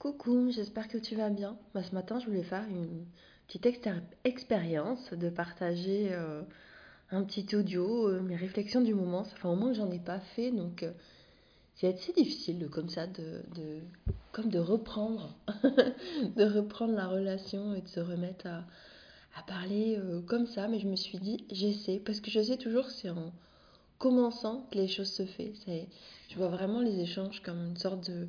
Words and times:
Coucou, 0.00 0.50
j'espère 0.50 0.88
que 0.88 0.96
tu 0.96 1.14
vas 1.14 1.28
bien. 1.28 1.58
Ce 1.74 1.94
matin, 1.94 2.18
je 2.18 2.24
voulais 2.24 2.42
faire 2.42 2.64
une 2.70 3.04
petite 3.46 3.68
expérience 4.24 5.12
de 5.12 5.28
partager 5.28 6.08
euh, 6.12 6.40
un 7.10 7.22
petit 7.22 7.54
audio, 7.54 8.08
euh, 8.08 8.22
mes 8.22 8.34
réflexions 8.34 8.80
du 8.80 8.94
moment. 8.94 9.24
Ça 9.24 9.36
fait 9.36 9.46
un 9.46 9.58
que 9.58 9.74
j'en 9.74 9.90
ai 9.90 9.98
pas 9.98 10.18
fait, 10.18 10.52
donc 10.52 10.84
euh, 10.84 10.92
c'est 11.74 11.92
assez 11.92 12.14
difficile 12.14 12.66
comme 12.72 12.88
ça 12.88 13.06
de, 13.08 13.42
comme 14.32 14.48
de 14.48 14.58
reprendre, 14.58 15.36
de 15.64 16.44
reprendre 16.44 16.94
la 16.94 17.06
relation 17.06 17.74
et 17.74 17.82
de 17.82 17.88
se 17.88 18.00
remettre 18.00 18.46
à, 18.46 18.64
à 19.36 19.42
parler 19.46 20.00
comme 20.26 20.46
ça. 20.46 20.66
Mais 20.66 20.78
je 20.78 20.88
me 20.88 20.96
suis 20.96 21.18
dit, 21.18 21.44
j'essaie, 21.50 21.98
parce 21.98 22.20
que 22.20 22.30
je 22.30 22.40
sais 22.40 22.56
toujours 22.56 22.86
c'est 22.86 23.10
en 23.10 23.34
commençant 23.98 24.66
que 24.70 24.78
les 24.78 24.88
choses 24.88 25.12
se 25.12 25.26
font. 25.26 25.52
Je 25.66 26.36
vois 26.36 26.48
vraiment 26.48 26.80
les 26.80 27.00
échanges 27.00 27.42
comme 27.42 27.66
une 27.66 27.76
sorte 27.76 28.10
de 28.10 28.28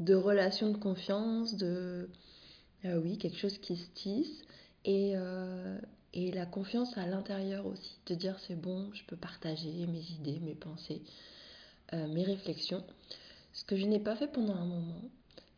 de 0.00 0.14
relations 0.14 0.70
de 0.70 0.76
confiance, 0.76 1.54
de 1.56 2.08
euh, 2.84 3.00
oui, 3.00 3.18
quelque 3.18 3.38
chose 3.38 3.58
qui 3.58 3.76
se 3.76 3.88
tisse 3.94 4.44
et, 4.84 5.12
euh, 5.16 5.78
et 6.12 6.30
la 6.32 6.46
confiance 6.46 6.96
à 6.98 7.06
l'intérieur 7.06 7.66
aussi, 7.66 7.98
de 8.06 8.14
dire 8.14 8.38
c'est 8.40 8.60
bon, 8.60 8.90
je 8.92 9.02
peux 9.04 9.16
partager 9.16 9.86
mes 9.86 10.02
idées, 10.12 10.40
mes 10.40 10.54
pensées, 10.54 11.02
euh, 11.92 12.06
mes 12.08 12.24
réflexions. 12.24 12.84
Ce 13.52 13.64
que 13.64 13.76
je 13.76 13.86
n'ai 13.86 14.00
pas 14.00 14.16
fait 14.16 14.28
pendant 14.28 14.54
un 14.54 14.66
moment 14.66 15.02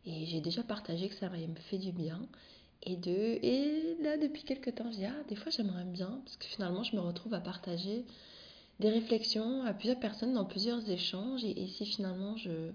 et 0.05 0.25
j'ai 0.25 0.41
déjà 0.41 0.63
partagé 0.63 1.09
que 1.09 1.15
ça 1.15 1.29
me 1.29 1.55
fait 1.69 1.77
du 1.77 1.91
bien. 1.91 2.21
Et, 2.83 2.95
de, 2.95 3.11
et 3.11 3.97
là, 4.01 4.17
depuis 4.17 4.43
quelques 4.43 4.73
temps, 4.75 4.89
je 4.91 4.97
dis, 4.97 5.05
ah, 5.05 5.23
des 5.27 5.35
fois 5.35 5.51
j'aimerais 5.51 5.83
bien, 5.83 6.21
parce 6.23 6.37
que 6.37 6.45
finalement, 6.45 6.83
je 6.83 6.95
me 6.95 7.01
retrouve 7.01 7.33
à 7.33 7.41
partager 7.41 8.05
des 8.79 8.89
réflexions 8.89 9.63
à 9.63 9.73
plusieurs 9.73 9.99
personnes 9.99 10.33
dans 10.33 10.45
plusieurs 10.45 10.89
échanges. 10.89 11.43
Et, 11.43 11.67
si 11.67 11.85
finalement 11.85 12.37
je, 12.37 12.71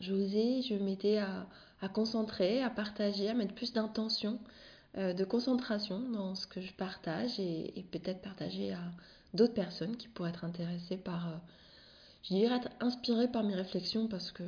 j'osais, 0.00 0.62
je 0.62 0.74
m'étais 0.74 1.18
à, 1.18 1.46
concentrer, 1.92 2.62
à 2.62 2.70
partager, 2.70 3.28
à 3.28 3.34
mettre 3.34 3.54
plus 3.54 3.72
d'intention, 3.72 4.38
euh, 4.98 5.12
de 5.12 5.24
concentration 5.24 6.00
dans 6.00 6.34
ce 6.34 6.46
que 6.46 6.60
je 6.60 6.72
partage 6.72 7.38
et, 7.38 7.84
peut-être 7.90 8.20
partager 8.20 8.72
à 8.72 8.82
d'autres 9.34 9.54
personnes 9.54 9.96
qui 9.96 10.08
pourraient 10.08 10.30
être 10.30 10.44
intéressées 10.44 10.96
par, 10.96 11.28
euh, 11.28 11.36
je 12.22 12.34
dirais 12.34 12.56
être 12.56 12.70
inspirées 12.80 13.28
par 13.28 13.44
mes 13.44 13.54
réflexions 13.54 14.08
parce 14.08 14.32
que 14.32 14.42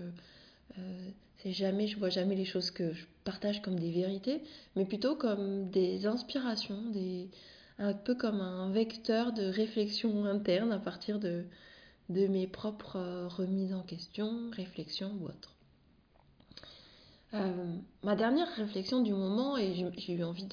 c'est 1.36 1.52
jamais, 1.52 1.86
je 1.86 1.98
vois 1.98 2.08
jamais 2.08 2.34
les 2.34 2.46
choses 2.46 2.70
que 2.70 2.92
je 2.92 3.04
partage 3.24 3.60
comme 3.60 3.78
des 3.78 3.90
vérités, 3.90 4.42
mais 4.74 4.86
plutôt 4.86 5.16
comme 5.16 5.68
des 5.68 6.06
inspirations, 6.06 6.82
un 7.78 7.92
peu 7.92 8.14
comme 8.14 8.40
un 8.40 8.70
vecteur 8.70 9.32
de 9.32 9.44
réflexion 9.44 10.24
interne 10.24 10.72
à 10.72 10.78
partir 10.78 11.18
de, 11.18 11.44
de 12.08 12.26
mes 12.26 12.46
propres 12.46 12.96
euh, 12.96 13.28
remises 13.28 13.74
en 13.74 13.82
question, 13.82 14.50
réflexions 14.52 15.12
ou 15.20 15.26
autres. 15.26 15.54
Euh, 17.34 17.76
ma 18.02 18.14
dernière 18.14 18.48
réflexion 18.56 19.00
du 19.00 19.12
moment, 19.12 19.56
et 19.56 19.74
j'ai 19.96 20.12
eu 20.12 20.22
envie 20.22 20.46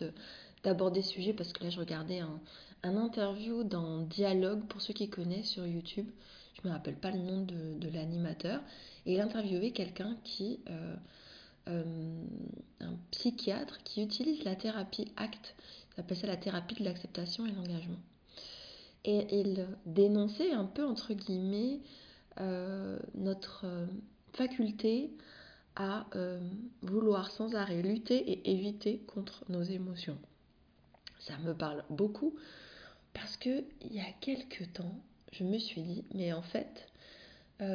d'aborder 0.64 1.02
ce 1.02 1.12
sujet 1.12 1.34
parce 1.34 1.52
que 1.52 1.64
là 1.64 1.70
je 1.70 1.80
regardais 1.80 2.20
un, 2.20 2.40
interview 2.84 3.66
dans 3.66 4.04
Dialogue, 4.04 4.66
pour 4.68 4.82
ceux 4.82 4.94
qui 4.94 5.10
connaissent 5.10 5.50
sur 5.50 5.68
YouTube, 5.68 6.08
je 6.54 6.62
ne 6.64 6.70
me 6.70 6.74
rappelle 6.74 6.96
pas 6.96 7.12
le 7.12 7.20
nom 7.20 7.42
de, 7.42 7.90
l'animateur, 7.90 8.62
et 9.06 9.16
il 9.16 9.20
interviewait 9.20 9.72
quelqu'un 9.72 10.16
qui, 10.24 10.62
euh, 10.70 10.96
un 12.80 12.96
psychiatre 13.12 13.84
qui 13.84 14.02
utilise 14.02 14.46
la 14.46 14.56
thérapie 14.56 15.12
ACT, 15.18 15.56
il 15.98 16.00
appelle 16.00 16.18
ça 16.18 16.28
la 16.28 16.38
thérapie 16.38 16.76
de 16.76 16.86
l'acceptation 16.86 17.46
et 17.46 17.52
l'engagement. 17.52 18.00
Et 19.12 19.40
il 19.40 19.66
dénonçait 19.88 20.52
un 20.52 20.66
peu, 20.66 20.86
entre 20.86 21.16
guillemets, 21.16 21.80
euh, 22.40 23.00
notre 23.16 23.66
euh, 23.66 23.88
faculté 24.34 25.10
à 25.76 26.06
euh, 26.16 26.40
vouloir 26.84 27.32
sans 27.32 27.56
arrêt 27.56 27.82
lutter 27.82 28.18
et 28.18 28.52
éviter 28.52 29.00
contre 29.08 29.46
nos 29.50 29.64
émotions. 29.64 30.20
Ça 31.18 31.40
me 31.40 31.56
parle 31.56 31.84
beaucoup 31.90 32.36
parce 33.14 33.36
que 33.36 33.64
il 33.82 33.96
y 33.96 34.00
a 34.00 34.12
quelques 34.22 34.72
temps, 34.74 34.94
je 35.32 35.44
me 35.44 35.58
suis 35.58 35.82
dit, 35.82 36.06
mais 36.14 36.32
en 36.32 36.44
fait, 36.44 36.88
je 37.60 37.66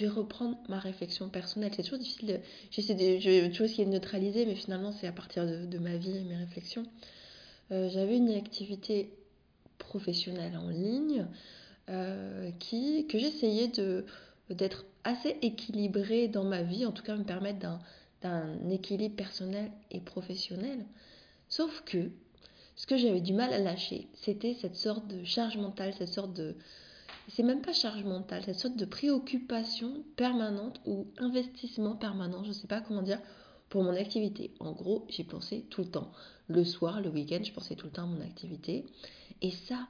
vais 0.00 0.08
reprendre 0.08 0.58
ma 0.68 0.80
réflexion 0.80 1.28
personnelle. 1.28 1.70
C'est 1.76 1.84
toujours 1.84 2.00
difficile. 2.00 2.40
J'essaie 2.72 2.94
de, 2.94 3.20
je 3.20 3.46
toujours 3.50 3.66
essayer 3.66 3.84
de 3.84 3.90
neutraliser, 3.90 4.46
mais 4.46 4.56
finalement, 4.56 4.90
c'est 4.90 5.06
à 5.06 5.12
partir 5.12 5.46
de, 5.46 5.64
de, 5.64 5.78
ma 5.78 5.96
vie 5.96 6.16
et 6.16 6.24
mes 6.24 6.36
réflexions. 6.36 6.86
Euh, 7.72 7.88
j'avais 7.88 8.16
une 8.16 8.30
activité 8.30 9.12
professionnelle 9.78 10.56
en 10.56 10.68
ligne 10.68 11.26
euh, 11.88 12.50
qui, 12.58 13.06
que 13.06 13.18
j'essayais 13.18 13.70
d'être 14.50 14.84
assez 15.04 15.36
équilibrée 15.42 16.28
dans 16.28 16.44
ma 16.44 16.62
vie, 16.62 16.86
en 16.86 16.92
tout 16.92 17.02
cas 17.02 17.16
me 17.16 17.24
permettre 17.24 17.58
d'un, 17.58 17.80
d'un 18.22 18.70
équilibre 18.70 19.16
personnel 19.16 19.70
et 19.90 20.00
professionnel. 20.00 20.84
Sauf 21.48 21.82
que 21.84 22.10
ce 22.76 22.86
que 22.86 22.96
j'avais 22.96 23.20
du 23.20 23.32
mal 23.32 23.52
à 23.52 23.58
lâcher, 23.58 24.08
c'était 24.14 24.54
cette 24.54 24.76
sorte 24.76 25.06
de 25.06 25.24
charge 25.24 25.56
mentale, 25.56 25.94
cette 25.96 26.08
sorte 26.08 26.32
de... 26.34 26.56
C'est 27.28 27.42
même 27.42 27.62
pas 27.62 27.72
charge 27.72 28.04
mentale, 28.04 28.42
cette 28.44 28.58
sorte 28.58 28.76
de 28.76 28.84
préoccupation 28.84 30.04
permanente 30.16 30.80
ou 30.84 31.06
investissement 31.18 31.96
permanent, 31.96 32.42
je 32.42 32.48
ne 32.48 32.54
sais 32.54 32.66
pas 32.66 32.80
comment 32.80 33.02
dire, 33.02 33.20
pour 33.74 33.82
mon 33.82 33.96
activité. 33.96 34.52
En 34.60 34.70
gros, 34.70 35.04
j'y 35.08 35.24
pensais 35.24 35.64
tout 35.68 35.82
le 35.82 35.90
temps. 35.90 36.12
Le 36.46 36.62
soir, 36.62 37.00
le 37.00 37.08
week-end, 37.10 37.40
je 37.42 37.50
pensais 37.50 37.74
tout 37.74 37.86
le 37.86 37.90
temps 37.90 38.04
à 38.04 38.06
mon 38.06 38.20
activité. 38.20 38.86
Et 39.42 39.50
ça, 39.50 39.88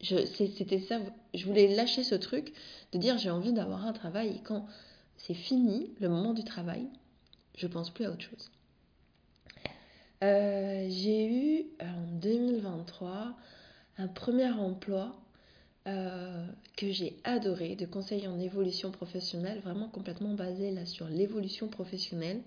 c'était 0.00 0.78
ça, 0.78 1.00
je 1.34 1.44
voulais 1.44 1.74
lâcher 1.74 2.04
ce 2.04 2.14
truc 2.14 2.52
de 2.92 2.98
dire 2.98 3.18
j'ai 3.18 3.30
envie 3.30 3.52
d'avoir 3.52 3.84
un 3.84 3.92
travail 3.92 4.36
et 4.36 4.40
quand 4.44 4.64
c'est 5.16 5.34
fini, 5.34 5.90
le 5.98 6.08
moment 6.08 6.34
du 6.34 6.44
travail, 6.44 6.86
je 7.56 7.66
pense 7.66 7.90
plus 7.90 8.04
à 8.04 8.12
autre 8.12 8.22
chose. 8.22 8.48
Euh, 10.22 10.86
j'ai 10.88 11.26
eu 11.26 11.64
en 11.80 12.16
2023 12.20 13.34
un 13.98 14.06
premier 14.06 14.52
emploi 14.52 15.16
euh, 15.88 16.46
que 16.76 16.92
j'ai 16.92 17.16
adoré 17.24 17.74
de 17.74 17.86
conseiller 17.86 18.28
en 18.28 18.38
évolution 18.38 18.92
professionnelle, 18.92 19.58
vraiment 19.64 19.88
complètement 19.88 20.34
basé 20.34 20.70
là 20.70 20.86
sur 20.86 21.08
l'évolution 21.08 21.66
professionnelle. 21.66 22.40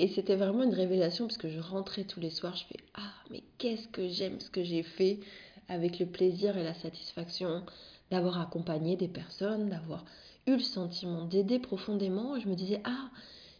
Et 0.00 0.08
c'était 0.08 0.34
vraiment 0.34 0.62
une 0.62 0.72
révélation 0.72 1.26
parce 1.26 1.36
que 1.36 1.50
je 1.50 1.60
rentrais 1.60 2.04
tous 2.04 2.20
les 2.20 2.30
soirs, 2.30 2.56
je 2.56 2.64
fais 2.64 2.82
Ah, 2.94 3.12
mais 3.30 3.42
qu'est-ce 3.58 3.86
que 3.86 4.08
j'aime 4.08 4.40
ce 4.40 4.48
que 4.48 4.64
j'ai 4.64 4.82
fait 4.82 5.20
avec 5.68 5.98
le 5.98 6.06
plaisir 6.06 6.56
et 6.56 6.64
la 6.64 6.72
satisfaction 6.72 7.62
d'avoir 8.10 8.40
accompagné 8.40 8.96
des 8.96 9.08
personnes, 9.08 9.68
d'avoir 9.68 10.06
eu 10.46 10.52
le 10.52 10.62
sentiment 10.62 11.26
d'aider 11.26 11.58
profondément. 11.58 12.40
je 12.40 12.48
me 12.48 12.54
disais 12.54 12.80
Ah, 12.84 13.10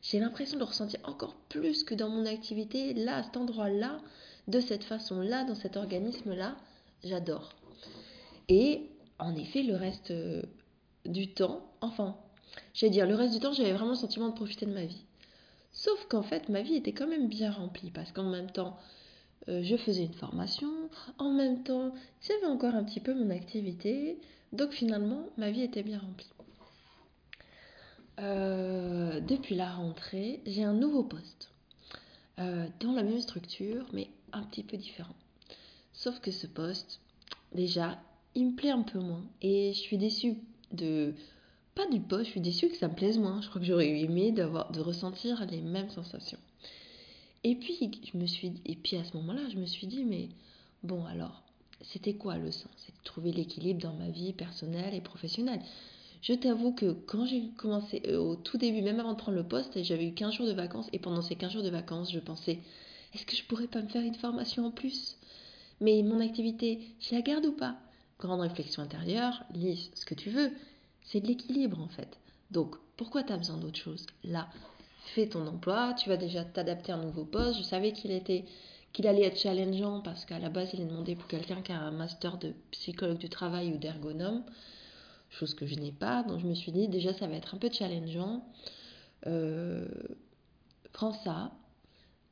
j'ai 0.00 0.18
l'impression 0.18 0.58
de 0.58 0.64
ressentir 0.64 0.98
encore 1.04 1.34
plus 1.50 1.84
que 1.84 1.94
dans 1.94 2.08
mon 2.08 2.24
activité, 2.24 2.94
là, 2.94 3.16
à 3.18 3.22
cet 3.22 3.36
endroit-là, 3.36 4.00
de 4.48 4.60
cette 4.60 4.84
façon-là, 4.84 5.44
dans 5.44 5.54
cet 5.54 5.76
organisme-là. 5.76 6.56
J'adore. 7.04 7.50
Et 8.48 8.88
en 9.18 9.36
effet, 9.36 9.62
le 9.62 9.76
reste 9.76 10.10
euh, 10.10 10.40
du 11.04 11.34
temps, 11.34 11.70
enfin, 11.82 12.16
je 12.72 12.86
vais 12.86 12.90
dire, 12.90 13.06
le 13.06 13.14
reste 13.14 13.34
du 13.34 13.40
temps, 13.40 13.52
j'avais 13.52 13.74
vraiment 13.74 13.90
le 13.90 13.96
sentiment 13.96 14.30
de 14.30 14.34
profiter 14.34 14.64
de 14.64 14.72
ma 14.72 14.86
vie. 14.86 15.04
Sauf 15.72 16.06
qu'en 16.08 16.22
fait, 16.22 16.48
ma 16.48 16.62
vie 16.62 16.74
était 16.74 16.92
quand 16.92 17.06
même 17.06 17.28
bien 17.28 17.50
remplie 17.50 17.90
parce 17.90 18.12
qu'en 18.12 18.28
même 18.28 18.50
temps, 18.50 18.76
euh, 19.48 19.62
je 19.62 19.76
faisais 19.76 20.04
une 20.04 20.14
formation, 20.14 20.70
en 21.18 21.30
même 21.30 21.62
temps, 21.62 21.94
j'avais 22.20 22.46
encore 22.46 22.74
un 22.74 22.84
petit 22.84 23.00
peu 23.00 23.14
mon 23.14 23.30
activité. 23.30 24.18
Donc 24.52 24.72
finalement, 24.72 25.26
ma 25.36 25.50
vie 25.50 25.62
était 25.62 25.82
bien 25.82 25.98
remplie. 25.98 26.30
Euh, 28.20 29.20
depuis 29.20 29.54
la 29.54 29.70
rentrée, 29.70 30.42
j'ai 30.44 30.64
un 30.64 30.74
nouveau 30.74 31.02
poste 31.02 31.52
euh, 32.38 32.66
dans 32.80 32.92
la 32.92 33.02
même 33.02 33.20
structure, 33.20 33.86
mais 33.92 34.10
un 34.32 34.42
petit 34.42 34.62
peu 34.62 34.76
différent. 34.76 35.14
Sauf 35.92 36.20
que 36.20 36.30
ce 36.30 36.46
poste, 36.46 37.00
déjà, 37.54 37.98
il 38.34 38.50
me 38.50 38.56
plaît 38.56 38.70
un 38.70 38.82
peu 38.82 38.98
moins 38.98 39.24
et 39.40 39.72
je 39.72 39.78
suis 39.78 39.98
déçue 39.98 40.36
de 40.72 41.14
pas 41.80 41.90
du 41.90 42.00
poste, 42.00 42.26
je 42.26 42.30
suis 42.32 42.40
déçue 42.40 42.68
que 42.68 42.76
ça 42.76 42.88
me 42.88 42.94
plaise 42.94 43.18
moins. 43.18 43.40
Je 43.40 43.48
crois 43.48 43.60
que 43.60 43.66
j'aurais 43.66 44.00
aimé 44.00 44.32
d'avoir, 44.32 44.70
de 44.70 44.80
ressentir 44.80 45.46
les 45.46 45.62
mêmes 45.62 45.88
sensations. 45.88 46.38
Et 47.42 47.54
puis, 47.54 48.02
je 48.12 48.18
me 48.18 48.26
suis, 48.26 48.52
et 48.66 48.76
puis 48.76 48.96
à 48.96 49.04
ce 49.04 49.16
moment-là, 49.16 49.40
je 49.50 49.56
me 49.56 49.64
suis 49.64 49.86
dit, 49.86 50.04
mais 50.04 50.28
bon, 50.82 51.06
alors, 51.06 51.42
c'était 51.80 52.14
quoi 52.14 52.36
le 52.36 52.50
sens? 52.52 52.70
C'est 52.76 52.92
de 52.92 53.04
trouver 53.04 53.32
l'équilibre 53.32 53.80
dans 53.80 53.94
ma 53.94 54.10
vie 54.10 54.34
personnelle 54.34 54.92
et 54.92 55.00
professionnelle. 55.00 55.60
Je 56.20 56.34
t'avoue 56.34 56.72
que 56.72 56.92
quand 56.92 57.24
j'ai 57.24 57.48
commencé, 57.56 58.02
euh, 58.08 58.18
au 58.18 58.36
tout 58.36 58.58
début, 58.58 58.82
même 58.82 59.00
avant 59.00 59.14
de 59.14 59.18
prendre 59.18 59.38
le 59.38 59.48
poste, 59.48 59.82
j'avais 59.82 60.06
eu 60.06 60.12
15 60.12 60.34
jours 60.34 60.46
de 60.46 60.52
vacances, 60.52 60.88
et 60.92 60.98
pendant 60.98 61.22
ces 61.22 61.34
15 61.34 61.52
jours 61.52 61.62
de 61.62 61.70
vacances, 61.70 62.12
je 62.12 62.18
pensais, 62.18 62.58
est-ce 63.14 63.24
que 63.24 63.34
je 63.34 63.44
pourrais 63.44 63.68
pas 63.68 63.80
me 63.80 63.88
faire 63.88 64.04
une 64.04 64.14
formation 64.14 64.66
en 64.66 64.70
plus? 64.70 65.16
Mais 65.80 66.02
mon 66.02 66.20
activité, 66.20 66.80
je 67.00 67.14
la 67.14 67.22
garde 67.22 67.46
ou 67.46 67.52
pas? 67.52 67.78
Grande 68.18 68.42
réflexion 68.42 68.82
intérieure, 68.82 69.42
lis 69.54 69.90
ce 69.94 70.04
que 70.04 70.14
tu 70.14 70.28
veux, 70.28 70.52
c'est 71.10 71.20
de 71.20 71.26
l'équilibre 71.26 71.80
en 71.80 71.88
fait. 71.88 72.18
Donc, 72.50 72.76
pourquoi 72.96 73.22
tu 73.22 73.32
as 73.32 73.36
besoin 73.36 73.56
d'autre 73.56 73.78
chose? 73.78 74.06
Là, 74.24 74.48
fais 75.14 75.28
ton 75.28 75.46
emploi, 75.46 75.94
tu 75.94 76.08
vas 76.08 76.16
déjà 76.16 76.44
t'adapter 76.44 76.92
à 76.92 76.96
un 76.96 77.02
nouveau 77.02 77.24
poste. 77.24 77.58
Je 77.58 77.64
savais 77.64 77.92
qu'il 77.92 78.10
était 78.10 78.44
qu'il 78.92 79.06
allait 79.06 79.24
être 79.24 79.38
challengeant 79.38 80.00
parce 80.00 80.24
qu'à 80.24 80.38
la 80.40 80.48
base, 80.48 80.70
il 80.72 80.80
est 80.80 80.84
demandé 80.84 81.14
pour 81.14 81.28
quelqu'un 81.28 81.62
qui 81.62 81.70
a 81.70 81.80
un 81.80 81.92
master 81.92 82.38
de 82.38 82.54
psychologue 82.72 83.18
du 83.18 83.28
travail 83.28 83.72
ou 83.72 83.78
d'ergonome. 83.78 84.42
chose 85.30 85.54
que 85.54 85.66
je 85.66 85.76
n'ai 85.76 85.92
pas. 85.92 86.24
Donc 86.24 86.40
je 86.40 86.46
me 86.46 86.54
suis 86.54 86.72
dit, 86.72 86.88
déjà, 86.88 87.14
ça 87.14 87.28
va 87.28 87.36
être 87.36 87.54
un 87.54 87.58
peu 87.58 87.70
challengeant. 87.70 88.44
Euh, 89.26 89.86
prends 90.92 91.12
ça, 91.12 91.52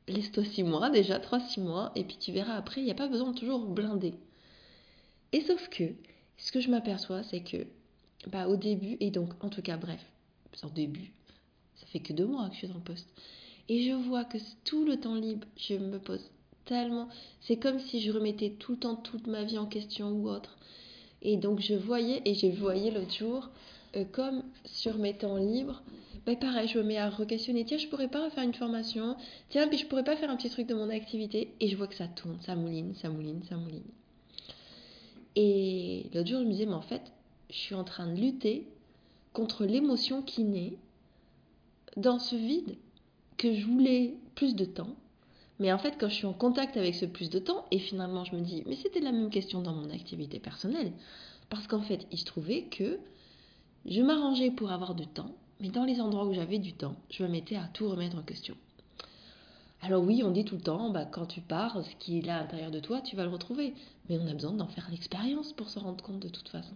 laisse-toi 0.07 0.43
6 0.43 0.63
mois 0.63 0.89
déjà, 0.89 1.19
3-6 1.19 1.61
mois, 1.61 1.91
et 1.95 2.03
puis 2.03 2.17
tu 2.17 2.31
verras 2.31 2.55
après, 2.55 2.81
il 2.81 2.85
n'y 2.85 2.91
a 2.91 2.95
pas 2.95 3.07
besoin 3.07 3.31
de 3.31 3.37
toujours 3.37 3.65
blinder. 3.65 4.15
Et 5.31 5.41
sauf 5.41 5.69
que, 5.69 5.93
ce 6.37 6.51
que 6.51 6.59
je 6.59 6.69
m'aperçois, 6.69 7.23
c'est 7.23 7.41
que, 7.41 7.67
bah, 8.27 8.47
au 8.47 8.55
début, 8.55 8.97
et 8.99 9.11
donc, 9.11 9.43
en 9.43 9.49
tout 9.49 9.61
cas, 9.61 9.77
bref, 9.77 10.03
au 10.63 10.69
début, 10.69 11.11
ça 11.75 11.85
fait 11.87 11.99
que 11.99 12.13
deux 12.13 12.25
mois 12.25 12.47
que 12.49 12.53
je 12.53 12.59
suis 12.59 12.67
le 12.67 12.73
poste, 12.79 13.07
et 13.69 13.83
je 13.83 13.93
vois 13.93 14.25
que 14.25 14.37
tout 14.65 14.85
le 14.85 14.99
temps 14.99 15.15
libre, 15.15 15.47
je 15.57 15.75
me 15.75 15.99
pose 15.99 16.29
tellement, 16.65 17.07
c'est 17.41 17.57
comme 17.57 17.79
si 17.79 18.01
je 18.01 18.11
remettais 18.11 18.51
tout 18.59 18.73
le 18.73 18.79
temps 18.79 18.95
toute 18.95 19.27
ma 19.27 19.43
vie 19.43 19.57
en 19.57 19.65
question 19.65 20.11
ou 20.11 20.29
autre. 20.29 20.57
Et 21.21 21.37
donc, 21.37 21.59
je 21.59 21.73
voyais, 21.73 22.21
et 22.25 22.33
j'ai 22.33 22.51
voyé 22.51 22.91
l'autre 22.91 23.13
jour, 23.13 23.49
euh, 23.95 24.05
comme 24.11 24.43
sur 24.65 24.97
mes 24.97 25.15
temps 25.15 25.37
libres, 25.37 25.81
bah, 26.25 26.35
pareil, 26.35 26.67
je 26.67 26.77
me 26.77 26.83
mets 26.83 26.97
à 26.97 27.09
re-questionner. 27.09 27.65
Tiens, 27.65 27.77
je 27.77 27.87
pourrais 27.87 28.07
pas 28.07 28.29
faire 28.29 28.43
une 28.43 28.53
formation. 28.53 29.15
Tiens, 29.49 29.67
puis 29.67 29.77
je 29.77 29.85
pourrais 29.87 30.03
pas 30.03 30.15
faire 30.15 30.29
un 30.29 30.35
petit 30.35 30.49
truc 30.49 30.67
de 30.67 30.75
mon 30.75 30.89
activité. 30.89 31.53
Et 31.59 31.67
je 31.67 31.75
vois 31.75 31.87
que 31.87 31.95
ça 31.95 32.07
tourne, 32.07 32.37
ça 32.41 32.55
mouline, 32.55 32.93
ça 32.95 33.09
mouline, 33.09 33.41
ça 33.49 33.55
mouline. 33.55 33.81
Et 35.35 36.05
l'autre 36.13 36.29
jour, 36.29 36.41
je 36.41 36.45
me 36.45 36.51
disais, 36.51 36.65
mais 36.65 36.73
en 36.73 36.81
fait, 36.81 37.01
je 37.49 37.57
suis 37.57 37.75
en 37.75 37.83
train 37.83 38.07
de 38.07 38.19
lutter 38.19 38.67
contre 39.33 39.65
l'émotion 39.65 40.21
qui 40.21 40.43
naît 40.43 40.77
dans 41.97 42.19
ce 42.19 42.35
vide 42.35 42.77
que 43.37 43.53
je 43.53 43.65
voulais 43.65 44.15
plus 44.35 44.55
de 44.55 44.65
temps. 44.65 44.95
Mais 45.59 45.73
en 45.73 45.77
fait, 45.77 45.95
quand 45.99 46.09
je 46.09 46.15
suis 46.15 46.25
en 46.25 46.33
contact 46.33 46.77
avec 46.77 46.95
ce 46.95 47.05
plus 47.05 47.29
de 47.29 47.39
temps, 47.39 47.65
et 47.71 47.79
finalement 47.79 48.23
je 48.23 48.35
me 48.35 48.41
dis, 48.41 48.63
mais 48.65 48.75
c'était 48.75 49.01
la 49.01 49.11
même 49.11 49.29
question 49.29 49.61
dans 49.61 49.73
mon 49.73 49.89
activité 49.89 50.39
personnelle. 50.39 50.93
Parce 51.49 51.67
qu'en 51.67 51.81
fait, 51.81 52.07
il 52.11 52.17
se 52.17 52.25
trouvait 52.25 52.63
que 52.63 52.99
je 53.85 54.01
m'arrangeais 54.01 54.51
pour 54.51 54.71
avoir 54.71 54.95
du 54.95 55.07
temps, 55.07 55.33
mais 55.59 55.69
dans 55.69 55.85
les 55.85 55.99
endroits 55.99 56.25
où 56.25 56.33
j'avais 56.33 56.59
du 56.59 56.73
temps, 56.73 56.95
je 57.09 57.23
me 57.23 57.29
mettais 57.29 57.55
à 57.55 57.69
tout 57.73 57.89
remettre 57.89 58.17
en 58.17 58.23
question. 58.23 58.55
Alors 59.81 60.03
oui, 60.03 60.21
on 60.23 60.31
dit 60.31 60.45
tout 60.45 60.55
le 60.55 60.61
temps, 60.61 60.89
bah, 60.89 61.05
quand 61.05 61.25
tu 61.25 61.41
pars, 61.41 61.83
ce 61.83 61.95
qui 61.95 62.19
est 62.19 62.21
là 62.21 62.37
à 62.37 62.41
l'intérieur 62.41 62.71
de 62.71 62.79
toi, 62.79 63.01
tu 63.01 63.15
vas 63.15 63.23
le 63.23 63.29
retrouver. 63.29 63.73
Mais 64.09 64.17
on 64.17 64.27
a 64.27 64.33
besoin 64.33 64.51
d'en 64.51 64.67
faire 64.67 64.89
l'expérience 64.91 65.53
pour 65.53 65.69
se 65.69 65.79
rendre 65.79 66.03
compte 66.03 66.19
de 66.19 66.29
toute 66.29 66.49
façon. 66.49 66.75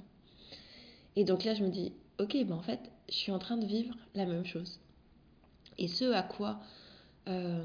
Et 1.15 1.23
donc 1.23 1.43
là, 1.43 1.53
je 1.53 1.63
me 1.63 1.69
dis, 1.69 1.93
ok, 2.19 2.37
bah 2.45 2.55
en 2.55 2.61
fait, 2.61 2.79
je 3.09 3.15
suis 3.15 3.31
en 3.31 3.39
train 3.39 3.57
de 3.57 3.65
vivre 3.65 3.95
la 4.15 4.25
même 4.25 4.45
chose. 4.45 4.79
Et 5.77 5.87
ce 5.87 6.11
à 6.11 6.23
quoi 6.23 6.59
euh, 7.27 7.63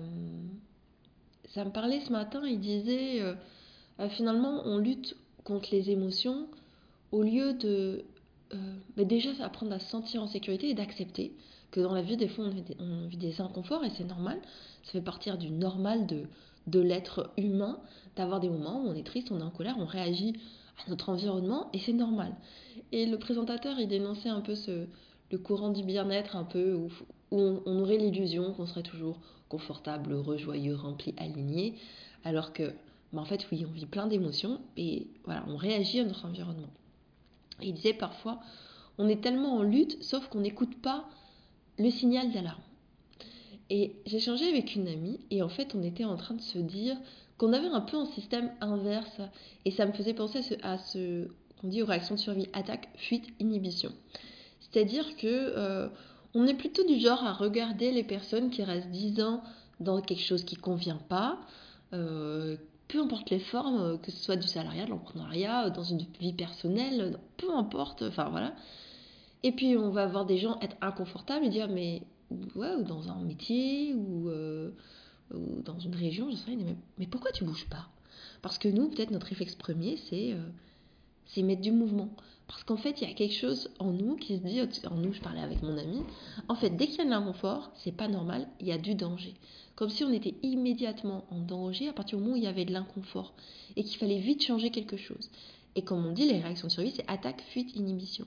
ça 1.49 1.65
me 1.65 1.71
parlait 1.71 2.01
ce 2.01 2.13
matin, 2.13 2.43
il 2.47 2.61
disait, 2.61 3.21
euh, 3.21 3.35
euh, 4.01 4.09
finalement, 4.09 4.63
on 4.65 4.79
lutte 4.79 5.17
contre 5.45 5.69
les 5.73 5.91
émotions 5.91 6.47
au 7.11 7.23
lieu 7.23 7.55
de 7.55 8.05
bah, 8.97 9.05
déjà 9.05 9.31
apprendre 9.45 9.73
à 9.73 9.79
se 9.79 9.89
sentir 9.89 10.23
en 10.23 10.27
sécurité 10.27 10.71
et 10.71 10.75
d'accepter 10.75 11.33
que 11.71 11.81
dans 11.81 11.93
la 11.93 12.03
vie, 12.03 12.17
des 12.17 12.29
fois, 12.29 12.47
on 12.47 12.51
vit 12.51 13.17
des, 13.17 13.41
inconforts 13.41 13.85
et 13.85 13.91
c'est 13.91 14.05
normal. 14.05 14.39
Ça 14.85 14.93
fait 14.93 15.01
partir 15.03 15.37
du 15.37 15.51
normal 15.51 16.07
de, 16.07 16.25
de 16.67 16.81
l'être 16.81 17.31
humain, 17.37 17.79
d'avoir 18.17 18.41
des 18.41 18.49
moments 18.49 18.83
où 18.83 18.89
on 18.89 18.95
est 18.95 19.07
triste, 19.07 19.31
on 19.31 19.41
est 19.41 19.43
en 19.43 19.51
colère, 19.51 19.77
on 19.79 19.85
réagit 19.85 20.35
notre 20.87 21.09
environnement 21.09 21.69
et 21.73 21.79
c'est 21.79 21.93
normal. 21.93 22.35
Et 22.93 23.07
le 23.07 23.19
présentateur, 23.19 23.79
il 23.79 23.89
dénonçait 23.89 24.29
un 24.29 24.41
peu 24.41 24.55
ce, 24.55 24.87
le 25.31 25.39
courant 25.39 25.71
du 25.71 25.83
bien-être, 25.83 26.37
un 26.37 26.45
peu 26.45 26.75
où, 26.75 26.89
on, 27.31 27.61
on, 27.67 27.81
aurait 27.81 27.99
l'illusion 27.99 28.53
qu'on 28.55 28.67
serait 28.67 28.83
toujours 28.83 29.19
confortable, 29.49 30.13
heureux, 30.13 30.37
joyeux, 30.37 30.77
rempli, 30.77 31.15
aligné, 31.17 31.75
alors 32.25 32.53
que, 32.53 32.73
bah, 33.13 33.21
en 33.21 33.25
fait, 33.25 33.47
oui, 33.51 33.67
on 33.69 33.73
vit 33.73 33.87
plein 33.87 34.07
d'émotions 34.07 34.61
et 34.77 35.09
voilà, 35.25 35.45
on 35.49 35.57
réagit 35.57 36.01
à 36.01 36.05
notre 36.05 36.25
environnement 36.25 36.69
il 37.63 37.75
disait 37.75 37.95
parfois, 37.95 38.41
on 38.99 39.09
est 39.09 39.23
tellement 39.23 39.57
en 39.57 39.63
lutte, 39.63 40.03
sauf 40.03 40.29
qu'on 40.29 40.41
n'écoute 40.41 40.81
pas 40.81 41.09
le 41.79 41.91
signal 41.91 42.33
d'alarme. 42.33 42.61
Et 43.71 43.97
changé 44.19 44.49
avec 44.49 44.75
une 44.75 44.89
amie, 44.89 45.21
et 45.31 45.43
en 45.43 45.49
fait, 45.49 45.75
on 45.75 45.83
était 45.83 46.05
en 46.05 46.17
train 46.17 46.35
de 46.35 46.41
se 46.41 46.59
dire 46.59 46.97
qu'on 47.37 47.53
avait 47.53 47.69
un 47.69 47.83
peu 47.83 47.97
un 47.97 48.07
système 48.07 48.51
inverse, 48.61 49.21
et 49.65 49.71
ça 49.71 49.87
me 49.87 49.93
faisait 49.93 50.15
penser 50.15 50.41
à 50.63 50.79
ce, 50.79 51.29
qu'on 51.61 51.69
dit 51.69 51.83
aux 51.83 51.87
réactions 51.87 52.15
de 52.15 52.21
survie 52.21 52.49
attaque, 52.53 52.89
fuite, 52.97 53.27
inhibition. 53.41 53.93
C'est-à-dire 54.61 55.17
que 55.17 55.27
euh, 55.27 55.89
on 56.35 56.47
est 56.47 56.55
plutôt 56.55 56.85
du 56.85 56.99
genre 56.99 57.23
à 57.25 57.33
regarder 57.33 57.93
les 57.93 58.05
personnes 58.05 58.51
qui 58.51 58.63
restent 58.63 58.91
10 58.91 59.21
ans 59.23 59.43
dans 59.81 60.01
quelque 60.01 60.23
chose 60.23 60.45
qui 60.45 60.57
convient 60.57 61.01
pas, 61.09 61.39
euh, 61.93 62.57
peu 62.89 63.01
importe 63.01 63.31
les 63.31 63.39
formes, 63.39 63.99
que 64.01 64.11
ce 64.11 64.19
soit 64.19 64.37
du 64.37 64.49
salariat, 64.49 64.87
de 64.87 64.91
l'entrepreneuriat, 64.91 65.71
dans 65.71 65.85
une 65.85 66.05
vie 66.21 66.33
personnelle, 66.33 67.19
peu 67.37 67.55
importe, 67.55 68.03
enfin 68.03 68.31
voilà. 68.31 68.55
Et 69.43 69.53
puis 69.53 69.77
on 69.77 69.91
va 69.91 70.07
voir 70.07 70.27
des 70.27 70.39
gens 70.39 70.59
être 70.61 70.77
inconfortables 70.81 71.47
et 71.47 71.51
dire 71.51 71.69
mais 71.69 72.03
ouais, 72.55 72.75
ou 72.75 72.83
dans 72.83 73.09
un 73.09 73.21
métier 73.23 73.95
ou, 73.95 74.29
euh, 74.29 74.71
ou 75.35 75.63
dans 75.63 75.79
une 75.79 75.95
région, 75.95 76.31
je 76.31 76.37
sais 76.37 76.57
mais, 76.57 76.77
mais 76.99 77.07
pourquoi 77.07 77.33
tu 77.33 77.45
bouges 77.45 77.69
pas? 77.69 77.89
Parce 78.43 78.59
que 78.59 78.69
nous, 78.69 78.89
peut-être 78.89 79.11
notre 79.11 79.27
réflexe 79.27 79.55
premier, 79.55 79.97
c'est 79.97 80.37
c'est 81.27 81.43
mettre 81.43 81.61
du 81.61 81.73
mouvement. 81.73 82.09
Parce 82.47 82.65
qu'en 82.65 82.79
fait, 82.79 83.03
il 83.03 83.09
y 83.09 83.11
a 83.11 83.15
quelque 83.15 83.35
chose 83.35 83.71
en 83.79 83.93
nous 83.93 84.17
qui 84.17 84.39
se 84.39 84.43
dit, 84.43 84.61
en 84.87 84.95
nous, 84.95 85.13
je 85.13 85.21
parlais 85.21 85.43
avec 85.43 85.63
mon 85.63 85.77
ami, 85.77 86.03
en 86.49 86.55
fait, 86.55 86.71
dès 86.71 86.87
qu'il 86.87 86.97
y 86.97 87.01
a 87.03 87.05
de 87.05 87.11
l'inconfort, 87.11 87.71
c'est 87.75 87.93
pas 87.93 88.09
normal, 88.09 88.49
il 88.61 88.67
y 88.69 88.73
a 88.73 88.79
du 88.79 88.95
danger 88.95 89.35
comme 89.79 89.91
si 89.91 90.03
on 90.03 90.13
était 90.13 90.35
immédiatement 90.43 91.25
en 91.31 91.39
danger 91.39 91.89
à 91.89 91.93
partir 91.93 92.19
du 92.19 92.25
moment 92.25 92.35
où 92.35 92.37
il 92.37 92.43
y 92.43 92.49
avait 92.49 92.65
de 92.65 92.73
l'inconfort 92.73 93.33
et 93.77 93.85
qu'il 93.85 93.97
fallait 93.97 94.19
vite 94.19 94.43
changer 94.43 94.71
quelque 94.71 94.97
chose. 94.97 95.31
Et 95.77 95.83
comme 95.83 96.05
on 96.05 96.11
dit, 96.11 96.27
les 96.27 96.41
réactions 96.41 96.67
de 96.67 96.73
survie, 96.73 96.91
c'est 96.91 97.09
attaque, 97.09 97.45
fuite, 97.53 97.77
inhibition. 97.77 98.27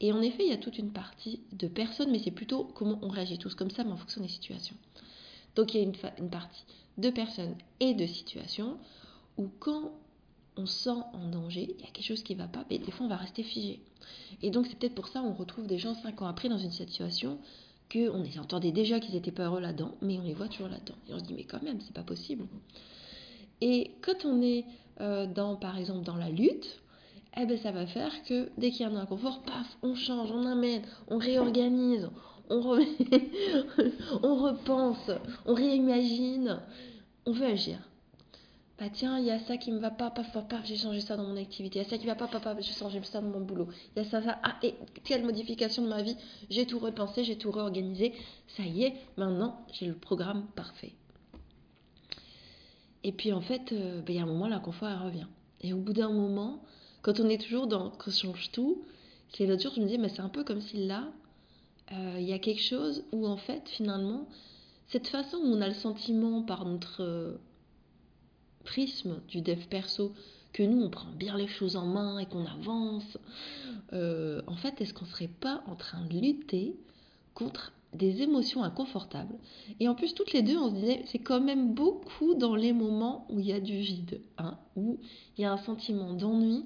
Et 0.00 0.12
en 0.12 0.20
effet, 0.22 0.44
il 0.44 0.50
y 0.50 0.54
a 0.54 0.58
toute 0.58 0.78
une 0.78 0.92
partie 0.92 1.40
de 1.52 1.66
personnes, 1.66 2.10
mais 2.10 2.20
c'est 2.20 2.30
plutôt 2.30 2.64
comment 2.64 2.98
on 3.02 3.08
réagit 3.08 3.38
tous 3.38 3.54
comme 3.54 3.70
ça, 3.70 3.84
mais 3.84 3.92
en 3.92 3.96
fonction 3.96 4.20
des 4.20 4.28
situations. 4.28 4.76
Donc 5.56 5.74
il 5.74 5.78
y 5.78 5.80
a 5.80 5.86
une, 6.18 6.30
partie 6.30 6.64
de 6.98 7.10
personnes 7.10 7.56
et 7.80 7.94
de 7.94 8.06
situations 8.06 8.76
où 9.36 9.48
quand 9.58 9.92
on 10.56 10.66
sent 10.66 10.90
en 11.12 11.28
danger, 11.28 11.74
il 11.78 11.84
y 11.84 11.88
a 11.88 11.90
quelque 11.90 12.04
chose 12.04 12.22
qui 12.22 12.34
ne 12.34 12.40
va 12.40 12.46
pas, 12.46 12.64
mais 12.70 12.78
des 12.78 12.92
fois 12.92 13.06
on 13.06 13.08
va 13.08 13.16
rester 13.16 13.42
figé. 13.42 13.80
Et 14.42 14.50
donc 14.50 14.66
c'est 14.66 14.78
peut-être 14.78 14.94
pour 14.94 15.08
ça 15.08 15.20
qu'on 15.20 15.32
retrouve 15.32 15.66
des 15.66 15.78
gens 15.78 15.94
cinq 15.94 16.22
ans 16.22 16.26
après 16.26 16.48
dans 16.48 16.58
une 16.58 16.70
situation 16.70 17.38
qu'on 17.92 18.24
entendait 18.38 18.70
déjà 18.70 19.00
qu'ils 19.00 19.16
étaient 19.16 19.32
pas 19.32 19.44
heureux 19.44 19.60
là-dedans, 19.60 19.96
mais 20.02 20.18
on 20.18 20.22
les 20.22 20.34
voit 20.34 20.48
toujours 20.48 20.68
là-dedans. 20.68 20.94
Et 21.08 21.14
on 21.14 21.18
se 21.18 21.24
dit, 21.24 21.34
mais 21.34 21.44
quand 21.44 21.62
même, 21.62 21.80
c'est 21.80 21.94
pas 21.94 22.02
possible. 22.02 22.46
Et 23.60 23.92
quand 24.02 24.24
on 24.24 24.42
est 24.42 24.64
euh, 25.00 25.26
dans, 25.26 25.56
par 25.56 25.78
exemple, 25.78 26.04
dans 26.04 26.16
la 26.16 26.28
lutte, 26.28 26.80
eh 27.40 27.46
ben, 27.46 27.58
ça 27.58 27.70
va 27.70 27.86
faire 27.86 28.22
que 28.24 28.50
dès 28.58 28.70
qu'il 28.70 28.80
y 28.80 28.84
a 28.84 28.92
un 28.92 28.96
inconfort, 28.96 29.42
paf, 29.42 29.78
on 29.82 29.94
change, 29.94 30.30
on 30.32 30.44
amène, 30.46 30.82
on 31.08 31.18
réorganise, 31.18 32.08
on, 32.50 32.58
on 34.22 34.36
repense, 34.36 35.10
on 35.46 35.54
réimagine, 35.54 36.60
on 37.26 37.32
veut 37.32 37.46
agir 37.46 37.78
bah 38.78 38.86
tiens, 38.92 39.18
il 39.18 39.24
y 39.24 39.30
a 39.32 39.40
ça 39.40 39.56
qui 39.56 39.72
me 39.72 39.80
va 39.80 39.90
pas, 39.90 40.10
paf, 40.10 40.32
paf, 40.32 40.46
paf, 40.46 40.64
j'ai 40.64 40.76
changé 40.76 41.00
ça 41.00 41.16
dans 41.16 41.24
mon 41.24 41.36
activité. 41.36 41.80
Il 41.80 41.82
y 41.82 41.84
a 41.84 41.88
ça 41.88 41.98
qui 41.98 42.06
va 42.06 42.14
pas, 42.14 42.28
paf, 42.28 42.44
paf, 42.44 42.56
j'ai 42.60 42.72
changé 42.72 43.02
ça 43.02 43.20
dans 43.20 43.28
mon 43.28 43.40
boulot. 43.40 43.66
Il 43.96 44.02
y 44.02 44.06
a 44.06 44.08
ça, 44.08 44.22
ça, 44.22 44.38
ah, 44.44 44.54
et 44.62 44.74
quelle 45.02 45.24
modification 45.24 45.82
de 45.82 45.88
ma 45.88 46.00
vie, 46.00 46.16
j'ai 46.48 46.64
tout 46.64 46.78
repensé, 46.78 47.24
j'ai 47.24 47.36
tout 47.36 47.50
réorganisé. 47.50 48.12
Ça 48.46 48.62
y 48.62 48.84
est, 48.84 48.94
maintenant, 49.16 49.66
j'ai 49.72 49.86
le 49.86 49.94
programme 49.94 50.46
parfait. 50.54 50.92
Et 53.02 53.10
puis 53.10 53.32
en 53.32 53.40
fait, 53.40 53.72
euh, 53.72 53.98
bah, 54.00 54.06
il 54.10 54.14
y 54.14 54.18
a 54.20 54.22
un 54.22 54.26
moment, 54.26 54.46
l'inconfort, 54.46 54.88
elle 54.88 55.06
revient. 55.06 55.26
Et 55.60 55.72
au 55.72 55.78
bout 55.78 55.92
d'un 55.92 56.12
moment, 56.12 56.62
quand 57.02 57.20
on 57.20 57.28
est 57.28 57.40
toujours 57.40 57.66
dans, 57.66 57.92
on 58.06 58.10
change 58.10 58.50
tout, 58.52 58.82
c'est 59.32 59.46
l'autre 59.46 59.62
jour, 59.62 59.72
je 59.74 59.80
me 59.80 59.86
disais, 59.86 59.98
mais 59.98 60.08
c'est 60.08 60.20
un 60.20 60.28
peu 60.28 60.44
comme 60.44 60.60
si 60.60 60.86
là, 60.86 61.08
euh, 61.92 62.16
il 62.18 62.26
y 62.26 62.32
a 62.32 62.38
quelque 62.38 62.62
chose 62.62 63.04
où 63.12 63.26
en 63.26 63.36
fait, 63.36 63.68
finalement, 63.68 64.26
cette 64.88 65.08
façon 65.08 65.36
où 65.38 65.46
on 65.46 65.60
a 65.60 65.68
le 65.68 65.74
sentiment 65.74 66.42
par 66.42 66.64
notre 66.64 67.38
prisme 68.64 69.20
du 69.28 69.40
dev 69.40 69.66
perso 69.68 70.12
que 70.52 70.62
nous 70.62 70.82
on 70.82 70.90
prend 70.90 71.10
bien 71.12 71.36
les 71.36 71.46
choses 71.46 71.76
en 71.76 71.86
main 71.86 72.18
et 72.18 72.26
qu'on 72.26 72.46
avance, 72.46 73.18
euh, 73.92 74.42
en 74.46 74.56
fait 74.56 74.80
est-ce 74.80 74.94
qu'on 74.94 75.06
serait 75.06 75.28
pas 75.28 75.62
en 75.66 75.76
train 75.76 76.04
de 76.04 76.18
lutter 76.18 76.76
contre 77.34 77.72
des 77.94 78.22
émotions 78.22 78.62
inconfortables 78.62 79.34
Et 79.80 79.88
en 79.88 79.94
plus 79.94 80.14
toutes 80.14 80.32
les 80.32 80.42
deux 80.42 80.56
on 80.56 80.68
se 80.68 80.74
disait 80.74 81.02
c'est 81.06 81.18
quand 81.18 81.40
même 81.40 81.74
beaucoup 81.74 82.34
dans 82.34 82.54
les 82.54 82.72
moments 82.72 83.26
où 83.30 83.40
il 83.40 83.46
y 83.46 83.52
a 83.52 83.60
du 83.60 83.78
vide, 83.78 84.20
hein, 84.36 84.58
où 84.76 84.98
il 85.36 85.42
y 85.42 85.44
a 85.44 85.52
un 85.52 85.56
sentiment 85.56 86.12
d'ennui, 86.12 86.64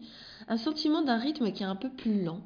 un 0.49 0.57
sentiment 0.57 1.03
d'un 1.03 1.19
rythme 1.19 1.53
qui 1.53 1.63
est 1.63 1.67
un 1.67 1.77
peu 1.77 1.91
plus 1.91 2.23
lent. 2.23 2.41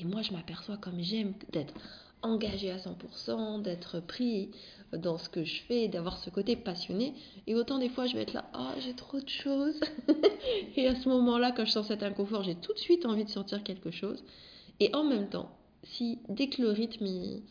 Et 0.00 0.04
moi 0.04 0.22
je 0.22 0.32
m'aperçois 0.32 0.76
comme 0.76 1.00
j'aime 1.00 1.34
d'être 1.52 1.74
engagé 2.22 2.70
à 2.70 2.78
100%, 2.78 3.62
d'être 3.62 4.00
pris 4.00 4.50
dans 4.92 5.18
ce 5.18 5.28
que 5.28 5.44
je 5.44 5.62
fais, 5.62 5.88
d'avoir 5.88 6.18
ce 6.18 6.30
côté 6.30 6.56
passionné. 6.56 7.14
Et 7.46 7.54
autant 7.54 7.78
des 7.78 7.88
fois, 7.88 8.06
je 8.06 8.14
vais 8.14 8.22
être 8.22 8.32
là, 8.32 8.44
ah, 8.52 8.74
j'ai 8.80 8.94
trop 8.94 9.20
de 9.20 9.28
choses. 9.28 9.78
et 10.76 10.86
à 10.88 10.94
ce 10.94 11.08
moment-là, 11.08 11.52
quand 11.52 11.64
je 11.64 11.72
sens 11.72 11.88
cet 11.88 12.02
inconfort, 12.02 12.42
j'ai 12.42 12.54
tout 12.54 12.72
de 12.72 12.78
suite 12.78 13.06
envie 13.06 13.24
de 13.24 13.30
sortir 13.30 13.62
quelque 13.62 13.90
chose. 13.90 14.24
Et 14.80 14.94
en 14.94 15.04
même 15.04 15.28
temps, 15.28 15.50
si 15.82 16.18
dès 16.28 16.48
que 16.48 16.62
le 16.62 16.70
rythme 16.70 17.06
il, 17.06 17.42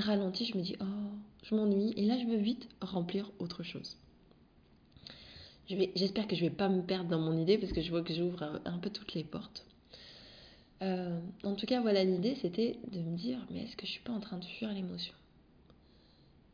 ralentit, 0.00 0.44
je 0.46 0.56
me 0.56 0.62
dis, 0.62 0.76
oh, 0.80 0.84
je 1.44 1.54
m'ennuie. 1.54 1.92
Et 1.96 2.04
là, 2.04 2.18
je 2.18 2.26
veux 2.26 2.36
vite 2.36 2.68
remplir 2.80 3.30
autre 3.38 3.62
chose. 3.62 3.96
J'espère 5.68 6.26
que 6.26 6.36
je 6.36 6.42
vais 6.42 6.50
pas 6.50 6.68
me 6.68 6.82
perdre 6.82 7.08
dans 7.08 7.20
mon 7.20 7.38
idée 7.38 7.56
parce 7.56 7.72
que 7.72 7.80
je 7.80 7.90
vois 7.90 8.02
que 8.02 8.12
j'ouvre 8.12 8.60
un, 8.64 8.78
peu 8.78 8.90
toutes 8.90 9.14
les 9.14 9.24
portes. 9.24 9.64
Euh, 10.82 11.18
en 11.42 11.54
tout 11.54 11.64
cas, 11.64 11.80
voilà, 11.80 12.04
l'idée, 12.04 12.36
c'était 12.42 12.78
de 12.92 13.00
me 13.00 13.16
dire, 13.16 13.38
mais 13.50 13.62
est-ce 13.62 13.76
que 13.76 13.86
je 13.86 13.92
suis 13.92 14.02
pas 14.02 14.12
en 14.12 14.20
train 14.20 14.36
de 14.36 14.44
fuir 14.44 14.70
l'émotion? 14.72 15.14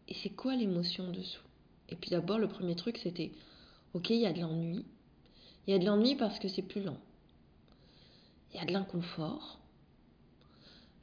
Et 0.07 0.15
c'est 0.15 0.31
quoi 0.31 0.55
l'émotion 0.55 1.11
dessous? 1.11 1.43
Et 1.89 1.97
puis 1.97 2.11
d'abord, 2.11 2.39
le 2.39 2.47
premier 2.47 2.77
truc, 2.77 2.99
c'était, 2.99 3.33
ok, 3.95 4.11
il 4.11 4.21
y 4.21 4.27
a 4.27 4.33
de 4.33 4.41
l'ennui. 4.41 4.85
Il 5.67 5.73
y 5.73 5.75
a 5.75 5.79
de 5.79 5.85
l'ennui 5.85 6.15
parce 6.15 6.39
que 6.39 6.49
c'est 6.49 6.63
plus 6.63 6.83
lent. 6.83 6.99
Il 8.53 8.59
y 8.59 8.63
a 8.63 8.67
de 8.67 8.73
l'inconfort. 8.73 9.59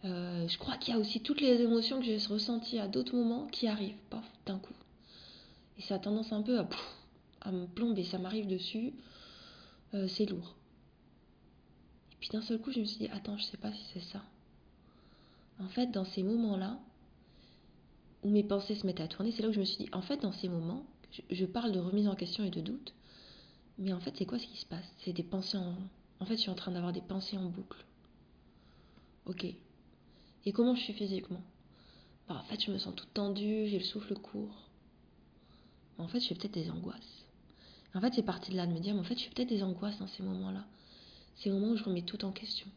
Euh, 0.06 0.48
je 0.48 0.58
crois 0.58 0.77
qu'il 0.77 0.94
y 0.94 0.98
a 0.98 1.00
aussi 1.00 1.22
toutes 1.22 1.42
les 1.42 1.62
émotions 1.62 2.00
que 2.00 2.06
j'ai 2.06 2.18
ressenties 2.18 2.80
à 2.80 2.88
d'autres 2.88 3.16
moments 3.16 3.48
qui 3.48 3.68
arrivent, 3.68 3.98
paf, 4.10 4.25
d'un 4.46 4.60
coup. 4.60 4.74
Et 5.77 5.82
ça 5.82 5.96
a 5.96 6.00
tendance 6.00 6.32
un 6.32 6.42
peu 6.42 6.60
à, 7.42 7.51
me 7.51 7.66
plomber, 7.66 8.04
ça 8.04 8.18
m'arrive 8.18 8.48
dessus, 8.48 8.94
euh, 9.94 10.08
c'est 10.08 10.25
lourd. 10.25 10.56
Et 12.12 12.16
puis 12.20 12.30
d'un 12.30 12.42
seul 12.42 12.60
coup, 12.60 12.72
je 12.72 12.80
me 12.80 12.86
suis 12.86 13.00
dit, 13.00 13.08
attends, 13.10 13.38
je 13.38 13.44
sais 13.44 13.58
pas 13.58 13.72
si 13.72 13.84
c'est 13.94 14.12
ça. 14.12 14.24
En 15.60 15.68
fait, 15.70 15.88
dans 15.88 16.06
ces 16.06 16.24
moments-là, 16.24 16.77
où 18.24 18.30
mes 18.30 18.44
pensées 18.44 18.75
se 18.75 18.86
mettent 18.86 19.01
à 19.01 19.08
tourner, 19.08 19.32
c'est 19.32 19.42
là 19.42 19.50
où 19.50 19.54
je 19.54 19.60
me 19.60 19.66
suis 19.66 19.86
dit, 19.86 19.89
en 19.94 20.01
fait, 20.01 20.18
dans 20.22 20.32
ces 20.32 20.50
moments, 20.50 20.86
je, 21.12 21.22
je 21.32 21.46
parle 21.46 21.72
de 21.72 21.80
remise 21.80 22.08
en 22.08 22.16
question 22.16 22.44
et 22.44 22.50
de 22.50 22.62
doute, 22.62 22.94
mais 23.77 23.94
en 23.94 24.00
fait, 24.00 24.13
c'est 24.18 24.25
quoi 24.25 24.39
ce 24.39 24.48
qui 24.48 24.58
se 24.58 24.66
passe? 24.66 24.86
C'est 25.00 25.13
des 25.13 25.24
pensées 25.24 25.58
en... 25.58 25.75
En 26.20 26.25
fait, 26.25 26.36
je 26.36 26.42
suis 26.42 26.50
en 26.50 26.56
train 26.56 26.72
d'avoir 26.72 26.94
des 26.94 27.01
pensées 27.01 27.38
en 27.38 27.46
boucle. 27.46 27.86
Ok. 29.27 29.46
Et 30.46 30.51
comment 30.51 30.75
je 30.75 30.82
suis 30.82 30.94
physiquement? 30.94 31.41
Bah, 32.27 32.41
En 32.41 32.44
fait, 32.44 32.63
je 32.63 32.72
me 32.72 32.77
sens 32.77 32.96
toute 32.96 33.13
tendue, 33.13 33.67
j'ai 33.67 33.79
le 33.79 33.84
souffle 33.84 34.15
court. 34.15 34.70
En 35.98 36.08
fait, 36.08 36.20
je 36.20 36.27
fais 36.27 36.36
peut-être 36.36 36.53
des 36.53 36.70
angoisses. 36.70 37.25
En 37.96 38.01
fait, 38.01 38.13
c'est 38.13 38.24
parti 38.24 38.51
de 38.51 38.58
là, 38.58 38.67
de 38.67 38.74
me 38.74 38.79
dire, 38.79 38.94
mais 38.94 39.00
en 39.00 39.03
fait, 39.03 39.17
je 39.17 39.24
fais 39.24 39.32
peut-être 39.32 39.50
des 39.50 39.63
angoisses 39.63 39.98
dans 39.98 40.08
ces 40.08 40.24
moments-là. 40.24 40.65
Ces 41.38 41.50
moments 41.50 41.70
où 41.70 41.77
je 41.77 41.84
remets 41.84 42.03
tout 42.03 42.24
en 42.25 42.32
question. 42.32 42.67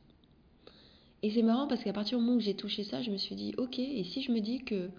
Et 1.23 1.31
c'est 1.31 1.43
marrant 1.43 1.67
parce 1.67 1.85
qu'à 1.85 1.93
partir 1.93 2.19
du 2.19 2.25
moment 2.25 2.39
où 2.39 2.41
j'ai 2.41 2.55
touché 2.55 2.85
ça, 2.85 3.03
je 3.03 3.11
me 3.11 3.19
suis 3.19 3.35
dit, 3.35 3.55
ok, 3.59 3.79
et 3.79 4.05
si 4.05 4.23
je 4.23 4.33
me 4.33 4.41
dis 4.41 4.65
que, 4.65 4.91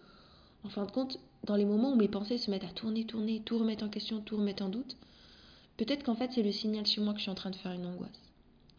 en 0.64 0.70
fin 0.70 0.86
de 0.86 0.92
compte, 0.92 1.20
dans 1.46 1.56
les 1.56 1.66
moments 1.66 1.94
où 1.94 1.96
mes 1.96 2.08
pensées 2.08 2.38
se 2.38 2.52
mettent 2.52 2.64
à 2.64 2.72
tourner, 2.72 3.06
tourner, 3.06 3.42
tout 3.42 3.58
remettre 3.58 3.84
en 3.84 3.90
question, 3.90 4.22
tout 4.22 4.38
remettre 4.38 4.64
en 4.64 4.70
doute, 4.70 4.96
peut-être 5.78 6.04
qu'en 6.04 6.16
fait, 6.16 6.32
c'est 6.32 6.44
le 6.44 6.52
signal 6.52 6.86
chez 6.86 7.02
moi 7.02 7.14
que 7.14 7.18
je 7.18 7.24
suis 7.24 7.32
en 7.32 7.36
train 7.36 7.50
de 7.50 7.56
faire 7.56 7.72
une 7.72 7.86
angoisse. 7.86 8.22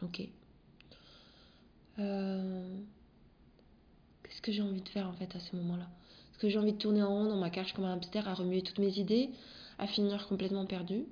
Ok. 0.02 0.22
Euh... 1.98 2.61
Qu'est-ce 4.42 4.56
que 4.56 4.62
j'ai 4.62 4.68
envie 4.68 4.82
de 4.82 4.88
faire 4.88 5.08
en 5.08 5.12
fait 5.12 5.34
à 5.36 5.40
ce 5.40 5.54
moment-là. 5.56 5.84
Est-ce 6.32 6.38
que 6.38 6.48
j'ai 6.48 6.58
envie 6.58 6.72
de 6.72 6.78
tourner 6.78 7.02
en 7.02 7.08
rond 7.08 7.26
dans 7.26 7.36
ma 7.36 7.50
cage 7.50 7.72
comme 7.74 7.84
un 7.84 7.92
hamster, 7.92 8.26
à 8.26 8.34
remuer 8.34 8.62
toutes 8.62 8.80
mes 8.80 8.98
idées, 8.98 9.30
à 9.78 9.86
finir 9.86 10.26
complètement 10.26 10.66
perdu. 10.66 11.04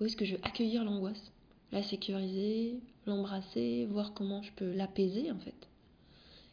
Ou 0.00 0.06
est-ce 0.06 0.16
que 0.16 0.24
je 0.24 0.36
veux 0.36 0.44
accueillir 0.44 0.82
l'angoisse? 0.82 1.32
La 1.70 1.82
sécuriser, 1.82 2.80
l'embrasser, 3.06 3.86
voir 3.90 4.14
comment 4.14 4.42
je 4.42 4.52
peux 4.52 4.72
l'apaiser 4.72 5.30
en 5.30 5.38
fait. 5.38 5.68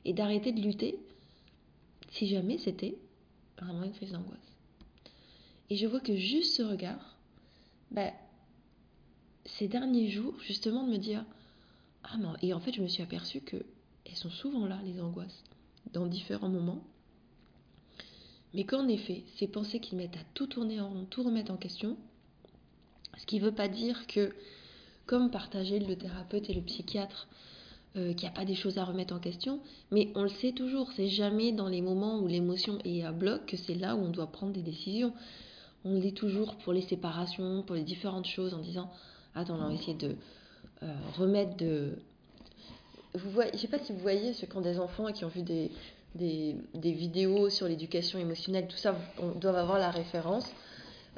Et 0.04 0.14
d'arrêter 0.14 0.52
de 0.52 0.62
lutter 0.62 1.00
si 2.12 2.28
jamais 2.28 2.58
c'était 2.58 2.98
vraiment 3.58 3.84
une 3.84 3.94
crise 3.94 4.12
d'angoisse. 4.12 4.38
Et 5.70 5.78
je 5.78 5.88
vois 5.88 6.02
que 6.02 6.16
juste 6.16 6.56
ce 6.56 6.64
regard, 6.64 7.18
bah, 7.92 8.12
ces 9.46 9.70
derniers 9.70 10.10
jours, 10.10 10.36
justement, 10.42 10.84
de 10.84 10.92
me 10.92 10.98
dire 10.98 11.24
ah 12.04 12.18
non, 12.18 12.34
et 12.42 12.54
en 12.54 12.60
fait, 12.60 12.74
je 12.74 12.82
me 12.82 12.88
suis 12.88 13.04
aperçue 13.04 13.42
que 13.42 13.66
elles 14.06 14.16
sont 14.16 14.30
souvent 14.30 14.66
là, 14.66 14.80
les 14.86 15.02
angoisses, 15.02 15.44
dans 15.94 16.06
différents 16.06 16.50
moments. 16.50 16.82
Mais 18.54 18.64
qu'en 18.64 18.88
effet, 18.88 19.24
ces 19.38 19.48
pensées 19.48 19.80
qui 19.80 19.96
mettent 19.96 20.16
à 20.16 20.24
tout 20.34 20.48
tourner 20.48 20.80
en 20.80 20.90
rond, 20.90 21.06
tout 21.10 21.24
remettre 21.24 21.52
en 21.52 21.58
question, 21.58 21.98
ce 23.18 23.26
qui 23.26 23.40
ne 23.40 23.46
veut 23.46 23.54
pas 23.54 23.68
dire 23.68 24.08
que, 24.08 24.34
comme 25.06 25.32
partageait 25.32 25.80
le 25.80 25.96
thérapeute 25.96 26.50
et 26.50 26.54
le 26.54 26.62
psychiatre, 26.62 27.28
euh, 27.96 28.14
qu'il 28.14 28.28
n'y 28.30 28.36
a 28.36 28.38
pas 28.38 28.46
des 28.46 28.56
choses 28.56 28.78
à 28.78 28.86
remettre 28.86 29.14
en 29.16 29.20
question, 29.20 29.60
mais 29.92 30.12
on 30.16 30.24
le 30.24 30.30
sait 30.30 30.52
toujours, 30.52 30.92
c'est 30.92 31.08
jamais 31.08 31.52
dans 31.52 31.68
les 31.68 31.82
moments 31.82 32.20
où 32.20 32.28
l'émotion 32.28 32.78
est 32.84 33.04
à 33.04 33.12
bloc 33.12 33.46
que 33.48 33.58
c'est 33.58 33.76
là 33.76 33.96
où 33.96 34.00
on 34.00 34.10
doit 34.10 34.28
prendre 34.28 34.54
des 34.54 34.62
décisions. 34.62 35.14
On 35.84 35.94
le 35.94 36.00
dit 36.00 36.14
toujours 36.14 36.56
pour 36.58 36.74
les 36.74 36.82
séparations, 36.82 37.64
pour 37.64 37.76
les 37.76 37.84
différentes 37.84 38.28
choses, 38.28 38.54
en 38.54 38.60
disant 38.60 38.92
Attends, 39.36 39.56
on 39.56 39.68
va 39.68 39.74
essayer 39.74 39.96
de 39.96 40.16
euh, 40.84 40.94
remettre 41.18 41.58
de. 41.58 41.98
Vous 43.18 43.30
voyez, 43.32 43.52
je 43.54 43.58
sais 43.58 43.68
pas 43.68 43.80
si 43.80 43.94
vous 43.94 44.00
voyez 44.00 44.34
ceux 44.34 44.48
qui 44.48 44.56
ont 44.58 44.62
des 44.62 44.80
enfants 44.80 45.08
et 45.08 45.14
qui 45.14 45.26
ont 45.26 45.30
vu 45.30 45.42
des, 45.42 45.72
vidéos 46.74 47.50
sur 47.50 47.68
l'éducation 47.68 48.20
émotionnelle, 48.20 48.68
tout 48.68 48.78
ça, 48.78 48.96
on 49.20 49.30
doit 49.30 49.58
avoir 49.58 49.80
la 49.80 49.92
référence. 49.92 50.50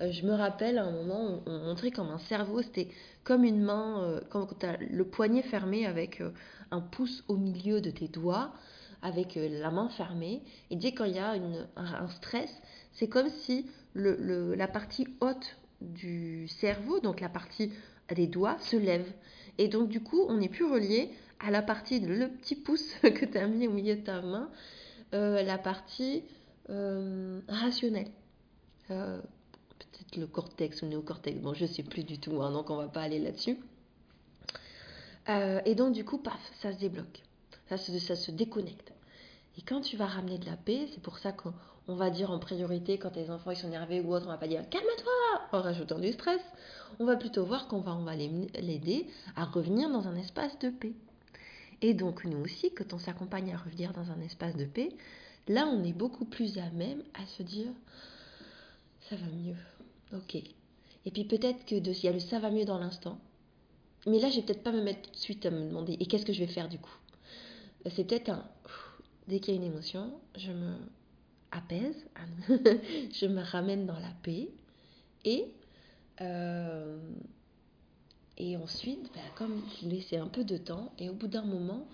Euh, 0.01 0.12
je 0.12 0.25
me 0.25 0.34
rappelle 0.34 0.77
à 0.77 0.86
un 0.86 0.91
moment, 0.91 1.41
on, 1.46 1.51
on 1.51 1.60
montrait 1.65 1.91
comme 1.91 2.10
un 2.10 2.20
cerveau, 2.20 2.62
c'était 2.62 2.88
comme 3.29 3.44
une 3.44 3.62
main, 3.62 4.01
euh, 4.01 4.22
quand 4.29 4.58
tu 4.58 4.65
as 4.65 4.77
le 4.77 5.06
poignet 5.06 5.44
fermé 5.44 5.86
avec 5.86 6.20
euh, 6.20 6.32
un 6.72 6.82
pouce 6.82 7.24
au 7.27 7.38
milieu 7.38 7.79
de 7.79 7.91
tes 7.91 8.08
doigts, 8.08 8.51
avec 9.03 9.38
euh, 9.38 9.48
la 9.62 9.70
main 9.70 9.88
fermée. 9.89 10.41
Et 10.72 10.75
dès 10.75 10.94
quand 10.94 11.06
il 11.06 11.15
y 11.15 11.20
a 11.20 11.36
un, 11.75 12.08
stress, 12.10 12.50
c'est 12.94 13.08
comme 13.08 13.29
si 13.29 13.68
la 13.94 14.68
partie 14.68 15.08
haute 15.22 15.58
du 15.82 16.48
cerveau, 16.48 17.00
donc 17.00 17.22
la 17.22 17.29
partie 17.29 17.72
des 18.15 18.25
doigts, 18.25 18.58
se 18.60 18.75
lève. 18.75 19.06
Et 19.60 19.68
donc, 19.68 19.89
du 19.89 20.01
coup, 20.01 20.25
on 20.27 20.38
n'est 20.38 20.50
plus 20.50 20.65
relié 20.65 21.12
à 21.39 21.51
la 21.51 21.62
partie, 21.62 22.00
le 22.00 22.27
petit 22.27 22.55
pouce 22.55 22.93
que 23.01 23.25
tu 23.25 23.38
as 23.38 23.48
mis 23.48 23.67
au 23.67 23.72
milieu 23.72 23.96
de 23.96 24.01
ta 24.01 24.22
main, 24.22 24.50
euh, 25.13 25.41
la 25.41 25.58
partie 25.58 26.24
euh, 26.69 27.41
rationnelle. 27.48 28.12
Euh, 28.91 29.19
Peut-être 29.79 30.17
le 30.17 30.27
cortex 30.27 30.81
ou 30.81 30.86
le 30.86 30.91
néocortex, 30.91 31.39
bon, 31.39 31.53
je 31.53 31.65
sais 31.65 31.84
plus 31.84 32.03
du 32.03 32.19
tout, 32.19 32.41
hein, 32.41 32.51
donc 32.51 32.69
on 32.69 32.75
va 32.75 32.88
pas 32.88 33.01
aller 33.01 33.19
là-dessus. 33.19 33.58
Et 35.65 35.75
donc, 35.75 35.93
du 35.93 36.03
coup, 36.03 36.17
paf, 36.17 36.39
ça 36.60 36.74
se 36.74 36.79
débloque. 36.79 37.22
Ça 37.69 37.77
se, 37.77 38.31
déconnecte. 38.31 38.91
Et 39.58 39.62
quand 39.62 39.81
tu 39.81 39.96
vas 39.96 40.08
ramener 40.08 40.39
de 40.39 40.48
la 40.48 40.58
paix, 40.58 40.88
c'est 40.91 41.03
pour 41.03 41.19
ça 41.19 41.31
qu'on 41.31 41.53
va 41.88 42.10
dire 42.10 42.31
en 42.31 42.39
priorité, 42.39 42.98
quand 42.98 43.12
tes 43.12 43.29
enfants 43.29 43.51
ils 43.51 43.58
sont 43.58 43.67
énervés 43.67 44.01
ou 44.01 44.12
autre, 44.12 44.25
on 44.25 44.31
va 44.31 44.39
pas 44.39 44.48
dire 44.48 44.67
calme-toi 44.67 45.13
en 45.51 45.62
rajoutant 45.62 46.00
du 46.00 46.12
stress. 46.13 46.41
On 47.00 47.05
va 47.05 47.15
plutôt 47.15 47.46
voir 47.46 47.67
qu'on 47.67 47.79
va, 47.79 47.96
on 47.96 48.05
va 48.05 48.15
l'aider 48.15 49.05
à 49.36 49.46
revenir 49.46 49.91
dans 49.91 50.08
un 50.08 50.15
espace 50.15 50.58
de 50.58 50.69
paix. 50.69 50.93
Et 51.82 51.94
donc, 51.94 52.26
nous 52.26 52.40
aussi, 52.40 52.72
quand 52.74 52.94
on 52.94 53.00
s'accompagne 53.00 53.54
à 53.54 53.58
revenir 53.58 53.94
dans 53.94 54.12
un 54.12 54.20
espace 54.22 54.56
de 54.56 54.66
paix, 54.66 54.90
là, 55.48 55.68
on 55.68 55.84
est 55.84 55.94
beaucoup 55.94 56.26
plus 56.26 56.58
à 56.58 56.70
même 56.72 57.04
à 57.14 57.26
se 57.26 57.44
dire 57.44 57.72
ça 59.10 59.16
va 59.16 59.28
mieux. 59.28 59.56
Ok. 60.14 60.36
Et 60.36 61.12
puis 61.12 61.24
peut-être 61.24 61.66
que 61.66 61.76
il 61.76 62.04
y 62.04 62.08
a 62.08 62.12
le 62.12 62.20
ça 62.20 62.40
va 62.40 62.52
mieux 62.52 62.66
dans 62.66 62.78
l'instant. 62.78 63.20
Mais 64.06 64.20
là, 64.20 64.30
je 64.30 64.38
vais 64.38 64.42
peut-être 64.44 64.64
pas 64.64 64.72
me 64.72 64.82
mettre 64.82 65.02
tout 65.04 65.12
de 65.12 65.18
suite 65.18 65.46
à 65.46 65.52
me 65.52 65.68
demander 65.68 65.98
et 66.00 66.06
qu'est-ce 66.06 66.26
que 66.26 66.34
je 66.34 66.40
vais 66.40 66.52
faire 66.52 66.70
du 66.70 66.78
coup? 66.78 66.96
C'est 67.90 68.06
peut-être 68.06 68.30
un 68.30 68.46
dès 69.28 69.40
qu'il 69.40 69.54
y 69.54 69.58
a 69.58 69.60
une 69.60 69.68
émotion, 69.68 70.12
je 70.38 70.52
me 70.52 70.74
apaise, 71.52 72.06
je 72.50 73.26
me 73.26 73.42
ramène 73.42 73.86
dans 73.86 74.00
la 74.00 74.12
paix 74.24 74.50
et 75.24 75.46
euh, 76.22 77.00
et 78.39 78.58
ensuite, 78.58 79.12
bah, 79.13 79.22
comme 79.36 79.62
je 79.81 79.88
laissais 79.88 80.17
un 80.17 80.27
peu 80.27 80.43
de 80.43 80.58
temps 80.58 80.91
et 80.98 81.10
au 81.10 81.13
bout 81.13 81.27
d'un 81.27 81.43
moment, 81.43 81.88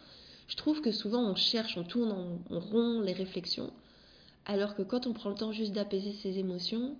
je 0.48 0.56
trouve 0.56 0.82
que 0.82 0.92
souvent 0.92 1.24
on 1.24 1.36
cherche, 1.36 1.78
on 1.78 1.84
tourne 1.84 2.40
on 2.50 2.60
rond 2.60 3.02
les 3.02 3.14
réflexions, 3.14 3.74
alors 4.46 4.76
que 4.76 4.84
quand 4.84 5.08
on 5.08 5.14
prend 5.14 5.30
le 5.30 5.36
temps 5.36 5.52
juste 5.52 5.74
d'apaiser 5.74 6.14
ses 6.14 6.38
émotions 6.38 6.98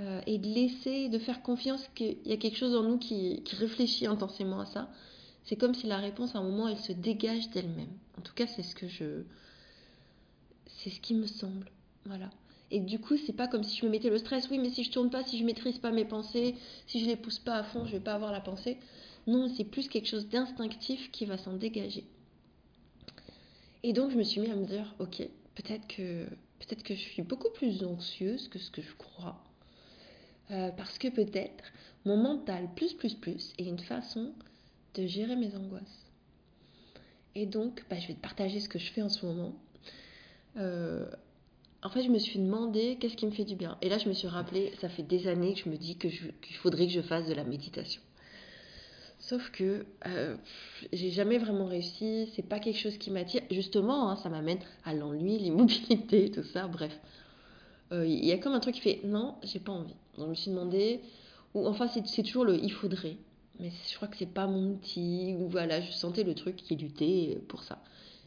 euh, 0.00 0.20
et 0.26 0.38
de 0.38 0.46
laisser, 0.46 1.08
de 1.08 1.18
faire 1.18 1.42
confiance 1.42 1.86
qu'il 1.94 2.16
y 2.24 2.32
a 2.32 2.36
quelque 2.38 2.56
chose 2.56 2.74
en 2.74 2.82
nous 2.82 2.98
qui, 2.98 3.42
qui 3.44 3.56
réfléchit 3.56 4.06
intensément 4.06 4.60
à 4.60 4.66
ça, 4.66 4.88
c'est 5.44 5.56
comme 5.56 5.74
si 5.74 5.86
la 5.86 5.98
réponse 5.98 6.34
à 6.34 6.38
un 6.38 6.42
moment 6.42 6.68
elle 6.68 6.78
se 6.78 6.92
dégage 6.92 7.50
d'elle-même. 7.50 7.92
En 8.18 8.20
tout 8.20 8.34
cas, 8.34 8.46
c'est 8.46 8.62
ce 8.62 8.74
que 8.74 8.88
je. 8.88 9.22
C'est 10.66 10.90
ce 10.90 11.00
qui 11.00 11.14
me 11.14 11.26
semble. 11.26 11.70
Voilà. 12.04 12.30
Et 12.76 12.80
du 12.80 12.98
coup, 12.98 13.16
c'est 13.16 13.32
pas 13.32 13.48
comme 13.48 13.64
si 13.64 13.78
je 13.78 13.86
me 13.86 13.90
mettais 13.90 14.10
le 14.10 14.18
stress. 14.18 14.50
Oui, 14.50 14.58
mais 14.58 14.68
si 14.68 14.84
je 14.84 14.90
tourne 14.90 15.08
pas, 15.08 15.24
si 15.24 15.38
je 15.38 15.44
maîtrise 15.46 15.78
pas 15.78 15.90
mes 15.92 16.04
pensées, 16.04 16.56
si 16.86 17.00
je 17.00 17.06
les 17.06 17.16
pousse 17.16 17.38
pas 17.38 17.54
à 17.54 17.62
fond, 17.62 17.86
je 17.86 17.92
vais 17.92 18.00
pas 18.00 18.12
avoir 18.12 18.32
la 18.32 18.42
pensée. 18.42 18.76
Non, 19.26 19.48
c'est 19.48 19.64
plus 19.64 19.88
quelque 19.88 20.06
chose 20.06 20.28
d'instinctif 20.28 21.10
qui 21.10 21.24
va 21.24 21.38
s'en 21.38 21.54
dégager. 21.54 22.04
Et 23.82 23.94
donc, 23.94 24.10
je 24.10 24.18
me 24.18 24.22
suis 24.22 24.42
mis 24.42 24.50
à 24.50 24.54
me 24.54 24.66
dire, 24.66 24.94
ok, 24.98 25.26
peut-être 25.54 25.86
que 25.86 26.26
peut-être 26.58 26.82
que 26.82 26.94
je 26.94 27.00
suis 27.00 27.22
beaucoup 27.22 27.48
plus 27.48 27.82
anxieuse 27.82 28.48
que 28.48 28.58
ce 28.58 28.70
que 28.70 28.82
je 28.82 28.94
crois. 28.98 29.42
Euh, 30.50 30.70
parce 30.72 30.98
que 30.98 31.08
peut-être 31.08 31.64
mon 32.04 32.18
mental 32.18 32.68
plus 32.76 32.92
plus 32.92 33.14
plus 33.14 33.54
est 33.56 33.64
une 33.64 33.78
façon 33.78 34.34
de 34.96 35.06
gérer 35.06 35.36
mes 35.36 35.56
angoisses. 35.56 36.04
Et 37.34 37.46
donc, 37.46 37.86
bah, 37.88 37.98
je 37.98 38.08
vais 38.08 38.14
te 38.14 38.20
partager 38.20 38.60
ce 38.60 38.68
que 38.68 38.78
je 38.78 38.92
fais 38.92 39.00
en 39.00 39.08
ce 39.08 39.24
moment. 39.24 39.54
Euh, 40.58 41.06
en 41.82 41.90
fait, 41.90 42.02
je 42.02 42.10
me 42.10 42.18
suis 42.18 42.38
demandé 42.38 42.96
qu'est-ce 43.00 43.16
qui 43.16 43.26
me 43.26 43.30
fait 43.30 43.44
du 43.44 43.54
bien. 43.54 43.76
Et 43.82 43.88
là, 43.88 43.98
je 43.98 44.08
me 44.08 44.14
suis 44.14 44.28
rappelé, 44.28 44.72
ça 44.80 44.88
fait 44.88 45.02
des 45.02 45.28
années 45.28 45.54
que 45.54 45.60
je 45.60 45.68
me 45.68 45.76
dis 45.76 45.96
qu'il 45.96 46.10
qu 46.10 46.54
faudrait 46.54 46.86
que 46.86 46.92
je 46.92 47.02
fasse 47.02 47.26
de 47.26 47.34
la 47.34 47.44
méditation. 47.44 48.00
Sauf 49.18 49.50
que 49.50 49.86
euh, 50.06 50.36
j'ai 50.92 51.10
jamais 51.10 51.38
vraiment 51.38 51.66
réussi, 51.66 52.30
c'est 52.34 52.46
pas 52.46 52.60
quelque 52.60 52.78
chose 52.78 52.96
qui 52.98 53.10
m'attire. 53.10 53.42
Justement, 53.50 54.10
hein, 54.10 54.16
ça 54.16 54.28
m'amène 54.28 54.58
à 54.84 54.94
l'ennui, 54.94 55.38
l'immobilité, 55.40 56.30
tout 56.30 56.44
ça, 56.44 56.66
bref. 56.68 56.96
Il 57.90 57.96
euh, 57.96 58.06
y 58.06 58.32
a 58.32 58.38
comme 58.38 58.52
un 58.52 58.60
truc 58.60 58.74
qui 58.74 58.80
fait 58.80 59.00
non, 59.04 59.36
j'ai 59.42 59.60
pas 59.60 59.72
envie. 59.72 59.94
Donc 60.16 60.26
je 60.26 60.30
me 60.30 60.34
suis 60.34 60.50
demandé, 60.50 61.00
ou 61.54 61.66
enfin, 61.66 61.88
c'est 61.88 62.22
toujours 62.22 62.44
le 62.44 62.56
il 62.62 62.72
faudrait. 62.72 63.16
mais 63.60 63.70
je 63.88 63.96
crois 63.96 64.08
que 64.08 64.16
c'est 64.16 64.32
pas 64.32 64.46
mon 64.46 64.72
outil. 64.72 65.34
Ou 65.38 65.48
voilà, 65.48 65.80
je 65.80 65.92
sentais 65.92 66.24
le 66.24 66.34
truc 66.34 66.56
qui 66.56 66.76
luttait 66.76 67.38
pour 67.48 67.62
ça. 67.62 67.82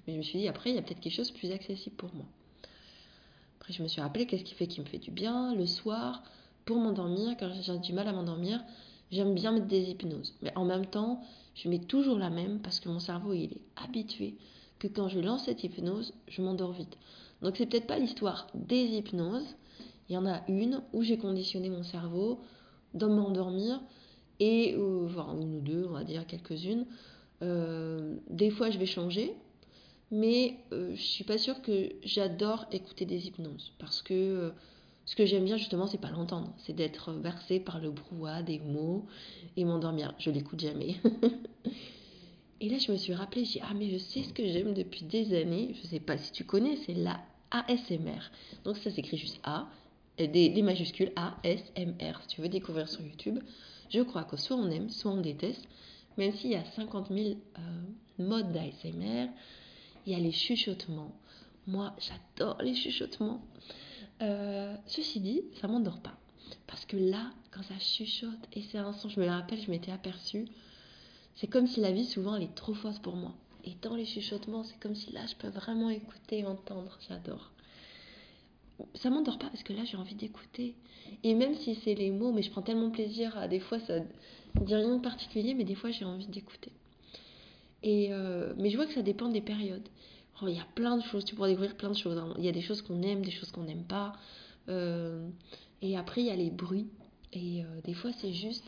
Mais 0.08 0.14
je 0.14 0.18
me 0.18 0.24
suis 0.24 0.40
dit, 0.40 0.48
après, 0.48 0.72
il 0.72 0.76
y 0.76 0.80
a 0.80 0.82
peut-être 0.82 1.00
quelque 1.02 1.14
chose 1.14 1.32
plus 1.32 1.52
accessible 1.52 1.96
pour 1.96 2.14
moi. 2.14 2.26
Après, 3.60 3.74
je 3.74 3.84
me 3.84 3.88
suis 3.88 4.02
rappelé 4.02 4.26
qu'est-ce 4.26 4.44
qui 4.44 4.56
fait 4.56 4.68
qui 4.68 4.80
me 4.82 4.86
fait 4.86 5.00
du 5.00 5.12
bien 5.12 5.54
le 5.54 5.66
soir 5.66 6.24
pour 6.66 6.78
m'endormir. 6.78 7.36
Quand 7.40 7.50
j'ai 7.52 7.78
du 7.80 7.94
mal 7.94 8.08
à 8.08 8.14
m'endormir, 8.14 8.64
j'aime 9.12 9.34
bien 9.34 9.52
mettre 9.52 9.68
des 9.68 9.90
hypnoses. 9.90 10.34
Mais 10.42 10.56
en 10.56 10.66
même 10.66 10.86
temps, 10.86 11.22
je 11.56 11.70
mets 11.70 11.80
toujours 11.80 12.18
la 12.18 12.30
même 12.30 12.60
parce 12.60 12.80
que 12.80 12.90
mon 12.90 13.00
cerveau, 13.00 13.34
il 13.34 13.54
est 13.54 13.62
habitué 13.84 14.36
que 14.80 14.88
quand 14.88 15.10
je 15.10 15.20
lance 15.20 15.46
cette 15.46 15.64
hypnose, 15.64 16.14
je 16.28 16.42
m'endors 16.42 16.72
vite. 16.72 16.98
Donc, 17.42 17.58
c'est 17.58 17.66
peut-être 17.66 17.88
pas 17.88 18.00
l'histoire 18.00 18.48
des 18.54 18.84
hypnoses. 18.84 19.56
Il 20.08 20.14
y 20.14 20.18
en 20.18 20.26
a 20.26 20.42
une 20.48 20.82
où 20.94 21.04
j'ai 21.04 21.18
conditionné 21.18 21.70
mon 21.70 21.84
cerveau 21.84 22.40
dans 22.94 23.10
m'endormir 23.10 23.82
et 24.40 24.74
euh, 24.78 25.08
une 25.42 25.58
ou 25.58 25.62
deux, 25.62 25.86
on 25.88 25.94
va 25.94 26.04
dire 26.04 26.26
quelques-unes. 26.26 26.86
Euh, 27.42 28.16
des 28.30 28.50
fois, 28.50 28.70
je 28.70 28.78
vais 28.78 28.86
changer, 28.86 29.36
mais 30.12 30.58
euh, 30.72 30.96
je 30.96 31.02
suis 31.02 31.24
pas 31.24 31.38
sûre 31.38 31.62
que 31.62 31.92
j'adore 32.04 32.66
écouter 32.72 33.06
des 33.06 33.28
hypnoses 33.28 33.74
parce 33.80 34.02
que 34.02 34.52
ce 35.10 35.16
que 35.16 35.26
j'aime 35.26 35.46
bien 35.46 35.58
justement, 35.58 35.88
c'est 35.88 35.98
pas 35.98 36.12
l'entendre, 36.12 36.54
c'est 36.58 36.74
d'être 36.74 37.12
versé 37.14 37.60
par 37.60 37.80
le 37.80 37.90
brouhaha 37.90 38.44
des 38.44 38.60
mots 38.60 39.08
et 39.58 39.66
m'endormir. 39.66 40.14
Je 40.20 40.30
l'écoute 40.30 40.60
jamais. 40.60 40.98
et 42.62 42.70
là, 42.70 42.78
je 42.78 42.92
me 42.92 42.98
suis 42.98 43.16
rappelé, 43.16 43.44
j'ai 43.44 43.60
ah 43.62 43.74
mais 43.76 43.90
je 43.90 43.98
sais 43.98 44.22
ce 44.22 44.32
que 44.34 44.46
j'aime 44.46 44.76
depuis 44.76 45.06
des 45.06 45.36
années. 45.36 45.76
Je 45.82 45.88
sais 45.88 46.00
pas 46.00 46.20
si 46.20 46.32
tu 46.32 46.44
connais, 46.44 46.76
c'est 46.86 46.94
la 46.94 47.20
ASMR. 47.50 48.22
Donc 48.64 48.78
ça 48.78 48.92
s'écrit 48.92 49.18
juste 49.18 49.40
A, 49.44 49.68
des, 50.20 50.28
des 50.28 50.62
majuscules 50.62 51.12
ASMR. 51.16 52.14
Si 52.22 52.28
tu 52.28 52.42
veux 52.42 52.50
découvrir 52.50 52.88
sur 52.88 53.02
YouTube, 53.02 53.40
je 53.90 54.02
crois 54.02 54.26
que 54.26 54.38
soit 54.38 54.58
on 54.58 54.70
aime, 54.70 54.92
soit 54.92 55.12
on 55.12 55.22
déteste, 55.22 55.68
même 56.18 56.34
s'il 56.34 56.52
y 56.52 56.56
a 56.56 56.66
50 56.76 57.08
000 57.10 57.30
euh, 57.30 57.34
modes 58.20 58.52
d'ASMR, 58.52 59.30
il 60.10 60.14
y 60.14 60.16
a 60.16 60.20
les 60.20 60.32
chuchotements. 60.32 61.14
Moi, 61.68 61.96
j'adore 62.00 62.62
les 62.64 62.76
chuchotements. 62.76 63.42
Euh, 64.22 64.76
ceci 64.88 65.20
dit, 65.20 65.44
ça 65.62 65.68
m'endort 65.68 66.02
pas. 66.02 66.18
Parce 66.66 66.86
que 66.86 66.98
là, 66.98 67.32
quand 67.52 67.62
ça 67.62 67.78
chuchote, 67.80 68.48
et 68.54 68.64
c'est 68.64 68.80
un 68.80 68.92
son, 68.94 69.08
je 69.08 69.20
me 69.20 69.28
rappelle, 69.28 69.62
je 69.62 69.70
m'étais 69.70 69.92
aperçue, 69.92 70.46
c'est 71.36 71.48
comme 71.48 71.68
si 71.68 71.80
la 71.80 71.92
vie, 71.92 72.06
souvent, 72.06 72.36
elle 72.36 72.44
est 72.44 72.56
trop 72.56 72.74
fausse 72.74 73.00
pour 73.00 73.16
moi. 73.16 73.34
Et 73.66 73.76
dans 73.84 73.96
les 73.96 74.06
chuchotements, 74.06 74.64
c'est 74.64 74.80
comme 74.80 74.96
si 74.96 75.12
là, 75.12 75.26
je 75.28 75.36
peux 75.36 75.50
vraiment 75.50 75.90
écouter, 75.90 76.44
entendre. 76.46 76.98
J'adore 77.08 77.52
ça 78.96 79.10
m'endort 79.10 79.38
pas 79.38 79.48
parce 79.48 79.64
que 79.64 79.74
là 79.74 79.84
j'ai 79.84 79.98
envie 79.98 80.16
d'écouter. 80.16 80.76
Et 81.24 81.34
même 81.34 81.54
si 81.56 81.76
c'est 81.76 81.96
les 81.96 82.12
mots, 82.12 82.32
mais 82.32 82.42
je 82.42 82.50
prends 82.50 82.62
tellement 82.62 82.92
plaisir 82.92 83.38
à 83.38 83.48
des 83.48 83.60
fois 83.60 83.80
ça 83.80 84.00
dit 84.62 84.76
rien 84.76 84.96
de 84.96 85.02
particulier, 85.02 85.54
mais 85.54 85.64
des 85.64 85.76
fois 85.76 85.92
j'ai 85.92 86.06
envie 86.06 86.28
d'écouter. 86.28 86.72
Euh, 87.86 88.54
mais 88.58 88.70
je 88.70 88.76
vois 88.76 88.86
que 88.86 88.94
ça 88.94 89.02
dépend 89.02 89.30
des 89.30 89.42
périodes. 89.42 89.88
Oh, 90.42 90.48
il 90.48 90.56
y 90.56 90.60
a 90.60 90.68
plein 90.76 90.98
de 90.98 91.04
choses, 91.04 91.26
tu 91.26 91.36
pourras 91.36 91.48
découvrir 91.48 91.76
plein 91.76 91.90
de 91.90 91.98
choses. 91.98 92.18
Hein. 92.18 92.34
Il 92.38 92.46
y 92.46 92.50
a 92.50 92.52
des 92.52 92.62
choses 92.62 92.82
qu'on 92.82 93.02
aime, 93.02 93.24
des 93.24 93.32
choses 93.32 93.52
qu'on 93.52 93.64
n'aime 93.64 93.84
pas. 93.84 94.14
Euh, 94.70 95.28
et 95.82 95.98
après 95.98 96.22
il 96.22 96.28
y 96.28 96.32
a 96.32 96.36
les 96.36 96.50
bruits. 96.50 96.88
Et 97.34 97.64
euh, 97.64 97.82
des 97.84 97.94
fois 97.94 98.12
c'est 98.20 98.34
juste, 98.34 98.64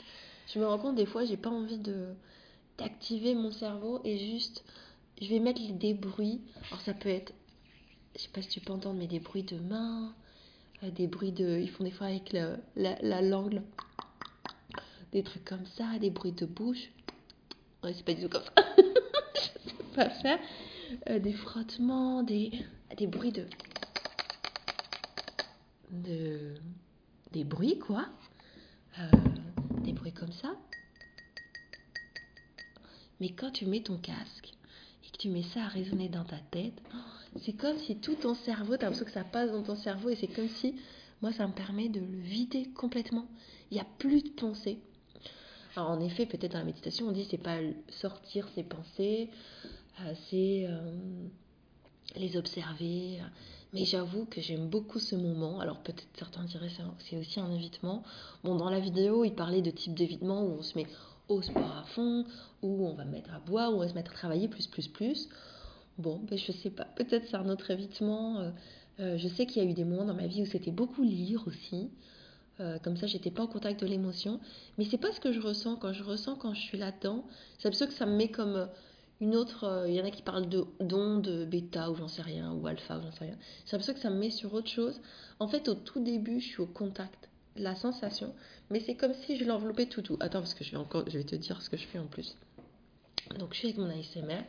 je 0.53 0.59
me 0.59 0.65
rends 0.65 0.77
compte 0.77 0.95
des 0.95 1.05
fois 1.05 1.25
j'ai 1.25 1.37
pas 1.37 1.49
envie 1.49 1.79
d'activer 2.77 3.35
mon 3.35 3.51
cerveau 3.51 4.01
et 4.03 4.17
juste 4.17 4.63
je 5.21 5.27
vais 5.27 5.39
mettre 5.39 5.61
des 5.73 5.93
bruits. 5.93 6.41
Alors 6.69 6.81
ça 6.81 6.93
peut 6.93 7.09
être 7.09 7.33
je 8.15 8.21
sais 8.21 8.29
pas 8.29 8.41
si 8.41 8.49
tu 8.49 8.59
peux 8.59 8.73
entendre, 8.73 8.99
mais 8.99 9.07
des 9.07 9.19
bruits 9.19 9.43
de 9.43 9.57
mains, 9.57 10.13
des 10.83 11.07
bruits 11.07 11.31
de. 11.31 11.59
Ils 11.59 11.69
font 11.69 11.83
des 11.83 11.91
fois 11.91 12.07
avec 12.07 12.33
la, 12.33 13.21
langue, 13.21 13.61
des 15.11 15.23
trucs 15.23 15.45
comme 15.45 15.65
ça, 15.77 15.97
des 15.99 16.09
bruits 16.09 16.31
de 16.33 16.45
bouche. 16.45 16.91
Ouais, 17.83 17.93
c'est 17.93 18.05
pas 18.05 18.13
du 18.13 18.23
tout 18.23 18.29
comme 18.29 18.43
ça. 18.43 18.51
je 19.35 19.69
sais 19.69 19.83
pas 19.95 20.09
faire. 20.09 20.39
Euh, 21.09 21.19
des 21.19 21.33
frottements, 21.33 22.23
des, 22.23 22.51
des 22.97 23.07
bruits 23.07 23.31
de. 23.31 23.45
de. 25.91 26.55
des 27.31 27.44
bruits 27.44 27.79
quoi. 27.79 28.07
Euh, 29.00 29.03
des 29.83 29.94
bruits 29.94 30.13
comme 30.13 30.31
ça. 30.33 30.53
Mais 33.20 33.29
quand 33.29 33.51
tu 33.51 33.65
mets 33.65 33.83
ton 33.83 33.98
casque 33.98 34.53
et 35.05 35.11
que 35.11 35.17
tu 35.17 35.29
mets 35.29 35.44
ça 35.44 35.63
à 35.63 35.67
résonner 35.67 36.09
dans 36.09 36.25
ta 36.25 36.39
tête, 36.50 36.81
c'est 37.39 37.53
comme 37.53 37.77
si 37.77 37.98
tout 37.98 38.15
ton 38.15 38.33
cerveau, 38.33 38.75
tu 38.75 38.83
as 38.83 38.89
l'impression 38.89 39.05
que 39.05 39.11
ça 39.11 39.24
passe 39.24 39.51
dans 39.51 39.63
ton 39.63 39.75
cerveau 39.75 40.09
et 40.09 40.15
c'est 40.15 40.27
comme 40.27 40.50
si, 40.50 40.75
moi, 41.22 41.31
ça 41.31 41.48
me 41.48 41.53
permet 41.53 41.87
de 41.87 42.00
le 42.00 42.20
vider 42.20 42.70
complètement. 42.74 43.27
Il 43.70 43.75
n'y 43.75 43.79
a 43.79 43.85
plus 44.00 44.24
de 44.24 44.29
pensée. 44.29 44.79
Alors, 45.75 45.90
en 45.90 46.00
effet, 46.01 46.25
peut-être 46.25 46.51
dans 46.53 46.60
la 46.60 46.66
méditation, 46.66 47.07
on 47.07 47.12
dit 47.12 47.25
c'est 47.29 47.38
pas 47.38 47.60
sortir 47.90 48.48
ses 48.55 48.64
pensées, 48.64 49.29
euh, 50.01 50.14
c'est 50.29 50.66
euh, 50.68 50.92
les 52.16 52.38
observer. 52.38 53.20
Mais 53.74 53.86
j'avoue 53.86 54.25
que 54.25 54.42
j'aime 54.42 54.68
beaucoup 54.68 55.00
ce 55.00 55.16
moment. 55.16 55.62
Alors, 55.62 55.79
peut-être 55.79 56.05
certains 56.16 56.44
diraient 56.44 56.72
c'est 57.00 57.18
aussi 57.18 57.40
un 57.40 57.51
évitement. 57.51 58.03
Bon, 58.44 58.55
dans 58.55 58.70
la 58.70 58.79
vidéo, 58.79 59.24
il 59.24 59.34
parlait 59.34 59.62
de 59.62 59.72
type 59.72 59.94
d'évitement 59.94 60.44
où 60.44 60.57
on 60.60 60.62
se 60.62 60.77
met 60.77 60.88
au 61.29 61.42
sport 61.42 61.77
à 61.77 61.84
fond, 61.84 62.25
où 62.62 62.86
on 62.86 62.94
va 62.94 63.05
mettre 63.05 63.34
à 63.34 63.40
boire, 63.40 63.72
où 63.72 63.75
on 63.75 63.79
va 63.79 63.88
se 63.88 63.94
mettre 63.94 64.12
à 64.12 64.16
travailler 64.16 64.50
plus, 64.50 64.68
plus, 64.68 64.90
plus. 64.90 65.29
Bon, 65.98 66.20
ben, 66.29 66.38
je 66.38 66.51
sais 66.51 66.70
pas, 66.70 66.84
peut-être 66.84 67.27
c'est 67.29 67.38
un 67.38 67.48
autre 67.48 67.72
évitement. 67.72 68.51
Euh, 69.00 69.18
je 69.18 69.27
sais 69.29 69.46
qu'il 69.46 69.64
y 69.64 69.66
a 69.66 69.70
eu 69.70 69.74
des 69.74 69.86
moments 69.86 70.05
dans 70.05 70.14
ma 70.14 70.27
vie 70.27 70.42
où 70.42 70.46
c'était 70.46 70.72
beaucoup 70.72 71.03
lire 71.03 71.48
aussi. 71.48 71.90
Euh, 72.61 72.79
comme 72.79 72.97
ça, 72.97 73.07
j'étais 73.07 73.31
pas 73.31 73.43
en 73.43 73.47
contact 73.47 73.81
de 73.81 73.87
l'émotion. 73.87 74.39
Mais 74.77 74.85
c'est 74.85 74.97
pas 74.97 75.11
ce 75.11 75.19
que 75.19 75.31
je 75.31 75.41
ressens. 75.41 75.75
Quand 75.75 75.93
je 75.93 76.03
ressens 76.03 76.35
quand 76.35 76.53
je 76.53 76.61
suis 76.61 76.77
là-dedans, 76.77 77.25
c'est 77.59 77.74
sûr 77.74 77.87
que 77.87 77.93
ça 77.93 78.05
me 78.05 78.15
met 78.15 78.29
comme 78.29 78.69
une 79.19 79.35
autre. 79.35 79.85
Il 79.87 79.93
y 79.93 80.01
en 80.01 80.05
a 80.05 80.11
qui 80.11 80.21
parlent 80.21 80.47
de 80.47 80.65
d'onde 80.79 81.47
bêta 81.50 81.91
ou 81.91 81.95
j'en 81.95 82.07
sais 82.07 82.21
rien, 82.21 82.53
ou 82.53 82.65
alpha 82.67 82.97
ou 82.97 83.01
j'en 83.01 83.11
sais 83.11 83.25
rien. 83.25 83.37
C'est 83.65 83.81
ça 83.81 83.93
que 83.93 84.00
ça 84.00 84.09
me 84.09 84.17
met 84.17 84.29
sur 84.29 84.53
autre 84.53 84.69
chose. 84.69 85.01
En 85.39 85.47
fait, 85.47 85.67
au 85.67 85.75
tout 85.75 86.03
début, 86.03 86.39
je 86.39 86.47
suis 86.47 86.61
au 86.61 86.67
contact, 86.67 87.29
la 87.55 87.75
sensation. 87.75 88.33
Mais 88.69 88.79
c'est 88.79 88.95
comme 88.95 89.13
si 89.13 89.37
je 89.37 89.43
l'enveloppais 89.43 89.87
tout 89.87 90.01
tout. 90.01 90.17
Attends, 90.19 90.39
parce 90.39 90.53
que 90.53 90.63
je 90.63 90.71
vais, 90.71 90.77
encore, 90.77 91.03
je 91.07 91.17
vais 91.17 91.25
te 91.25 91.35
dire 91.35 91.61
ce 91.61 91.69
que 91.69 91.77
je 91.77 91.85
fais 91.85 92.00
en 92.00 92.07
plus. 92.07 92.37
Donc, 93.39 93.53
je 93.53 93.59
suis 93.59 93.67
avec 93.67 93.77
mon 93.77 93.89
ASMR 93.89 94.43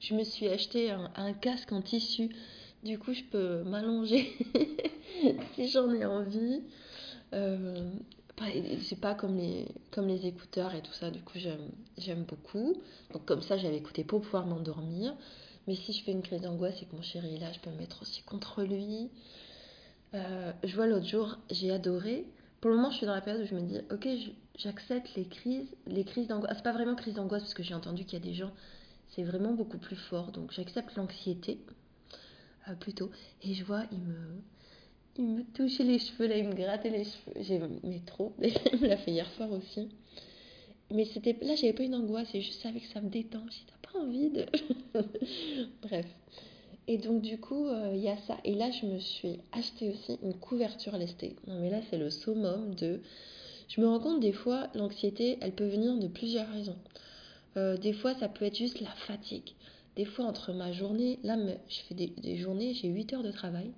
je 0.00 0.14
me 0.14 0.24
suis 0.24 0.48
acheté 0.48 0.90
un, 0.90 1.32
casque 1.34 1.72
en 1.72 1.82
tissu. 1.82 2.30
Du 2.82 2.98
coup, 2.98 3.12
je 3.12 3.22
peux 3.24 3.62
m'allonger 3.64 4.32
si 5.54 5.68
j'en 5.68 5.92
ai 5.92 6.04
envie. 6.04 6.62
Euh, 7.32 7.90
c'est 8.82 9.00
pas 9.00 9.14
comme 9.14 9.36
les, 9.36 9.68
comme 9.90 10.08
les 10.08 10.26
écouteurs 10.26 10.74
et 10.74 10.80
tout 10.80 10.92
ça. 10.92 11.10
Du 11.10 11.20
coup, 11.20 11.38
j'aime 11.98 12.24
beaucoup. 12.24 12.74
Donc, 13.12 13.26
comme 13.26 13.42
ça, 13.42 13.58
j'avais 13.58 13.76
écouté 13.76 14.02
pour 14.02 14.22
pouvoir 14.22 14.46
m'endormir. 14.46 15.14
Mais 15.66 15.74
si 15.74 15.92
je 15.92 16.02
fais 16.02 16.12
une 16.12 16.22
crise 16.22 16.40
d'angoisse 16.40 16.80
et 16.82 16.86
que 16.86 16.96
mon 16.96 17.02
chéri 17.02 17.36
est 17.36 17.38
là, 17.38 17.52
je 17.52 17.60
peux 17.60 17.70
me 17.70 17.76
mettre 17.76 18.02
aussi 18.02 18.22
contre 18.22 18.62
lui. 18.62 19.10
Euh, 20.14 20.52
je 20.64 20.74
vois 20.74 20.86
l'autre 20.86 21.06
jour, 21.06 21.38
j'ai 21.50 21.70
adoré. 21.70 22.26
Pour 22.60 22.70
le 22.70 22.76
moment, 22.76 22.90
je 22.90 22.96
suis 22.96 23.06
dans 23.06 23.14
la 23.14 23.20
période 23.20 23.44
où 23.44 23.46
je 23.46 23.54
me 23.54 23.60
dis, 23.60 23.78
ok, 23.90 24.08
j'accepte 24.56 25.14
les 25.16 25.26
crises, 25.26 25.68
les 25.86 26.04
crises 26.04 26.28
d'angoisse. 26.28 26.56
c'est 26.56 26.62
pas 26.62 26.72
vraiment 26.72 26.94
crise 26.94 27.14
d'angoisse 27.14 27.42
parce 27.42 27.54
que 27.54 27.62
j'ai 27.62 27.74
entendu 27.74 28.04
qu'il 28.04 28.18
y 28.18 28.22
a 28.22 28.24
des 28.24 28.34
gens 28.34 28.52
c'est 29.10 29.24
vraiment 29.24 29.52
beaucoup 29.52 29.78
plus 29.78 29.96
fort. 29.96 30.32
Donc 30.32 30.52
j'accepte 30.52 30.94
l'anxiété 30.96 31.58
euh, 32.68 32.74
plutôt. 32.74 33.10
Et 33.42 33.54
je 33.54 33.64
vois, 33.64 33.84
il 33.92 33.98
me, 33.98 34.42
il 35.20 35.26
me 35.26 35.42
touchait 35.44 35.84
les 35.84 35.98
cheveux, 35.98 36.26
là, 36.26 36.36
il 36.36 36.48
me 36.48 36.54
grattait 36.54 36.90
les 36.90 37.04
cheveux. 37.04 37.42
J'aimais 37.42 38.02
trop. 38.06 38.32
il 38.42 38.80
me 38.80 38.88
l'a 38.88 38.96
fait 38.96 39.10
hier 39.10 39.30
soir 39.32 39.50
aussi. 39.52 39.88
Mais 40.90 41.04
c'était 41.04 41.36
là, 41.42 41.54
j'avais 41.54 41.72
pas 41.72 41.84
une 41.84 41.94
angoisse 41.94 42.34
et 42.34 42.40
je 42.40 42.50
savais 42.50 42.80
que 42.80 42.88
ça 42.88 43.00
me 43.00 43.10
détend. 43.10 43.44
J'ai 43.50 43.64
t'as 43.66 43.92
pas 43.92 43.98
envie 43.98 44.30
de. 44.30 44.46
Bref. 45.82 46.06
Et 46.88 46.98
donc, 46.98 47.22
du 47.22 47.38
coup, 47.38 47.66
euh, 47.66 47.92
il 47.94 48.00
y 48.00 48.08
a 48.08 48.16
ça. 48.16 48.38
Et 48.44 48.54
là, 48.54 48.70
je 48.70 48.86
me 48.86 48.98
suis 48.98 49.38
acheté 49.52 49.90
aussi 49.90 50.18
une 50.22 50.34
couverture 50.34 50.96
lestée. 50.96 51.36
Non, 51.46 51.60
mais 51.60 51.70
là, 51.70 51.80
c'est 51.90 51.98
le 51.98 52.10
summum 52.10 52.74
de. 52.74 53.00
Je 53.68 53.80
me 53.80 53.86
rends 53.86 54.00
compte 54.00 54.20
des 54.20 54.32
fois, 54.32 54.68
l'anxiété, 54.74 55.38
elle 55.42 55.52
peut 55.52 55.68
venir 55.68 55.96
de 55.96 56.08
plusieurs 56.08 56.50
raisons. 56.50 56.78
Euh, 57.56 57.76
des 57.76 57.92
fois, 57.92 58.14
ça 58.14 58.28
peut 58.28 58.44
être 58.44 58.56
juste 58.56 58.80
la 58.80 58.90
fatigue. 58.90 59.52
Des 59.96 60.04
fois, 60.04 60.24
entre 60.24 60.52
ma 60.52 60.72
journée, 60.72 61.18
là, 61.22 61.36
je 61.68 61.78
fais 61.88 61.94
des, 61.94 62.36
journées, 62.36 62.74
j'ai 62.74 62.88
8 62.88 63.12
heures 63.12 63.22
de 63.22 63.30
travail. 63.30 63.70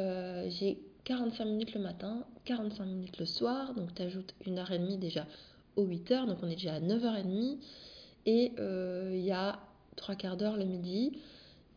Euh, 0.00 0.48
j'ai 0.48 0.78
45 1.04 1.44
minutes 1.44 1.74
le 1.74 1.80
matin, 1.80 2.24
45 2.44 2.84
minutes 2.86 3.18
le 3.18 3.26
soir, 3.26 3.74
donc 3.74 3.94
tu 3.94 4.02
ajoutes 4.02 4.34
une 4.46 4.58
heure 4.58 4.72
et 4.72 4.78
demie 4.78 4.98
déjà 4.98 5.26
aux 5.76 5.84
8 5.84 6.10
heures, 6.10 6.26
donc 6.26 6.38
on 6.42 6.48
est 6.48 6.56
déjà 6.56 6.74
à 6.74 6.80
9h30. 6.80 7.58
Et 8.26 8.52
euh, 8.58 9.12
il 9.14 9.24
y 9.24 9.32
a 9.32 9.60
trois 9.96 10.14
quarts 10.14 10.36
d'heure 10.36 10.56
le 10.56 10.64
midi. 10.64 11.12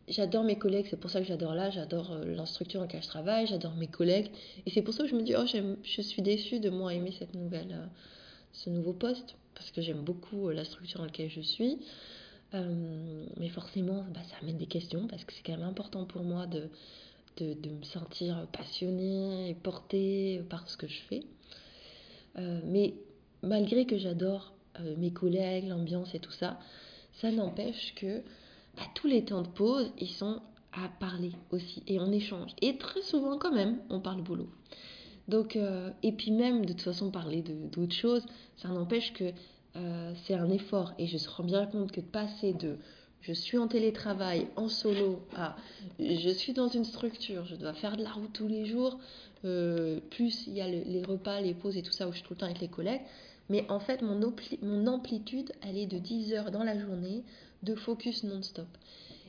J'adore 0.08 0.44
mes 0.44 0.58
collègues, 0.58 0.86
c'est 0.90 1.00
pour 1.00 1.10
ça 1.10 1.20
que 1.20 1.26
j'adore 1.26 1.54
là, 1.54 1.70
j'adore 1.70 2.18
l'instructeur 2.24 2.80
dans 2.80 2.86
laquelle 2.86 3.02
je 3.02 3.08
travaille, 3.08 3.46
j'adore 3.46 3.74
mes 3.74 3.86
collègues. 3.86 4.30
Et 4.66 4.70
c'est 4.70 4.82
pour 4.82 4.92
ça 4.92 5.04
que 5.04 5.08
je 5.08 5.14
me 5.14 5.22
dis, 5.22 5.34
oh, 5.34 5.46
je 5.46 6.02
suis 6.02 6.20
déçue 6.20 6.60
de 6.60 6.68
moi 6.68 6.92
aimer 6.92 7.12
cette 7.18 7.34
nouvelle, 7.34 7.88
ce 8.52 8.68
nouveau 8.68 8.92
poste 8.92 9.36
parce 9.54 9.70
que 9.70 9.80
j'aime 9.80 10.02
beaucoup 10.02 10.48
euh, 10.48 10.52
la 10.52 10.64
structure 10.64 10.98
dans 10.98 11.06
laquelle 11.06 11.30
je 11.30 11.40
suis. 11.40 11.78
Euh, 12.54 13.24
mais 13.38 13.48
forcément, 13.48 14.04
bah, 14.14 14.20
ça 14.28 14.36
amène 14.42 14.58
des 14.58 14.66
questions 14.66 15.06
parce 15.08 15.24
que 15.24 15.32
c'est 15.32 15.42
quand 15.42 15.56
même 15.56 15.66
important 15.66 16.04
pour 16.04 16.22
moi 16.22 16.46
de, 16.46 16.68
de, 17.36 17.70
me 17.70 17.82
sentir 17.82 18.46
passionnée 18.52 19.50
et 19.50 19.54
portée 19.54 20.42
par 20.48 20.68
ce 20.68 20.76
que 20.76 20.86
je 20.86 21.00
fais. 21.08 21.22
Euh, 22.38 22.60
mais 22.64 22.94
malgré 23.42 23.86
que 23.86 23.98
j'adore 23.98 24.52
euh, 24.80 24.94
mes 24.96 25.12
collègues, 25.12 25.68
l'ambiance 25.68 26.14
et 26.14 26.20
tout 26.20 26.32
ça, 26.32 26.58
ça 27.12 27.30
n'empêche 27.30 27.94
que 27.94 28.22
bah, 28.76 28.82
tous 28.94 29.06
les 29.06 29.24
temps 29.24 29.42
de 29.42 29.48
pause, 29.48 29.92
ils 29.98 30.08
sont 30.08 30.40
à 30.72 30.88
parler 31.00 31.32
aussi 31.50 31.82
et 31.86 32.00
on 32.00 32.10
échange. 32.10 32.50
Et 32.60 32.78
très 32.78 33.02
souvent 33.02 33.38
quand 33.38 33.52
même, 33.52 33.78
on 33.90 34.00
parle 34.00 34.22
boulot. 34.22 34.48
Donc, 35.28 35.56
euh, 35.56 35.90
et 36.02 36.12
puis 36.12 36.32
même 36.32 36.66
de 36.66 36.72
toute 36.72 36.82
façon 36.82 37.10
parler 37.10 37.42
d'autres 37.42 37.94
choses, 37.94 38.24
ça 38.56 38.68
n'empêche 38.68 39.12
que 39.12 39.32
c'est 40.24 40.34
un 40.34 40.50
effort. 40.50 40.92
Et 41.00 41.08
je 41.08 41.16
me 41.16 41.30
rends 41.30 41.42
bien 41.42 41.66
compte 41.66 41.90
que 41.90 42.00
de 42.00 42.06
passer 42.06 42.52
de 42.52 42.78
je 43.26 43.32
suis 43.32 43.56
en 43.56 43.68
télétravail, 43.68 44.46
en 44.56 44.68
solo, 44.68 45.20
je 45.98 46.30
suis 46.30 46.52
dans 46.52 46.68
une 46.68 46.84
structure, 46.84 47.46
je 47.46 47.56
dois 47.56 47.72
faire 47.72 47.96
de 47.96 48.02
la 48.02 48.12
route 48.12 48.32
tous 48.32 48.48
les 48.48 48.66
jours, 48.66 48.98
euh, 49.44 49.98
plus 50.10 50.46
il 50.46 50.54
y 50.54 50.60
a 50.60 50.68
les 50.68 51.02
repas, 51.02 51.40
les 51.40 51.54
pauses 51.54 51.76
et 51.76 51.82
tout 51.82 51.92
ça 51.92 52.06
où 52.06 52.12
je 52.12 52.18
suis 52.18 52.26
tout 52.26 52.34
le 52.34 52.38
temps 52.38 52.46
avec 52.46 52.60
les 52.60 52.68
collègues. 52.68 53.00
Mais 53.48 53.70
en 53.70 53.80
fait, 53.80 54.02
mon, 54.02 54.86
amplitude, 54.86 55.52
elle 55.62 55.76
est 55.76 55.86
de 55.86 55.98
10 55.98 56.32
heures 56.32 56.50
dans 56.50 56.64
la 56.64 56.78
journée 56.78 57.24
de 57.62 57.74
focus 57.74 58.24
non-stop. 58.24 58.66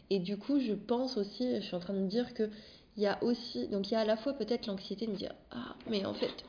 Et 0.09 0.19
du 0.19 0.37
coup, 0.37 0.59
je 0.59 0.73
pense 0.73 1.17
aussi, 1.17 1.55
je 1.55 1.61
suis 1.61 1.75
en 1.75 1.79
train 1.79 1.93
de 1.93 1.99
me 1.99 2.07
dire 2.07 2.33
que 2.33 2.49
il 2.97 3.03
y 3.03 3.07
a 3.07 3.21
aussi, 3.23 3.67
donc 3.67 3.89
il 3.89 3.93
y 3.93 3.97
a 3.97 4.01
à 4.01 4.05
la 4.05 4.15
fois 4.15 4.33
peut-être 4.33 4.67
l'anxiété 4.67 5.05
de 5.05 5.11
me 5.11 5.17
dire 5.17 5.35
ah 5.51 5.75
mais 5.89 6.05
en 6.05 6.13
fait 6.13 6.45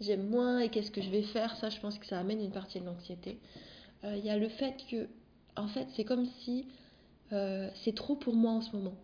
j'aime 0.00 0.28
moins 0.28 0.58
et 0.58 0.70
qu'est-ce 0.70 0.90
que 0.90 1.00
je 1.00 1.08
vais 1.08 1.22
faire? 1.22 1.54
Ça 1.56 1.70
je 1.70 1.78
pense 1.78 1.98
que 2.00 2.06
ça 2.06 2.18
amène 2.18 2.40
une 2.40 2.50
partie 2.50 2.80
de 2.80 2.84
l'anxiété. 2.86 3.38
Euh, 4.02 4.16
il 4.16 4.24
y 4.24 4.30
a 4.30 4.36
le 4.36 4.48
fait 4.48 4.74
que 4.90 5.08
en 5.58 5.68
fait 5.68 5.86
c'est 5.94 6.04
comme 6.04 6.26
si 6.26 6.66
euh, 7.32 7.68
c'est 7.74 7.94
trop 7.94 8.16
pour 8.16 8.34
moi 8.34 8.52
en 8.52 8.60
ce 8.60 8.74
moment. 8.74 8.94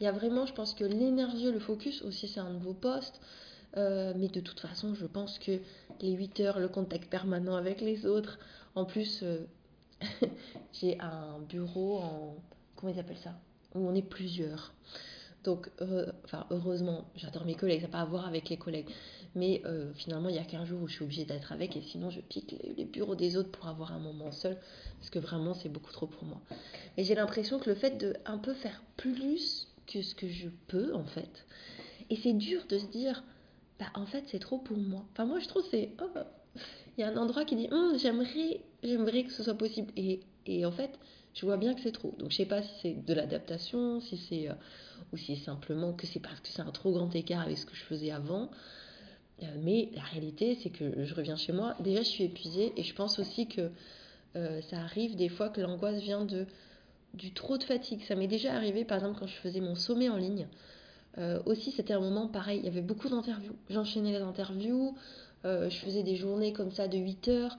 Il 0.00 0.04
y 0.04 0.06
a 0.06 0.12
vraiment 0.12 0.46
je 0.46 0.52
pense 0.52 0.74
que 0.74 0.84
l'énergie, 0.84 1.50
le 1.50 1.60
focus 1.60 2.02
aussi 2.02 2.28
c'est 2.28 2.40
un 2.40 2.50
nouveau 2.50 2.74
poste. 2.74 3.20
Euh, 3.78 4.12
mais 4.16 4.28
de 4.28 4.40
toute 4.40 4.60
façon, 4.60 4.94
je 4.94 5.06
pense 5.06 5.38
que 5.38 5.52
les 6.02 6.12
8 6.12 6.40
heures, 6.40 6.58
le 6.58 6.68
contact 6.68 7.08
permanent 7.08 7.56
avec 7.56 7.80
les 7.80 8.04
autres, 8.04 8.38
en 8.74 8.84
plus, 8.84 9.24
j'ai 10.74 11.00
un 11.00 11.38
bureau 11.48 12.00
en. 12.00 12.36
Comment 12.76 12.92
ils 12.92 13.00
appellent 13.00 13.16
ça? 13.16 13.32
Où 13.74 13.88
on 13.88 13.94
est 13.94 14.02
plusieurs. 14.02 14.74
Donc, 15.44 15.70
enfin, 16.24 16.46
heureusement, 16.50 17.06
j'adore 17.16 17.46
mes 17.46 17.54
collègues, 17.54 17.80
ça 17.80 17.86
n'a 17.86 17.92
pas 17.92 18.00
à 18.00 18.04
voir 18.04 18.26
avec 18.26 18.50
les 18.50 18.58
collègues. 18.58 18.90
Mais 19.34 19.62
euh, 19.64 19.92
finalement, 19.94 20.28
il 20.28 20.34
y 20.34 20.38
a 20.38 20.44
qu'un 20.44 20.64
jour 20.64 20.82
où 20.82 20.88
je 20.88 20.94
suis 20.94 21.04
obligée 21.04 21.24
d'être 21.24 21.52
avec 21.52 21.76
et 21.76 21.80
sinon, 21.80 22.10
je 22.10 22.20
pique 22.20 22.54
les, 22.76 22.84
bureaux 22.84 23.14
des 23.14 23.36
autres 23.36 23.50
pour 23.50 23.66
avoir 23.66 23.92
un 23.92 23.98
moment 23.98 24.30
seul 24.30 24.58
parce 24.98 25.10
que 25.10 25.18
vraiment, 25.18 25.54
c'est 25.54 25.70
beaucoup 25.70 25.92
trop 25.92 26.06
pour 26.06 26.24
moi. 26.24 26.40
Et 26.96 27.04
j'ai 27.04 27.14
l'impression 27.14 27.58
que 27.58 27.70
le 27.70 27.76
fait 27.76 27.96
de 27.98 28.14
un 28.26 28.38
peu 28.38 28.52
faire 28.52 28.82
plus 28.96 29.68
que 29.86 30.02
ce 30.02 30.14
que 30.14 30.28
je 30.28 30.48
peux, 30.68 30.94
en 30.94 31.04
fait, 31.04 31.46
et 32.10 32.16
c'est 32.16 32.34
dur 32.34 32.66
de 32.68 32.78
se 32.78 32.86
dire, 32.86 33.24
bah, 33.78 33.86
en 33.94 34.06
fait, 34.06 34.24
c'est 34.26 34.38
trop 34.38 34.58
pour 34.58 34.76
moi. 34.76 35.04
Enfin, 35.12 35.24
moi, 35.24 35.40
je 35.40 35.48
trouve 35.48 35.64
c'est. 35.70 35.90
Oh, 36.02 36.18
il 36.98 37.00
y 37.00 37.04
a 37.04 37.08
un 37.08 37.16
endroit 37.16 37.46
qui 37.46 37.56
dit, 37.56 37.68
hum, 37.70 37.98
j'aimerais, 37.98 38.60
j'aimerais 38.82 39.24
que 39.24 39.32
ce 39.32 39.42
soit 39.42 39.54
possible. 39.54 39.90
Et, 39.96 40.20
et 40.44 40.66
en 40.66 40.72
fait, 40.72 40.98
je 41.34 41.46
vois 41.46 41.56
bien 41.56 41.74
que 41.74 41.80
c'est 41.80 41.92
trop. 41.92 42.14
Donc 42.18 42.30
je 42.30 42.36
sais 42.36 42.46
pas 42.46 42.62
si 42.62 42.70
c'est 42.82 43.04
de 43.04 43.14
l'adaptation, 43.14 44.00
si 44.00 44.16
c'est 44.16 44.48
euh, 44.48 44.54
ou 45.12 45.16
si 45.16 45.36
simplement 45.36 45.92
que 45.92 46.06
c'est 46.06 46.20
parce 46.20 46.40
que 46.40 46.48
c'est 46.48 46.62
un 46.62 46.70
trop 46.70 46.92
grand 46.92 47.14
écart 47.14 47.42
avec 47.42 47.58
ce 47.58 47.66
que 47.66 47.74
je 47.74 47.82
faisais 47.82 48.10
avant. 48.10 48.50
Euh, 49.42 49.46
mais 49.62 49.90
la 49.94 50.02
réalité, 50.02 50.56
c'est 50.62 50.70
que 50.70 51.04
je 51.04 51.14
reviens 51.14 51.36
chez 51.36 51.52
moi. 51.52 51.74
Déjà, 51.80 52.02
je 52.02 52.08
suis 52.08 52.24
épuisée 52.24 52.72
et 52.76 52.82
je 52.82 52.94
pense 52.94 53.18
aussi 53.18 53.46
que 53.46 53.70
euh, 54.36 54.60
ça 54.62 54.78
arrive 54.78 55.16
des 55.16 55.28
fois 55.28 55.48
que 55.48 55.60
l'angoisse 55.60 56.00
vient 56.00 56.24
de 56.24 56.46
du 57.14 57.32
trop 57.32 57.58
de 57.58 57.64
fatigue. 57.64 58.02
Ça 58.08 58.14
m'est 58.14 58.26
déjà 58.26 58.54
arrivé, 58.54 58.84
par 58.84 58.98
exemple, 58.98 59.18
quand 59.18 59.26
je 59.26 59.34
faisais 59.34 59.60
mon 59.60 59.74
sommet 59.74 60.08
en 60.08 60.16
ligne. 60.16 60.46
aussi, 61.44 61.70
c'était 61.70 61.92
un 61.92 62.00
moment 62.00 62.26
pareil. 62.26 62.60
Il 62.60 62.64
y 62.64 62.68
avait 62.68 62.80
beaucoup 62.80 63.10
d'interviews. 63.10 63.54
J'enchaînais 63.68 64.12
les 64.12 64.22
interviews. 64.22 64.96
je 65.44 65.76
faisais 65.84 66.02
des 66.02 66.16
journées 66.16 66.54
comme 66.54 66.70
ça 66.70 66.88
de 66.88 66.96
8 66.96 67.28
heures. 67.28 67.58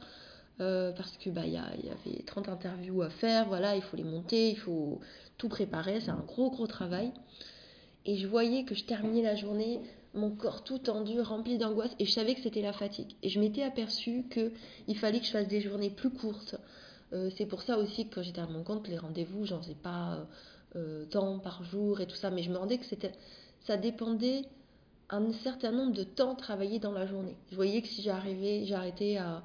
Euh, 0.61 0.91
parce 0.91 1.17
que 1.17 1.31
bah 1.31 1.45
il 1.45 1.53
y, 1.53 1.57
avait 1.57 2.21
30 2.25 2.47
interviews 2.47 3.01
à 3.01 3.09
faire, 3.09 3.47
voilà, 3.47 3.75
il 3.75 3.81
faut 3.81 3.97
les 3.97 4.03
monter, 4.03 4.51
il 4.51 4.57
faut 4.57 4.99
tout 5.39 5.49
préparer, 5.49 5.99
c'est 5.99 6.11
un 6.11 6.23
gros 6.27 6.51
gros 6.51 6.67
travail. 6.67 7.11
Et 8.05 8.17
je 8.17 8.27
voyais 8.27 8.63
que 8.63 8.75
je 8.75 8.83
terminais 8.83 9.23
la 9.23 9.35
journée, 9.35 9.79
mon 10.13 10.31
corps 10.31 10.63
tout 10.63 10.77
tendu, 10.77 11.19
rempli 11.21 11.57
d'angoisse, 11.57 11.91
et 11.99 12.05
je 12.05 12.11
savais 12.11 12.35
que 12.35 12.41
c'était 12.41 12.61
la 12.61 12.73
fatigue. 12.73 13.15
Et 13.23 13.29
je 13.29 13.39
m'étais 13.39 13.63
aperçue 13.63 14.25
qu'il 14.29 14.97
fallait 14.97 15.19
que 15.19 15.25
je 15.25 15.31
fasse 15.31 15.47
des 15.47 15.61
journées 15.61 15.89
plus 15.89 16.11
courtes. 16.11 16.55
Euh, 17.13 17.29
c'est 17.37 17.45
pour 17.45 17.61
ça 17.61 17.77
aussi 17.77 18.07
que 18.07 18.15
quand 18.15 18.23
j'étais 18.23 18.41
à 18.41 18.47
mon 18.47 18.63
compte, 18.63 18.87
les 18.87 18.97
rendez-vous, 18.97 19.45
j'en 19.45 19.61
faisais 19.61 19.75
pas 19.75 20.27
euh, 20.75 21.05
tant 21.05 21.39
par 21.39 21.63
jour 21.63 22.01
et 22.01 22.07
tout 22.07 22.15
ça, 22.15 22.29
mais 22.29 22.43
je 22.43 22.51
me 22.51 22.57
rendais 22.57 22.77
que 22.77 22.85
c'était, 22.85 23.13
ça 23.61 23.77
dépendait 23.77 24.43
un 25.09 25.31
certain 25.31 25.71
nombre 25.71 25.93
de 25.93 26.03
temps 26.03 26.35
travaillé 26.35 26.79
dans 26.79 26.91
la 26.91 27.05
journée. 27.05 27.35
Je 27.51 27.55
voyais 27.55 27.81
que 27.81 27.87
si 27.87 28.01
j'arrivais, 28.01 28.65
j'arrêtais 28.65 29.17
à 29.17 29.43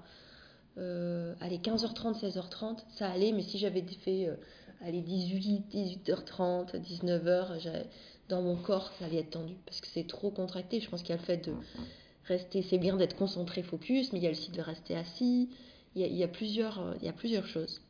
euh, 0.78 1.34
allez, 1.40 1.58
15h30, 1.58 2.20
16h30, 2.20 2.78
ça 2.96 3.10
allait, 3.10 3.32
mais 3.32 3.42
si 3.42 3.58
j'avais 3.58 3.82
fait, 3.82 4.28
euh, 4.28 4.36
allez, 4.80 5.00
18, 5.00 5.74
18h30, 5.74 6.80
19h, 6.80 7.60
dans 8.28 8.42
mon 8.42 8.56
corps, 8.56 8.92
ça 8.98 9.06
allait 9.06 9.18
être 9.18 9.30
tendu, 9.30 9.54
parce 9.64 9.80
que 9.80 9.86
c'est 9.88 10.06
trop 10.06 10.30
contracté. 10.30 10.80
Je 10.80 10.88
pense 10.88 11.02
qu'il 11.02 11.10
y 11.10 11.18
a 11.18 11.20
le 11.20 11.24
fait 11.24 11.38
de 11.38 11.54
rester, 12.26 12.62
c'est 12.62 12.78
bien 12.78 12.96
d'être 12.96 13.16
concentré, 13.16 13.62
focus, 13.62 14.12
mais 14.12 14.18
il 14.18 14.24
y 14.24 14.28
a 14.28 14.30
aussi 14.30 14.50
de 14.50 14.60
rester 14.60 14.96
assis, 14.96 15.48
il 15.94 16.14
y 16.14 16.22
a, 16.22 16.28
plusieurs, 16.28 16.78
euh, 16.80 16.94
il 17.00 17.06
y 17.06 17.08
a 17.08 17.12
plusieurs 17.12 17.46
choses. 17.46 17.80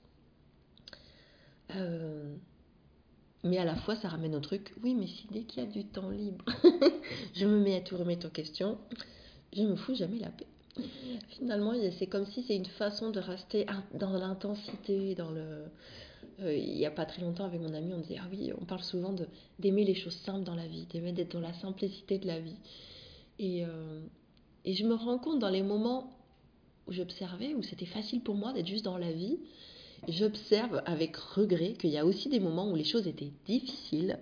Euh, 1.74 2.34
mais 3.44 3.58
à 3.58 3.64
la 3.64 3.76
fois, 3.76 3.96
ça 3.96 4.08
ramène 4.08 4.34
au 4.34 4.40
truc, 4.40 4.72
oui, 4.82 4.94
mais 4.94 5.06
si 5.06 5.26
dès 5.30 5.42
qu'il 5.42 5.62
y 5.62 5.66
a 5.66 5.68
du 5.68 5.84
temps 5.84 6.10
libre, 6.10 6.44
je 7.34 7.46
me 7.46 7.58
mets 7.58 7.76
à 7.76 7.80
tout 7.80 7.96
remettre 7.96 8.26
en 8.26 8.30
question, 8.30 8.78
je 9.54 9.62
me 9.62 9.76
fous 9.76 9.94
jamais 9.94 10.18
la 10.18 10.30
paix. 10.30 10.46
Finalement, 11.30 11.74
c'est 11.98 12.06
comme 12.06 12.26
si 12.26 12.44
c'est 12.44 12.54
une 12.54 12.64
façon 12.64 13.10
de 13.10 13.18
rester 13.18 13.66
dans 13.94 14.12
l'intensité, 14.12 15.14
dans 15.14 15.30
le. 15.30 15.64
Euh, 16.40 16.56
il 16.56 16.74
n'y 16.74 16.86
a 16.86 16.90
pas 16.90 17.04
très 17.04 17.22
longtemps, 17.22 17.44
avec 17.44 17.60
mon 17.60 17.74
ami, 17.74 17.92
on 17.94 18.00
disait 18.00 18.18
Ah 18.20 18.28
oui, 18.30 18.52
on 18.60 18.64
parle 18.64 18.82
souvent 18.82 19.14
d'aimer 19.58 19.84
les 19.84 19.94
choses 19.94 20.16
simples 20.16 20.44
dans 20.44 20.54
la 20.54 20.66
vie, 20.66 20.86
d'aimer 20.86 21.12
d'être 21.12 21.32
dans 21.32 21.40
la 21.40 21.52
simplicité 21.54 22.18
de 22.18 22.26
la 22.26 22.38
vie. 22.38 22.56
Et, 23.38 23.64
euh, 23.64 24.00
et 24.64 24.74
je 24.74 24.86
me 24.86 24.94
rends 24.94 25.18
compte 25.18 25.38
dans 25.38 25.50
les 25.50 25.62
moments 25.62 26.12
où 26.86 26.92
j'observais, 26.92 27.54
où 27.54 27.62
c'était 27.62 27.86
facile 27.86 28.20
pour 28.20 28.34
moi 28.34 28.52
d'être 28.52 28.66
juste 28.66 28.84
dans 28.84 28.98
la 28.98 29.12
vie, 29.12 29.38
j'observe 30.06 30.82
avec 30.86 31.16
regret 31.16 31.74
qu'il 31.74 31.90
y 31.90 31.98
a 31.98 32.06
aussi 32.06 32.28
des 32.28 32.40
moments 32.40 32.70
où 32.70 32.76
les 32.76 32.84
choses 32.84 33.06
étaient 33.08 33.32
difficiles, 33.46 34.18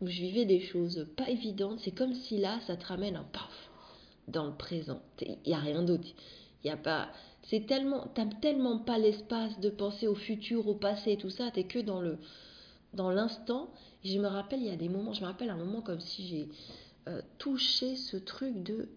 où 0.00 0.06
je 0.06 0.20
vivais 0.20 0.46
des 0.46 0.60
choses 0.60 1.06
pas 1.16 1.28
évidentes. 1.28 1.80
C'est 1.80 1.90
comme 1.90 2.14
si 2.14 2.38
là, 2.38 2.58
ça 2.66 2.76
te 2.76 2.86
ramène 2.86 3.16
un 3.16 3.24
paf 3.24 3.70
dans 4.28 4.46
le 4.46 4.54
présent. 4.54 5.02
Il 5.20 5.36
n'y 5.46 5.54
a 5.54 5.58
rien 5.58 5.82
d'autre. 5.82 6.08
Il 6.64 6.68
y 6.68 6.70
a 6.70 6.76
pas. 6.76 7.10
C'est 7.50 7.66
tellement. 7.66 8.06
T'as 8.14 8.26
tellement 8.26 8.78
pas 8.78 8.96
l'espace 8.96 9.58
de 9.58 9.70
penser 9.70 10.06
au 10.06 10.14
futur, 10.14 10.68
au 10.68 10.74
passé 10.74 11.16
tout 11.16 11.30
ça. 11.30 11.50
T'es 11.50 11.64
que 11.64 11.80
dans 11.80 12.00
le 12.00 12.16
dans 12.94 13.10
l'instant. 13.10 13.70
Je 14.04 14.18
me 14.18 14.28
rappelle, 14.28 14.60
il 14.60 14.68
y 14.68 14.70
a 14.70 14.76
des 14.76 14.88
moments. 14.88 15.12
Je 15.12 15.20
me 15.22 15.26
rappelle 15.26 15.50
un 15.50 15.56
moment 15.56 15.80
comme 15.80 15.98
si 16.00 16.26
j'ai 16.28 16.48
euh, 17.08 17.20
touché 17.38 17.96
ce 17.96 18.16
truc 18.16 18.62
de. 18.62 18.88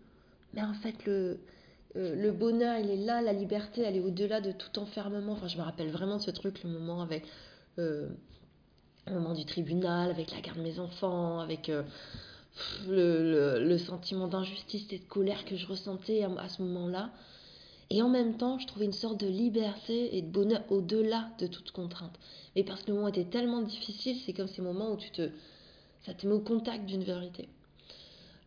Mais 0.54 0.62
en 0.62 0.76
fait, 0.76 1.06
le. 1.06 1.40
Euh, 1.96 2.16
le 2.16 2.32
bonheur, 2.32 2.80
il 2.80 2.90
est 2.90 3.06
là, 3.06 3.22
la 3.22 3.34
liberté, 3.34 3.82
elle 3.82 3.96
est 3.96 4.00
au-delà 4.00 4.42
de 4.42 4.52
tout 4.52 4.80
enfermement. 4.80 5.34
Enfin, 5.34 5.48
je 5.48 5.58
me 5.58 5.64
rappelle 5.64 5.90
vraiment 5.90 6.20
ce 6.20 6.32
truc, 6.32 6.64
le 6.64 6.70
moment 6.70 7.02
avec 7.02 7.24
euh, 7.80 8.08
le 9.08 9.14
moment 9.14 9.34
du 9.34 9.46
tribunal, 9.46 10.10
avec 10.10 10.32
la 10.32 10.42
garde 10.42 10.58
de 10.60 10.64
mes 10.64 10.80
enfants, 10.80 11.40
avec 11.40 11.72
le, 12.88 13.78
sentiment 13.78 14.28
d'injustice 14.28 14.92
et 14.92 15.00
de 15.00 15.06
colère 15.06 15.46
que 15.46 15.56
je 15.56 15.68
ressentais 15.68 16.24
à, 16.24 16.50
ce 16.50 16.64
moment-là. 16.64 17.12
Et 17.94 18.02
en 18.02 18.10
même 18.10 18.38
temps, 18.38 18.58
je 18.58 18.66
trouvais 18.66 18.86
une 18.86 18.92
sorte 18.92 19.20
de 19.20 19.28
liberté 19.28 20.18
et 20.18 20.24
de 20.24 20.28
bonheur 20.28 20.64
au-delà 20.70 21.30
de 21.38 21.46
toute 21.46 21.70
contrainte. 21.70 22.20
Mais 22.56 22.64
parce 22.64 22.82
que 22.82 22.88
le 22.88 22.96
moment 22.96 23.08
était 23.08 23.24
tellement 23.24 23.62
difficile, 23.62 24.18
c'est 24.26 24.34
comme 24.34 24.48
ces 24.48 24.64
moments 24.64 24.94
où 24.94 24.98
tu 24.98 25.12
te, 25.12 25.30
ça 26.04 26.16
te 26.16 26.26
met 26.26 26.34
au 26.34 26.40
contact 26.40 26.88
d'une 26.88 27.04
vérité. 27.04 27.48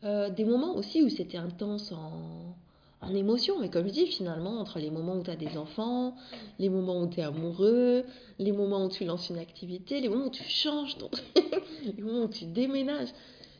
Euh, 0.02 0.30
des 0.30 0.44
moments 0.44 0.74
aussi 0.74 1.00
où 1.04 1.08
c'était 1.08 1.38
intense 1.38 1.92
en, 1.92 2.56
en 3.02 3.14
émotion, 3.14 3.60
mais 3.60 3.70
comme 3.70 3.86
je 3.86 3.92
dis, 3.92 4.06
finalement, 4.08 4.58
entre 4.58 4.80
les 4.80 4.90
moments 4.90 5.14
où 5.14 5.22
tu 5.22 5.30
as 5.30 5.36
des 5.36 5.56
enfants, 5.56 6.16
les 6.58 6.68
moments 6.68 7.00
où 7.00 7.06
tu 7.06 7.20
es 7.20 7.22
amoureux, 7.22 8.04
les 8.40 8.50
moments 8.50 8.84
où 8.84 8.88
tu 8.88 9.04
lances 9.04 9.30
une 9.30 9.38
activité, 9.38 10.00
les 10.00 10.08
moments 10.08 10.26
où 10.26 10.30
tu 10.30 10.42
changes 10.42 10.98
ton 10.98 11.08
les 11.84 12.02
moments 12.02 12.24
où 12.24 12.28
tu 12.28 12.46
déménages, 12.46 13.10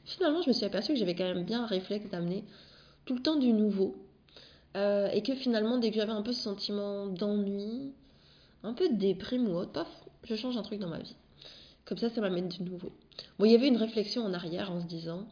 finalement, 0.04 0.42
je 0.42 0.48
me 0.48 0.52
suis 0.52 0.64
aperçue 0.64 0.94
que 0.94 0.98
j'avais 0.98 1.14
quand 1.14 1.32
même 1.32 1.44
bien 1.44 1.62
un 1.62 1.66
réflexe 1.66 2.10
d'amener 2.10 2.42
tout 3.04 3.14
le 3.14 3.22
temps 3.22 3.36
du 3.36 3.52
nouveau. 3.52 3.94
Euh, 4.76 5.08
et 5.10 5.22
que 5.22 5.34
finalement, 5.34 5.78
dès 5.78 5.90
que 5.90 5.96
j'avais 5.96 6.12
un 6.12 6.22
peu 6.22 6.32
ce 6.32 6.42
sentiment 6.42 7.06
d'ennui, 7.06 7.92
un 8.62 8.74
peu 8.74 8.88
de 8.88 8.94
déprime 8.94 9.48
ou 9.48 9.54
autre, 9.54 9.72
paf, 9.72 9.88
je 10.24 10.34
change 10.34 10.56
un 10.56 10.62
truc 10.62 10.78
dans 10.80 10.88
ma 10.88 10.98
vie. 10.98 11.16
Comme 11.86 11.98
ça, 11.98 12.10
ça 12.10 12.20
m'amène 12.20 12.48
du 12.48 12.62
nouveau. 12.62 12.92
Bon, 13.38 13.44
il 13.46 13.52
y 13.52 13.54
avait 13.54 13.68
une 13.68 13.76
réflexion 13.76 14.24
en 14.24 14.34
arrière 14.34 14.70
en 14.70 14.80
se 14.80 14.86
disant, 14.86 15.26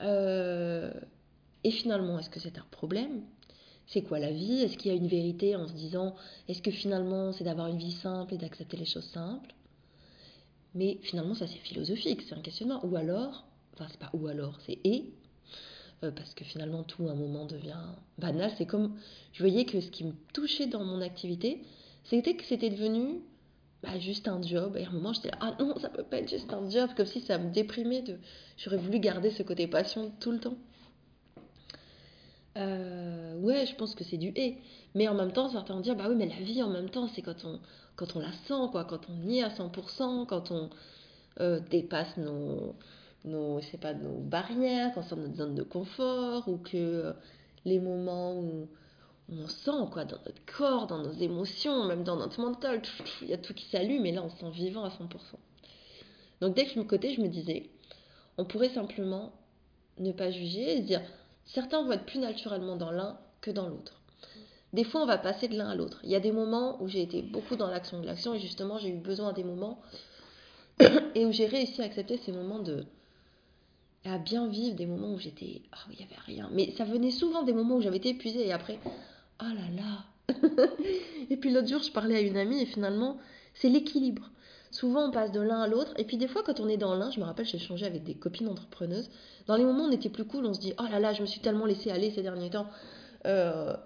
euh, 0.00 0.92
et 1.64 1.70
finalement, 1.70 2.18
est-ce 2.18 2.30
que 2.30 2.40
c'est 2.40 2.58
un 2.58 2.66
problème? 2.70 3.22
C'est 3.86 4.02
quoi 4.02 4.18
la 4.18 4.30
vie? 4.30 4.62
Est-ce 4.62 4.78
qu'il 4.78 4.92
y 4.92 4.94
a 4.94 4.96
une 4.96 5.08
vérité 5.08 5.56
en 5.56 5.66
se 5.66 5.72
disant, 5.72 6.14
est-ce 6.48 6.62
que 6.62 6.70
finalement 6.70 7.32
c'est 7.32 7.44
d'avoir 7.44 7.66
une 7.66 7.78
vie 7.78 7.92
simple 7.92 8.34
et 8.34 8.38
d'accepter 8.38 8.76
les 8.76 8.84
choses 8.84 9.04
simples? 9.04 9.52
Mais 10.74 10.98
finalement, 11.02 11.34
ça 11.34 11.48
c'est 11.48 11.58
philosophique, 11.58 12.22
c'est 12.22 12.34
un 12.34 12.40
questionnement. 12.40 12.80
Ou 12.86 12.96
alors, 12.96 13.44
enfin, 13.74 13.88
c'est 13.90 13.98
pas 13.98 14.10
ou 14.14 14.28
alors, 14.28 14.58
c'est 14.60 14.78
et. 14.84 15.12
Euh, 16.02 16.10
parce 16.10 16.34
que 16.34 16.44
finalement 16.44 16.82
tout 16.82 17.06
à 17.08 17.10
un 17.12 17.14
moment 17.14 17.44
devient 17.44 17.82
banal. 18.18 18.50
C'est 18.56 18.66
comme, 18.66 18.96
je 19.32 19.42
voyais 19.42 19.64
que 19.64 19.80
ce 19.80 19.90
qui 19.90 20.04
me 20.04 20.12
touchait 20.32 20.66
dans 20.66 20.84
mon 20.84 21.00
activité, 21.00 21.62
c'était 22.04 22.34
que 22.34 22.44
c'était 22.44 22.70
devenu 22.70 23.20
bah, 23.82 23.98
juste 23.98 24.28
un 24.28 24.40
job. 24.42 24.76
Et 24.76 24.84
à 24.84 24.88
un 24.88 24.92
moment, 24.92 25.12
j'étais 25.12 25.30
là, 25.30 25.38
ah 25.40 25.56
non, 25.58 25.78
ça 25.78 25.88
peut 25.88 26.02
pas 26.02 26.18
être 26.18 26.30
juste 26.30 26.52
un 26.52 26.68
job, 26.68 26.90
comme 26.96 27.06
si 27.06 27.20
ça 27.20 27.38
me 27.38 27.50
déprimait. 27.50 28.04
J'aurais 28.56 28.78
voulu 28.78 28.98
garder 28.98 29.30
ce 29.30 29.42
côté 29.42 29.66
passion 29.66 30.12
tout 30.20 30.32
le 30.32 30.40
temps. 30.40 30.56
Euh, 32.56 33.38
ouais, 33.38 33.66
je 33.66 33.74
pense 33.76 33.94
que 33.94 34.04
c'est 34.04 34.16
du 34.16 34.32
et. 34.36 34.58
Mais 34.94 35.06
en 35.08 35.14
même 35.14 35.32
temps, 35.32 35.48
certains 35.50 35.74
vont 35.74 35.80
dire, 35.80 35.96
bah 35.96 36.06
oui, 36.08 36.16
mais 36.16 36.26
la 36.26 36.40
vie 36.40 36.62
en 36.62 36.70
même 36.70 36.90
temps, 36.90 37.08
c'est 37.08 37.22
quand 37.22 37.44
on, 37.44 37.60
quand 37.96 38.16
on 38.16 38.20
la 38.20 38.32
sent, 38.32 38.70
quoi, 38.72 38.84
quand 38.84 39.08
on 39.08 39.28
y 39.28 39.38
est 39.38 39.42
à 39.42 39.48
100%, 39.48 40.26
quand 40.26 40.50
on 40.50 40.70
euh, 41.40 41.60
dépasse 41.70 42.16
nos, 42.16 42.74
nos, 43.24 43.60
je 43.60 43.76
pas, 43.76 43.94
nos 43.94 44.18
barrières, 44.18 44.92
quand 44.94 45.00
on 45.00 45.04
sort 45.04 45.18
notre 45.18 45.36
zone 45.36 45.54
de 45.54 45.62
confort, 45.62 46.48
ou 46.48 46.58
que 46.58 46.76
euh, 46.76 47.12
les 47.64 47.78
moments 47.78 48.34
où 48.34 48.68
on 49.30 49.46
sent 49.46 49.88
quoi 49.92 50.04
dans 50.04 50.18
notre 50.18 50.44
corps, 50.46 50.86
dans 50.86 50.98
nos 50.98 51.12
émotions, 51.12 51.84
même 51.84 52.02
dans 52.02 52.16
notre 52.16 52.40
mental, 52.40 52.82
il 53.22 53.28
y 53.28 53.32
a 53.32 53.38
tout 53.38 53.54
qui 53.54 53.66
s'allume 53.66 54.04
et 54.06 54.12
là 54.12 54.22
on 54.22 54.28
se 54.28 54.38
sent 54.38 54.50
vivant 54.50 54.84
à 54.84 54.88
100%. 54.88 54.94
Donc 56.40 56.56
dès 56.56 56.64
que 56.64 56.72
je 56.72 56.78
me 56.78 56.84
côté, 56.84 57.14
je 57.14 57.20
me 57.20 57.28
disais, 57.28 57.70
on 58.38 58.44
pourrait 58.44 58.70
simplement 58.70 59.32
ne 59.98 60.12
pas 60.12 60.30
juger 60.30 60.72
et 60.72 60.76
se 60.78 60.86
dire, 60.86 61.02
certains 61.44 61.82
vont 61.84 61.92
être 61.92 62.06
plus 62.06 62.18
naturellement 62.18 62.76
dans 62.76 62.90
l'un 62.90 63.18
que 63.40 63.50
dans 63.50 63.68
l'autre. 63.68 64.00
Des 64.72 64.84
fois, 64.84 65.02
on 65.02 65.06
va 65.06 65.18
passer 65.18 65.48
de 65.48 65.56
l'un 65.56 65.68
à 65.68 65.74
l'autre. 65.74 66.00
Il 66.04 66.10
y 66.10 66.14
a 66.14 66.20
des 66.20 66.30
moments 66.30 66.80
où 66.80 66.88
j'ai 66.88 67.02
été 67.02 67.22
beaucoup 67.22 67.56
dans 67.56 67.68
l'action 67.68 68.00
de 68.00 68.06
l'action 68.06 68.34
et 68.34 68.38
justement, 68.38 68.78
j'ai 68.78 68.90
eu 68.90 68.98
besoin 68.98 69.32
des 69.32 69.42
moments 69.42 69.80
et 71.14 71.26
où 71.26 71.32
j'ai 71.32 71.46
réussi 71.46 71.82
à 71.82 71.84
accepter 71.84 72.16
ces 72.18 72.32
moments 72.32 72.60
de 72.60 72.86
à 74.04 74.18
bien 74.18 74.46
vivre 74.46 74.76
des 74.76 74.86
moments 74.86 75.12
où 75.12 75.18
j'étais 75.18 75.62
oh 75.72 75.90
il 75.92 76.00
y 76.00 76.02
avait 76.02 76.20
rien. 76.26 76.48
Mais 76.52 76.72
ça 76.72 76.84
venait 76.84 77.10
souvent 77.10 77.42
des 77.42 77.52
moments 77.52 77.76
où 77.76 77.80
j'avais 77.80 77.98
été 77.98 78.10
épuisée 78.10 78.46
et 78.46 78.52
après 78.52 78.78
oh 79.42 79.44
là 79.44 79.82
là. 79.82 80.36
Et 81.30 81.36
puis 81.36 81.50
l'autre 81.52 81.68
jour 81.68 81.82
je 81.82 81.90
parlais 81.90 82.16
à 82.16 82.20
une 82.20 82.36
amie 82.36 82.62
et 82.62 82.66
finalement 82.66 83.18
c'est 83.54 83.68
l'équilibre. 83.68 84.30
Souvent 84.70 85.08
on 85.08 85.10
passe 85.10 85.32
de 85.32 85.40
l'un 85.40 85.60
à 85.60 85.66
l'autre 85.66 85.92
et 85.96 86.04
puis 86.04 86.16
des 86.16 86.28
fois 86.28 86.42
quand 86.42 86.60
on 86.60 86.68
est 86.68 86.76
dans 86.76 86.94
l'un 86.94 87.10
je 87.10 87.20
me 87.20 87.24
rappelle 87.24 87.46
j'ai 87.46 87.56
échangé 87.56 87.84
avec 87.84 88.04
des 88.04 88.14
copines 88.14 88.48
entrepreneuses. 88.48 89.10
Dans 89.46 89.56
les 89.56 89.64
moments 89.64 89.84
où 89.84 89.88
on 89.88 89.92
était 89.92 90.08
plus 90.08 90.24
cool 90.24 90.46
on 90.46 90.54
se 90.54 90.60
dit 90.60 90.72
oh 90.78 90.84
là 90.90 90.98
là 90.98 91.12
je 91.12 91.20
me 91.20 91.26
suis 91.26 91.40
tellement 91.40 91.66
laissé 91.66 91.90
aller 91.90 92.10
ces 92.10 92.22
derniers 92.22 92.50
temps. 92.50 92.68
Euh, 93.26 93.76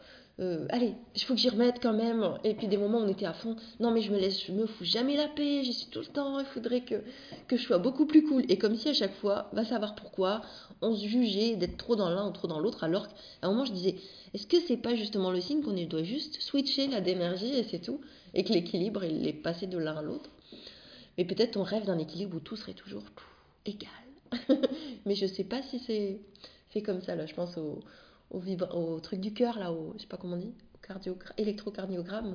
euh, 0.41 0.67
allez, 0.71 0.95
il 1.15 1.23
faut 1.23 1.35
que 1.35 1.41
j'y 1.41 1.49
remette 1.49 1.81
quand 1.81 1.93
même. 1.93 2.39
Et 2.43 2.55
puis 2.55 2.67
des 2.67 2.77
moments 2.77 2.99
on 2.99 3.09
était 3.09 3.27
à 3.27 3.33
fond, 3.33 3.55
non 3.79 3.93
mais 3.93 4.01
je 4.01 4.11
me 4.11 4.19
laisse, 4.19 4.45
je 4.45 4.53
me 4.53 4.67
fous 4.67 4.85
jamais 4.85 5.17
la 5.17 5.29
paix, 5.29 5.63
j'y 5.63 5.73
suis 5.73 5.87
tout 5.87 6.01
le 6.01 6.07
temps, 6.07 6.41
il 6.41 6.47
faudrait 6.47 6.81
que, 6.81 6.97
que 7.47 7.57
je 7.57 7.63
sois 7.63 7.79
beaucoup 7.79 8.07
plus 8.07 8.25
cool. 8.25 8.45
Et 8.49 8.59
comme 8.59 8.75
si 8.75 8.89
à 8.89 8.95
chaque 8.95 9.15
fois, 9.15 9.49
va 9.53 9.65
savoir 9.65 9.95
pourquoi, 9.95 10.43
on 10.83 10.95
se 10.95 11.07
jugeait 11.07 11.55
d'être 11.55 11.77
trop 11.77 11.95
dans 11.95 12.11
l'un 12.11 12.29
ou 12.29 12.33
trop 12.33 12.49
dans 12.49 12.59
l'autre, 12.59 12.83
alors 12.83 13.07
qu'à 13.09 13.15
un 13.43 13.51
moment 13.51 13.65
je 13.65 13.73
disais, 13.73 13.97
est-ce 14.35 14.47
que 14.49 14.59
c'est 14.67 14.77
pas 14.77 14.97
justement 14.97 15.31
le 15.31 15.41
signe 15.41 15.63
qu'on 15.63 15.73
doit 15.87 16.03
juste 16.03 16.41
switcher 16.41 16.89
la 16.89 17.01
d'énergie 17.01 17.55
et 17.55 17.63
c'est 17.63 17.81
tout, 17.81 18.01
et 18.35 18.43
que 18.43 18.53
l'équilibre 18.53 19.05
il 19.05 19.27
est 19.29 19.33
passé 19.33 19.69
de 19.69 19.79
l'un 19.79 19.97
à 19.97 20.03
l'autre 20.03 20.31
Mais 21.17 21.25
peut-être 21.25 21.57
on 21.57 21.63
rêve 21.63 21.85
d'un 21.85 21.99
équilibre 21.99 22.37
où 22.37 22.41
tout 22.41 22.57
serait 22.57 22.75
toujours 22.75 23.05
égal. 23.67 23.91
mais 25.07 25.15
je 25.15 25.27
sais 25.27 25.45
pas 25.45 25.63
si 25.63 25.79
c'est 25.79 26.19
fait 26.71 26.83
comme 26.83 27.03
ça 27.03 27.15
là, 27.15 27.25
je 27.25 27.35
pense 27.35 27.57
au 27.57 27.79
au, 28.31 29.01
truc 29.01 29.21
du 29.21 29.33
cœur, 29.33 29.59
là, 29.59 29.73
au, 29.73 29.93
je 29.97 30.03
sais 30.03 30.09
pas 30.09 30.17
comment 30.17 30.37
on 30.37 30.41
dit, 30.41 30.53
électrocardiogramme, 31.39 32.33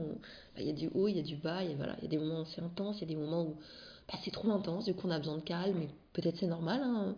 bah, 0.55 0.61
il 0.61 0.67
y 0.67 0.69
a 0.69 0.73
du 0.73 0.89
haut, 0.93 1.07
il 1.07 1.17
y 1.17 1.19
a 1.19 1.23
du 1.23 1.35
bas, 1.35 1.63
il 1.63 1.75
voilà, 1.75 1.95
y 2.01 2.05
a 2.05 2.07
des 2.07 2.17
moments 2.17 2.41
où 2.41 2.45
c'est 2.45 2.61
intense, 2.61 2.97
il 2.97 3.01
y 3.01 3.03
a 3.03 3.07
des 3.07 3.15
moments 3.15 3.43
où 3.43 3.57
bah, 4.07 4.17
c'est 4.23 4.31
trop 4.31 4.49
intense, 4.51 4.85
du 4.85 4.93
coup 4.93 5.07
on 5.07 5.11
a 5.11 5.19
besoin 5.19 5.37
de 5.37 5.43
calme, 5.43 5.87
peut-être 6.13 6.37
c'est 6.37 6.47
normal. 6.47 6.81
Hein. 6.83 7.15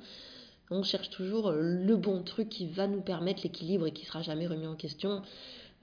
On 0.70 0.84
cherche 0.84 1.10
toujours 1.10 1.52
le 1.52 1.96
bon 1.98 2.24
truc 2.24 2.48
qui 2.48 2.66
va 2.66 2.88
nous 2.88 3.02
permettre 3.02 3.42
l'équilibre 3.44 3.88
et 3.88 3.92
qui 3.92 4.06
sera 4.06 4.22
jamais 4.22 4.48
remis 4.48 4.68
en 4.68 4.76
question. 4.76 5.22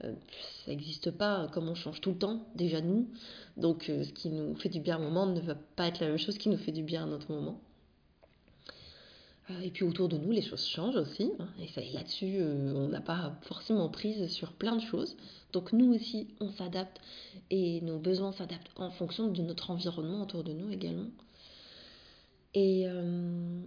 Euh, 0.03 0.13
ça 0.65 0.71
n'existe 0.71 1.11
pas 1.11 1.47
comme 1.53 1.67
on 1.69 1.75
change 1.75 2.01
tout 2.01 2.11
le 2.11 2.17
temps, 2.17 2.47
déjà 2.55 2.81
nous. 2.81 3.07
Donc 3.57 3.89
euh, 3.89 4.03
ce 4.03 4.11
qui 4.13 4.29
nous 4.29 4.55
fait 4.55 4.69
du 4.69 4.79
bien 4.79 4.95
à 4.95 4.99
un 4.99 5.03
moment 5.03 5.25
ne 5.27 5.39
va 5.41 5.55
pas 5.75 5.87
être 5.87 5.99
la 5.99 6.07
même 6.07 6.17
chose 6.17 6.37
qui 6.37 6.49
nous 6.49 6.57
fait 6.57 6.71
du 6.71 6.83
bien 6.83 7.03
à 7.03 7.05
un 7.05 7.11
autre 7.11 7.31
moment. 7.31 7.59
Euh, 9.49 9.61
et 9.61 9.71
puis 9.71 9.83
autour 9.83 10.09
de 10.09 10.17
nous, 10.17 10.31
les 10.31 10.41
choses 10.41 10.65
changent 10.65 10.95
aussi. 10.95 11.31
Hein, 11.39 11.47
et 11.59 11.93
là-dessus, 11.93 12.37
euh, 12.39 12.73
on 12.75 12.87
n'a 12.87 13.01
pas 13.01 13.37
forcément 13.41 13.89
prise 13.89 14.27
sur 14.27 14.53
plein 14.53 14.75
de 14.75 14.81
choses. 14.81 15.15
Donc 15.53 15.73
nous 15.73 15.93
aussi, 15.93 16.27
on 16.39 16.51
s'adapte 16.51 16.99
et 17.49 17.81
nos 17.81 17.99
besoins 17.99 18.31
s'adaptent 18.31 18.71
en 18.75 18.91
fonction 18.91 19.27
de 19.27 19.41
notre 19.41 19.71
environnement 19.71 20.21
autour 20.21 20.43
de 20.43 20.53
nous 20.53 20.71
également. 20.71 21.09
Et 22.53 22.83
euh, 22.87 23.61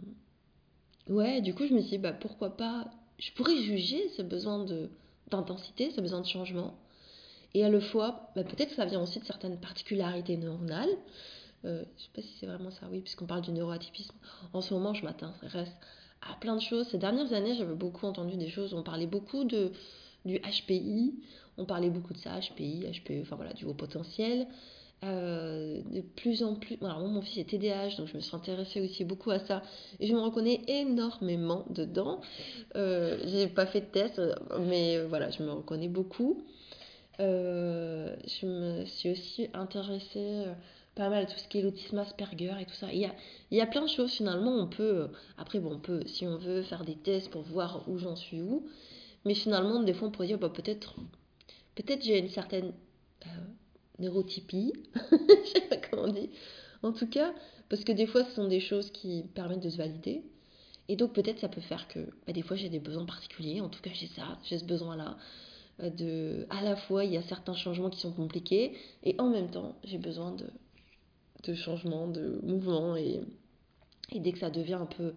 ouais, 1.09 1.41
du 1.41 1.55
coup, 1.55 1.67
je 1.67 1.75
me 1.75 1.81
suis 1.81 1.91
dit, 1.91 1.99
bah, 1.99 2.13
pourquoi 2.13 2.57
pas, 2.57 2.91
je 3.19 3.33
pourrais 3.33 3.57
juger 3.57 4.09
ce 4.17 4.23
besoin 4.23 4.65
d'intensité, 5.31 5.91
ce 5.91 6.01
besoin 6.01 6.21
de 6.21 6.27
changement. 6.27 6.75
Et 7.55 7.65
à 7.65 7.69
la 7.69 7.81
fois, 7.81 8.31
bah, 8.35 8.45
peut-être 8.45 8.71
que 8.71 8.77
ça 8.77 8.87
vient 8.87 9.03
aussi 9.03 9.21
de 9.21 9.25
certaines 9.25 9.59
particularités 9.59 10.37
neuronales. 10.37 10.91
Euh, 11.65 11.85
je 11.97 12.03
sais 12.03 12.11
pas 12.15 12.23
si 12.23 12.35
c'est 12.39 12.47
vraiment 12.47 12.71
ça, 12.71 12.87
oui, 12.91 13.01
puisqu'on 13.01 13.27
parle 13.27 13.43
du 13.43 13.53
neuroatypisme. 13.53 14.15
En 14.53 14.61
ce 14.61 14.75
moment, 14.75 14.95
je 14.95 15.05
m'intéresse 15.05 15.73
à 16.23 16.35
plein 16.41 16.57
de 16.57 16.61
choses. 16.61 16.89
Ces 16.89 16.99
dernières 16.99 17.33
années, 17.33 17.55
j'avais 17.55 17.75
beaucoup 17.75 18.07
entendu 18.07 18.37
des 18.37 18.49
choses. 18.49 18.75
On 18.75 18.83
parlait 18.83 19.07
beaucoup 19.07 19.45
de, 19.45 19.73
du 20.25 20.39
HPI, 20.39 21.15
on 21.59 21.65
parlait 21.65 21.91
beaucoup 21.91 22.13
de 22.13 22.19
ça, 22.19 22.39
HPI, 22.41 22.87
HPE, 22.93 23.23
enfin 23.23 23.37
voilà, 23.37 23.53
du 23.53 23.65
haut 23.65 23.75
potentiel. 23.75 24.47
Euh, 25.05 25.83
de 25.91 26.01
plus 26.01 26.45
en 26.45 26.55
plus. 26.55 26.79
Alors, 26.81 27.01
moi, 27.01 27.09
mon 27.09 27.23
fils 27.23 27.39
est 27.39 27.45
TDAH, 27.45 27.97
donc 27.97 28.07
je 28.07 28.15
me 28.15 28.21
suis 28.21 28.37
intéressée 28.37 28.81
aussi 28.81 29.05
beaucoup 29.05 29.33
à 29.33 29.41
ça. 29.41 29.63
Et 29.99 30.07
je 30.07 30.15
me 30.15 30.21
reconnais 30.21 30.61
énormément 30.69 31.65
dedans. 31.71 32.21
Euh, 32.77 33.19
j'ai 33.25 33.49
pas 33.49 33.67
fait 33.67 33.81
de 33.81 33.87
test, 33.87 34.23
mais 34.61 35.03
voilà, 35.07 35.31
je 35.31 35.43
me 35.43 35.51
reconnais 35.51 35.89
beaucoup. 35.89 36.45
Euh, 37.19 38.15
je 38.27 38.47
me 38.47 38.85
suis 38.85 39.11
aussi 39.11 39.49
intéressée 39.55 40.45
pas 40.95 41.09
mal 41.09 41.27
tout 41.27 41.39
ce 41.39 41.49
qui 41.49 41.59
est 41.59 41.63
l'autisme 41.63 41.99
Asperger 41.99 42.55
et 42.61 42.67
tout 42.67 42.75
ça. 42.75 42.93
Il 42.93 43.01
y 43.01 43.07
a, 43.07 43.15
il 43.51 43.57
y 43.57 43.61
a 43.61 43.67
plein 43.67 43.83
de 43.83 43.89
choses 43.89 44.13
finalement. 44.13 44.55
On 44.57 44.67
peut, 44.67 45.09
après, 45.39 45.59
bon, 45.59 45.75
on 45.75 45.79
peut, 45.79 46.03
si 46.07 46.27
on 46.27 46.37
veut, 46.37 46.63
faire 46.63 46.85
des 46.85 46.97
tests 46.97 47.31
pour 47.31 47.43
voir 47.43 47.89
où 47.89 47.99
j'en 47.99 48.17
suis 48.17 48.43
où. 48.43 48.67
Mais 49.25 49.35
finalement, 49.35 49.83
des 49.83 49.95
fois, 49.95 50.09
on 50.09 50.11
pourrait 50.11 50.27
dire, 50.27 50.39
bah, 50.39 50.51
peut-être, 50.51 50.97
peut-être 51.75 52.03
j'ai 52.03 52.19
une 52.19 52.29
certaine 52.29 52.73
euh, 53.27 53.29
neurotypie. 53.99 54.73
Je 55.13 55.51
sais 55.53 55.69
pas 55.69 55.77
comment 55.77 56.05
on 56.05 56.13
dit. 56.13 56.31
En 56.83 56.93
tout 56.93 57.07
cas, 57.07 57.33
parce 57.69 57.85
que 57.85 57.93
des 57.93 58.07
fois, 58.07 58.25
ce 58.25 58.33
sont 58.33 58.49
des 58.49 58.61
choses 58.61 58.91
qui 58.91 59.25
permettent 59.35 59.63
de 59.63 59.71
se 59.71 59.79
valider. 59.79 60.23
Et 60.89 60.97
donc, 60.97 61.15
peut-être, 61.15 61.39
ça 61.39 61.49
peut 61.49 61.61
faire 61.61 61.89
que 61.89 62.01
bah, 62.27 62.33
des 62.33 62.43
fois, 62.43 62.57
j'ai 62.57 62.69
des 62.69 62.81
besoins 62.81 63.07
particuliers. 63.07 63.61
En 63.61 63.69
tout 63.69 63.81
cas, 63.81 63.91
j'ai 63.95 64.09
ça, 64.09 64.39
j'ai 64.45 64.59
ce 64.59 64.65
besoin-là. 64.65 65.17
Euh, 65.81 65.89
de, 65.89 66.47
à 66.51 66.63
la 66.63 66.77
fois, 66.77 67.05
il 67.05 67.13
y 67.13 67.17
a 67.17 67.23
certains 67.23 67.55
changements 67.55 67.89
qui 67.89 68.01
sont 68.01 68.13
compliqués. 68.13 68.77
Et 69.05 69.15
en 69.19 69.31
même 69.31 69.51
temps, 69.51 69.77
j'ai 69.85 69.99
besoin 69.99 70.33
de 70.33 70.47
de 71.45 71.55
changement, 71.55 72.09
de 72.09 72.41
mouvement. 72.43 72.97
Et, 72.97 73.21
dès 74.15 74.33
que 74.33 74.39
ça 74.39 74.51
devient 74.51 74.75
un 74.75 74.87
peu 74.87 75.15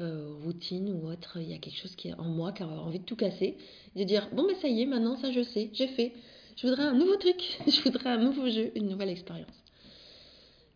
euh, 0.00 0.34
routine 0.44 0.90
ou 0.90 1.08
autre, 1.08 1.38
il 1.40 1.50
y 1.50 1.54
a 1.54 1.58
quelque 1.58 1.76
chose 1.76 1.94
qui 1.96 2.08
est 2.08 2.14
en 2.14 2.24
moi 2.24 2.52
qui 2.52 2.62
a 2.62 2.68
envie 2.68 3.00
de 3.00 3.04
tout 3.04 3.16
casser. 3.16 3.56
De 3.96 4.04
dire, 4.04 4.28
bon, 4.32 4.46
ben 4.46 4.56
ça 4.56 4.68
y 4.68 4.82
est, 4.82 4.86
maintenant 4.86 5.16
ça 5.16 5.32
je 5.32 5.42
sais, 5.42 5.70
j'ai 5.72 5.88
fait. 5.88 6.12
Je 6.56 6.66
voudrais 6.66 6.84
un 6.84 6.94
nouveau 6.94 7.16
truc, 7.16 7.58
je 7.66 7.82
voudrais 7.82 8.10
un 8.10 8.18
nouveau 8.18 8.48
jeu, 8.48 8.70
une 8.76 8.88
nouvelle 8.88 9.10
expérience. 9.10 9.64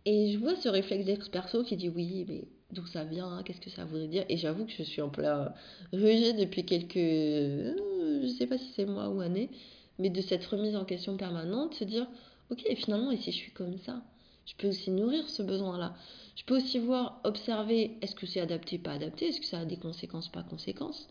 Et 0.05 0.33
je 0.33 0.39
vois 0.39 0.57
ce 0.57 0.69
réflexe 0.69 1.05
d'ex-perso 1.05 1.65
qui 1.65 1.77
dit 1.77 1.89
oui, 1.89 2.25
mais 2.29 2.45
d'où 2.73 2.87
ça 2.87 3.05
vient, 3.05 3.43
qu'est-ce 3.45 3.61
que 3.61 3.71
ça 3.71 3.85
voudrait 3.85 4.09
dire? 4.09 4.25
Et 4.29 4.37
j'avoue 4.37 4.65
que 4.65 4.73
je 4.73 4.83
suis 4.83 5.03
en 5.03 5.09
plein 5.09 5.53
rejet 5.93 6.33
depuis 6.33 6.65
quelques. 6.65 6.97
Euh, 6.97 8.23
je 8.23 8.29
sais 8.29 8.47
pas 8.47 8.59
si 8.59 8.73
c'est 8.75 8.87
mois 8.87 9.09
ou 9.11 9.21
années, 9.21 9.51
mais 9.99 10.11
de 10.11 10.21
cette 10.21 10.45
remise 10.47 10.77
en 10.77 10.85
question 10.85 11.17
permanente, 11.17 11.75
se 11.75 11.85
dire 11.85 12.07
ok, 12.51 12.63
finalement, 12.77 13.11
et 13.11 13.17
si 13.17 13.33
je 13.33 13.37
suis 13.37 13.53
comme 13.53 13.79
ça? 13.79 14.03
Je 14.49 14.55
peux 14.57 14.69
aussi 14.69 14.91
nourrir 14.91 15.29
ce 15.29 15.43
besoin-là. 15.43 15.95
Je 16.35 16.45
peux 16.45 16.57
aussi 16.57 16.79
voir, 16.79 17.21
observer, 17.25 17.99
est-ce 18.01 18.15
que 18.15 18.27
c'est 18.27 18.41
adapté, 18.41 18.79
pas 18.79 18.93
adapté, 18.93 19.27
est-ce 19.27 19.41
que 19.41 19.47
ça 19.47 19.61
a 19.61 19.65
des 19.67 19.77
conséquences, 19.77 20.31
pas 20.31 20.43
conséquences. 20.43 21.07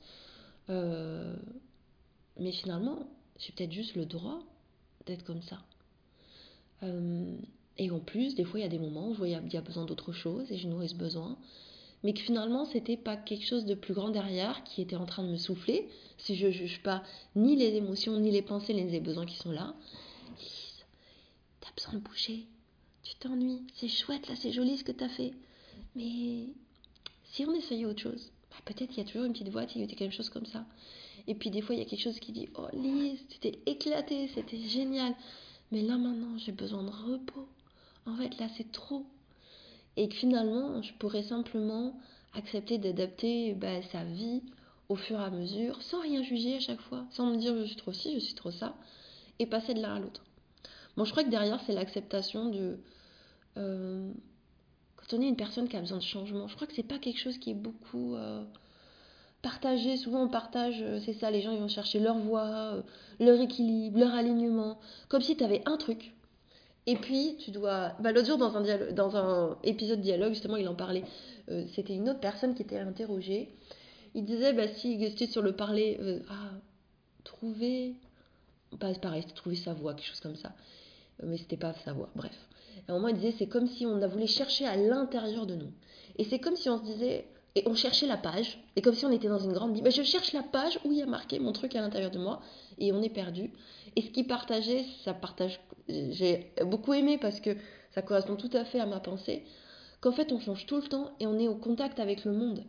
Euh, 0.69 1.35
mais 2.39 2.51
finalement, 2.51 3.07
j'ai 3.37 3.53
peut-être 3.53 3.71
juste 3.71 3.95
le 3.95 4.05
droit 4.05 4.39
d'être 5.05 5.23
comme 5.23 5.43
ça. 5.43 5.59
Euh, 6.81 7.37
et 7.77 7.91
en 7.91 7.99
plus, 7.99 8.33
des 8.33 8.43
fois, 8.43 8.59
il 8.59 8.63
y 8.63 8.65
a 8.65 8.69
des 8.69 8.79
moments 8.79 9.09
où 9.09 9.13
je 9.13 9.19
vois 9.19 9.27
qu'il 9.27 9.53
y 9.53 9.57
a 9.57 9.61
besoin 9.61 9.85
d'autre 9.85 10.13
chose 10.13 10.51
et 10.51 10.57
je 10.57 10.67
nourris 10.67 10.89
ce 10.89 10.95
besoin. 10.95 11.37
Mais 12.03 12.13
que 12.13 12.21
finalement, 12.21 12.65
c'était 12.65 12.97
pas 12.97 13.17
quelque 13.17 13.45
chose 13.45 13.65
de 13.65 13.75
plus 13.75 13.93
grand 13.93 14.09
derrière 14.09 14.63
qui 14.63 14.81
était 14.81 14.95
en 14.95 15.05
train 15.05 15.23
de 15.23 15.29
me 15.29 15.37
souffler. 15.37 15.87
Si 16.17 16.35
je 16.35 16.49
juge 16.49 16.81
pas 16.81 17.03
ni 17.35 17.55
les 17.55 17.75
émotions, 17.75 18.19
ni 18.19 18.31
les 18.31 18.41
pensées, 18.41 18.73
ni 18.73 18.89
les 18.89 18.99
besoins 18.99 19.27
qui 19.27 19.35
sont 19.35 19.51
là. 19.51 19.75
T'as 21.61 21.71
besoin 21.75 21.93
de 21.93 21.99
bouger 21.99 22.47
t'ennuies, 23.19 23.63
c'est 23.75 23.87
chouette 23.87 24.27
là, 24.27 24.35
c'est 24.35 24.51
joli 24.51 24.77
ce 24.77 24.83
que 24.83 24.91
t'as 24.91 25.09
fait. 25.09 25.33
Mais 25.95 26.45
si 27.25 27.45
on 27.45 27.53
essayait 27.53 27.85
autre 27.85 28.01
chose, 28.01 28.31
bah, 28.51 28.57
peut-être 28.65 28.95
il 28.95 28.97
y 28.97 29.01
a 29.01 29.05
toujours 29.05 29.25
une 29.25 29.33
petite 29.33 29.49
voix 29.49 29.65
qui 29.65 29.85
dit 29.85 29.95
quelque 29.95 30.15
chose 30.15 30.29
comme 30.29 30.45
ça. 30.45 30.65
Et 31.27 31.35
puis 31.35 31.49
des 31.49 31.61
fois 31.61 31.75
il 31.75 31.79
y 31.79 31.81
a 31.81 31.85
quelque 31.85 32.03
chose 32.03 32.19
qui 32.19 32.31
dit 32.31 32.49
Oh 32.55 32.67
Lise, 32.73 33.19
tu 33.29 33.39
t'es 33.39 33.59
éclatée, 33.65 34.29
c'était 34.33 34.59
génial. 34.59 35.13
Mais 35.71 35.81
là 35.81 35.97
maintenant 35.97 36.37
j'ai 36.37 36.51
besoin 36.51 36.83
de 36.83 36.89
repos. 36.89 37.47
En 38.05 38.15
fait 38.15 38.37
là 38.39 38.47
c'est 38.57 38.71
trop. 38.71 39.05
Et 39.97 40.07
que 40.09 40.15
finalement 40.15 40.81
je 40.81 40.93
pourrais 40.93 41.23
simplement 41.23 41.99
accepter 42.33 42.77
d'adapter 42.77 43.53
bah, 43.53 43.81
sa 43.91 44.03
vie 44.03 44.41
au 44.89 44.95
fur 44.95 45.19
et 45.19 45.23
à 45.23 45.29
mesure, 45.29 45.81
sans 45.81 46.01
rien 46.01 46.23
juger 46.23 46.55
à 46.55 46.59
chaque 46.59 46.81
fois, 46.81 47.05
sans 47.11 47.31
me 47.31 47.37
dire 47.37 47.57
je 47.57 47.65
suis 47.65 47.75
trop 47.75 47.93
ci, 47.93 48.13
je 48.13 48.19
suis 48.19 48.35
trop 48.35 48.51
ça, 48.51 48.75
et 49.39 49.45
passer 49.45 49.73
de 49.73 49.81
l'un 49.81 49.95
à 49.95 49.99
l'autre. 49.99 50.23
Bon, 50.95 51.05
je 51.05 51.11
crois 51.11 51.23
que 51.23 51.29
derrière, 51.29 51.59
c'est 51.65 51.73
l'acceptation 51.73 52.49
de. 52.49 52.79
Euh, 53.57 54.11
quand 54.95 55.17
on 55.17 55.21
est 55.21 55.27
une 55.27 55.35
personne 55.35 55.67
qui 55.67 55.75
a 55.75 55.79
besoin 55.79 55.97
de 55.97 56.03
changement, 56.03 56.47
je 56.47 56.55
crois 56.55 56.67
que 56.67 56.73
c'est 56.73 56.83
pas 56.83 56.99
quelque 56.99 57.19
chose 57.19 57.37
qui 57.37 57.51
est 57.51 57.55
beaucoup 57.55 58.15
euh, 58.15 58.43
partagé. 59.41 59.97
Souvent, 59.97 60.23
on 60.23 60.29
partage, 60.29 60.81
euh, 60.81 60.99
c'est 61.03 61.13
ça, 61.13 61.31
les 61.31 61.41
gens 61.41 61.51
ils 61.51 61.59
vont 61.59 61.67
chercher 61.67 61.99
leur 61.99 62.17
voix, 62.17 62.83
leur 63.19 63.39
équilibre, 63.41 63.99
leur 63.99 64.13
alignement, 64.13 64.79
comme 65.09 65.21
si 65.21 65.35
tu 65.35 65.43
avais 65.43 65.61
un 65.65 65.77
truc. 65.77 66.13
Et 66.85 66.95
puis, 66.95 67.35
tu 67.39 67.51
dois. 67.51 67.93
Bah, 67.99 68.13
L'autre 68.13 68.27
jour, 68.27 68.37
dans 68.37 68.55
un, 68.55 68.91
dans 68.93 69.17
un 69.17 69.57
épisode 69.63 69.99
dialogue, 69.99 70.33
justement, 70.33 70.55
il 70.55 70.67
en 70.69 70.75
parlait. 70.75 71.03
C'était 71.75 71.95
une 71.95 72.09
autre 72.09 72.19
personne 72.19 72.55
qui 72.55 72.61
était 72.61 72.79
interrogée 72.79 73.53
il 74.15 74.25
disait, 74.25 74.53
bah, 74.53 74.67
si 74.67 74.99
c'était 75.09 75.27
sur 75.27 75.41
le 75.43 75.55
parler, 75.55 75.99
ah, 76.29 76.51
trouver. 77.23 77.95
Pas 78.79 78.93
pareil, 78.95 79.21
c'était 79.21 79.35
trouver 79.35 79.55
sa 79.55 79.73
voix, 79.73 79.93
quelque 79.93 80.07
chose 80.07 80.19
comme 80.19 80.35
ça. 80.35 80.53
Mais 81.23 81.37
c'était 81.37 81.57
pas 81.57 81.73
sa 81.85 81.93
voix, 81.93 82.09
bref. 82.15 82.46
Et 82.87 82.91
un 82.91 82.95
moment, 82.95 83.07
il 83.07 83.15
disait, 83.15 83.33
c'est 83.37 83.47
comme 83.47 83.67
si 83.67 83.85
on 83.85 84.01
a 84.01 84.07
voulu 84.07 84.27
chercher 84.27 84.65
à 84.65 84.75
l'intérieur 84.75 85.45
de 85.45 85.55
nous. 85.55 85.71
Et 86.17 86.23
c'est 86.23 86.39
comme 86.39 86.55
si 86.55 86.69
on 86.69 86.77
se 86.77 86.83
disait, 86.83 87.27
et 87.55 87.63
on 87.65 87.73
cherchait 87.73 88.07
la 88.07 88.17
page, 88.17 88.59
et 88.75 88.81
comme 88.81 88.93
si 88.93 89.05
on 89.05 89.11
était 89.11 89.29
dans 89.29 89.39
une 89.39 89.53
grande 89.53 89.73
Bible. 89.73 89.91
je 89.91 90.03
cherche 90.03 90.33
la 90.33 90.43
page 90.43 90.79
où 90.85 90.91
il 90.91 90.99
y 90.99 91.01
a 91.01 91.05
marqué 91.05 91.39
mon 91.39 91.51
truc 91.51 91.75
à 91.75 91.81
l'intérieur 91.81 92.11
de 92.11 92.19
moi, 92.19 92.41
et 92.77 92.91
on 92.91 93.01
est 93.01 93.09
perdu. 93.09 93.51
Et 93.95 94.01
ce 94.01 94.09
qui 94.09 94.23
partageait, 94.23 94.85
ça 95.03 95.13
partage. 95.13 95.59
J'ai 95.87 96.51
beaucoup 96.65 96.93
aimé 96.93 97.17
parce 97.17 97.39
que 97.39 97.55
ça 97.91 98.01
correspond 98.01 98.35
tout 98.35 98.49
à 98.53 98.65
fait 98.65 98.79
à 98.79 98.85
ma 98.85 98.99
pensée, 98.99 99.43
qu'en 100.01 100.11
fait, 100.11 100.31
on 100.31 100.39
change 100.39 100.65
tout 100.65 100.75
le 100.75 100.83
temps 100.83 101.11
et 101.19 101.27
on 101.27 101.39
est 101.39 101.47
au 101.47 101.55
contact 101.55 101.99
avec 101.99 102.25
le 102.25 102.31
monde 102.31 102.63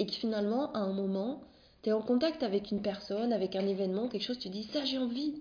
et 0.00 0.06
que 0.06 0.12
finalement, 0.12 0.72
à 0.72 0.78
un 0.78 0.94
moment, 0.94 1.42
tu 1.82 1.90
es 1.90 1.92
en 1.92 2.00
contact 2.00 2.42
avec 2.42 2.70
une 2.70 2.80
personne, 2.80 3.34
avec 3.34 3.54
un 3.54 3.66
événement, 3.66 4.08
quelque 4.08 4.24
chose, 4.24 4.38
tu 4.38 4.48
dis 4.48 4.64
ça 4.64 4.84
j'ai 4.84 4.96
envie. 4.96 5.34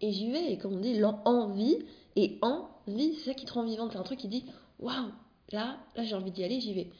Et 0.00 0.12
j'y 0.12 0.30
vais, 0.30 0.52
et 0.52 0.56
comme 0.56 0.74
on 0.74 0.80
dit, 0.80 0.98
l'envie 0.98 1.78
et 2.14 2.38
c'est 2.86 3.24
ça 3.24 3.34
qui 3.34 3.44
te 3.44 3.52
rend 3.52 3.64
vivante. 3.64 3.92
C'est 3.92 3.98
un 3.98 4.02
truc 4.02 4.18
qui 4.18 4.28
dit 4.28 4.44
waouh, 4.78 5.10
là, 5.52 5.78
là 5.96 6.04
j'ai 6.04 6.14
envie 6.14 6.30
d'y 6.30 6.44
aller, 6.44 6.60
j'y 6.60 6.74
vais. 6.74 6.90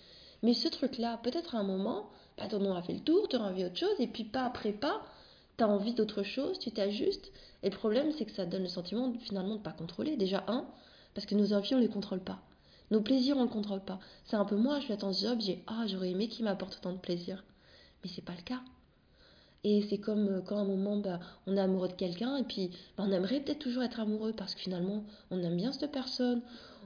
Mais 0.43 0.55
ce 0.55 0.69
truc-là, 0.69 1.19
peut-être 1.23 1.55
à 1.55 1.59
un 1.59 1.65
moment, 1.65 2.11
bah, 2.39 2.49
ton 2.49 2.59
nom 2.59 2.75
a 2.75 2.83
fait 2.83 2.95
le 2.95 3.01
tour, 3.01 3.29
tu 3.29 3.37
as 3.37 3.41
envie 3.41 3.63
d'autre 3.63 3.77
chose, 3.77 3.95
et 3.99 4.07
puis 4.07 4.25
pas 4.25 4.45
après 4.45 4.73
pas, 4.73 5.03
tu 5.59 5.65
as 5.65 5.69
envie 5.69 5.95
d'autre 5.95 6.23
chose, 6.23 6.59
tu 6.59 6.71
t'ajustes. 6.71 7.33
Et 7.63 7.71
le 7.71 7.77
problème, 7.77 8.13
c'est 8.13 8.25
que 8.25 8.33
ça 8.33 8.47
donne 8.47 8.63
le 8.63 8.69
sentiment 8.69 9.13
finalement 9.21 9.55
de 9.55 9.59
ne 9.59 9.65
pas 9.65 9.73
contrôler. 9.73 10.17
Déjà, 10.17 10.45
un, 10.49 10.67
parce 11.15 11.27
que 11.27 11.35
nos 11.35 11.53
envies, 11.53 11.75
on 11.75 11.79
les 11.79 11.89
contrôle 11.89 12.21
pas. 12.21 12.41
Nos 12.91 13.01
plaisirs, 13.03 13.37
on 13.37 13.41
ne 13.41 13.45
le 13.47 13.53
contrôle 13.53 13.85
pas. 13.85 14.01
C'est 14.25 14.37
un 14.37 14.45
peu 14.45 14.57
moi, 14.57 14.81
je 14.81 14.87
suis 14.87 14.97
dans 14.97 15.13
ce 15.13 15.27
job, 15.27 15.39
j'ai 15.41 15.63
Ah, 15.67 15.85
j'aurais 15.87 16.11
aimé 16.11 16.29
qu'il 16.29 16.45
m'apporte 16.45 16.77
autant 16.77 16.93
de 16.93 16.99
plaisir. 16.99 17.45
Mais 18.03 18.11
c'est 18.11 18.25
pas 18.25 18.35
le 18.35 18.43
cas. 18.43 18.61
Et 19.63 19.83
c'est 19.83 19.99
comme 19.99 20.29
euh, 20.29 20.41
quand 20.41 20.57
à 20.57 20.61
un 20.61 20.65
moment, 20.65 20.97
bah, 20.97 21.21
on 21.47 21.57
est 21.57 21.61
amoureux 21.61 21.89
de 21.89 21.95
quelqu'un 21.95 22.37
et 22.37 22.45
puis 22.45 22.71
bah, 22.97 23.05
on 23.07 23.13
aimerait 23.13 23.41
peut-être 23.41 23.59
toujours 23.59 23.83
être 23.83 24.01
amoureux 24.01 24.33
parce 24.33 24.55
que 24.55 24.61
finalement, 24.61 25.05
on 25.31 25.43
aime 25.43 25.57
bien 25.57 25.73
cette 25.73 25.93
personne, 25.93 26.43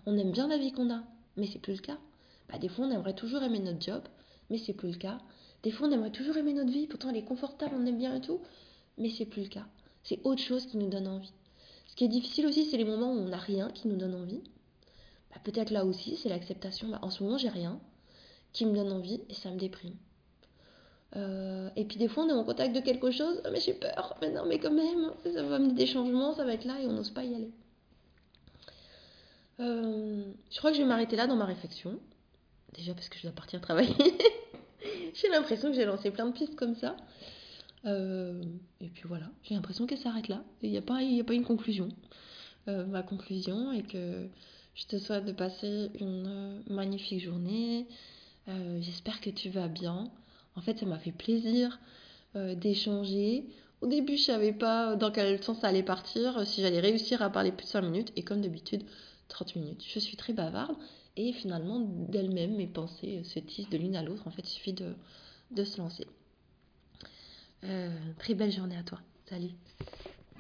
on 0.07 0.19
aime 0.19 0.33
bien 0.33 0.49
la 0.49 0.59
vie 0.59 0.73
qu'on 0.73 0.93
a. 0.93 1.03
Mais 1.37 1.47
c'est 1.47 1.61
plus 1.61 1.75
le 1.75 1.83
cas. 1.83 1.99
Bah, 2.49 2.59
des 2.59 2.69
fois, 2.69 2.87
on 2.87 2.91
aimerait 2.91 3.15
toujours 3.15 3.43
aimer 3.43 3.61
notre 3.61 3.81
job, 3.81 4.03
mais 4.51 4.59
c'est 4.59 4.73
plus 4.73 4.91
le 4.91 4.99
cas. 4.99 5.19
Des 5.63 5.71
fois, 5.71 5.89
on 5.89 5.93
aimerait 5.93 6.11
toujours 6.11 6.37
aimer 6.37 6.53
notre 6.53 6.71
vie, 6.73 6.87
pourtant 6.87 7.11
elle 7.11 7.17
est 7.17 7.25
confortable, 7.25 7.75
on 7.79 7.87
aime 7.87 7.99
bien 7.99 8.15
et 8.17 8.21
tout, 8.21 8.41
mais 8.99 9.09
c'est 9.09 9.25
plus 9.25 9.43
le 9.43 9.49
cas. 9.49 9.67
C'est 10.03 10.21
autre 10.25 10.43
chose 10.43 10.67
qui 10.67 10.77
nous 10.77 10.89
donne 10.89 11.09
envie. 11.09 11.33
Ce 11.87 11.97
qui 11.97 12.05
est 12.05 12.09
difficile 12.09 12.47
aussi, 12.47 12.65
c'est 12.65 12.77
les 12.77 12.85
moments 12.85 13.13
où 13.13 13.19
on 13.19 13.29
n'a 13.29 13.39
rien 13.39 13.71
qui 13.71 13.89
nous 13.89 13.97
donne 13.97 14.15
envie. 14.15 14.43
Peut-être 15.45 15.71
là 15.71 15.85
aussi, 15.85 16.17
c'est 16.17 16.29
l'acceptation. 16.29 16.89
En 17.03 17.11
ce 17.11 17.23
moment, 17.23 17.39
j'ai 17.39 17.49
rien 17.49 17.81
qui 18.53 18.67
me 18.67 18.75
donne 18.75 18.93
envie 18.93 19.21
et 19.29 19.35
ça 19.35 19.51
me 19.51 19.59
déprime. 19.59 19.97
Euh, 21.17 21.69
et 21.77 21.85
puis 21.85 21.97
des 21.97 22.09
fois, 22.09 22.25
on 22.25 22.29
est 22.29 22.33
en 22.33 22.45
contact 22.45 22.75
de 22.75 22.81
quelque 22.81 23.11
chose, 23.11 23.41
ah, 23.45 23.51
mais 23.53 23.61
j'ai 23.61 23.75
peur, 23.75 24.17
mais 24.21 24.31
non, 24.31 24.45
mais 24.47 24.59
quand 24.59 24.73
même, 24.73 25.13
ça 25.23 25.43
va 25.43 25.57
amener 25.57 25.75
des 25.75 25.87
changements, 25.87 26.35
ça 26.35 26.45
va 26.45 26.55
être 26.55 26.65
là 26.65 26.81
et 26.81 26.87
on 26.87 26.93
n'ose 26.93 27.11
pas 27.11 27.25
y 27.25 27.35
aller. 27.35 27.51
Euh, 29.61 30.25
je 30.51 30.59
crois 30.59 30.71
que 30.73 30.77
je 30.77 30.83
vais 30.83 30.89
m'arrêter 30.89 31.15
là 31.15 31.27
dans 31.27 31.37
ma 31.37 31.45
réflexion. 31.45 32.01
Déjà 32.75 32.95
parce 32.95 33.09
que 33.09 33.17
je 33.17 33.23
dois 33.23 33.33
partir 33.33 33.61
travailler. 33.61 33.95
j'ai 35.15 35.29
l'impression 35.29 35.69
que 35.71 35.77
j'ai 35.77 35.85
lancé 35.85 36.11
plein 36.11 36.27
de 36.27 36.33
pistes 36.33 36.57
comme 36.57 36.75
ça. 36.75 36.97
Euh, 37.85 38.43
et 38.81 38.89
puis 38.89 39.05
voilà, 39.07 39.27
j'ai 39.45 39.55
l'impression 39.55 39.87
qu'elle 39.87 39.99
s'arrête 39.99 40.27
là. 40.27 40.43
Il 40.63 40.71
n'y 40.71 40.79
a, 40.79 40.83
pas, 40.83 41.01
une 41.01 41.45
conclusion. 41.45 41.89
ma 42.67 43.05
conclusion 43.05 43.71
est 43.71 43.83
que 43.83 44.27
je 44.75 44.87
te 44.87 44.99
souhaite 44.99 45.27
de 45.27 45.33
passer 45.33 45.93
une 46.01 46.65
magnifique 46.69 47.23
journée. 47.23 47.87
J'espère 48.81 49.21
que 49.21 49.31
tu 49.31 49.51
vas 49.51 49.69
bien. 49.69 50.11
En 50.57 50.61
fait, 50.61 50.79
ça 50.79 50.87
m'a 50.87 50.99
fait 50.99 51.13
plaisir 51.13 51.81
euh, 52.37 52.55
d'échanger. 52.55 53.47
Au 53.81 53.87
début, 53.87 54.17
je 54.17 54.25
savais 54.25 54.53
pas 54.53 54.97
dans 54.97 55.11
quel 55.11 55.43
sens 55.43 55.61
ça 55.61 55.69
allait 55.69 55.83
partir, 55.83 56.47
si 56.47 56.63
j'allais 56.63 56.81
réussir 56.81 57.23
à 57.23 57.31
parler 57.31 57.53
plus 57.53 57.65
de 57.65 57.71
5 57.71 57.83
minutes. 57.83 58.13
Et 58.17 58.23
comme 58.23 58.41
d'habitude, 58.41 58.85
30 59.29 59.57
minutes. 59.57 59.85
Je 59.87 59.99
suis 59.99 60.17
très 60.17 60.33
bavarde. 60.33 60.77
Et 61.17 61.33
finalement, 61.33 61.81
d'elle-même, 61.81 62.57
mes 62.57 62.67
pensées 62.67 63.23
se 63.25 63.39
tissent 63.39 63.69
de 63.69 63.79
l'une 63.79 63.97
à 63.97 64.03
l'autre. 64.03 64.27
En 64.27 64.31
fait, 64.31 64.43
il 64.43 64.53
suffit 64.53 64.73
de, 64.73 64.95
de 65.53 65.65
se 65.65 65.79
lancer. 65.79 66.07
très 68.19 68.35
belle 68.35 68.53
journée 68.53 68.77
à 68.77 68.83
toi. 68.83 69.01
Salut. 69.27 69.51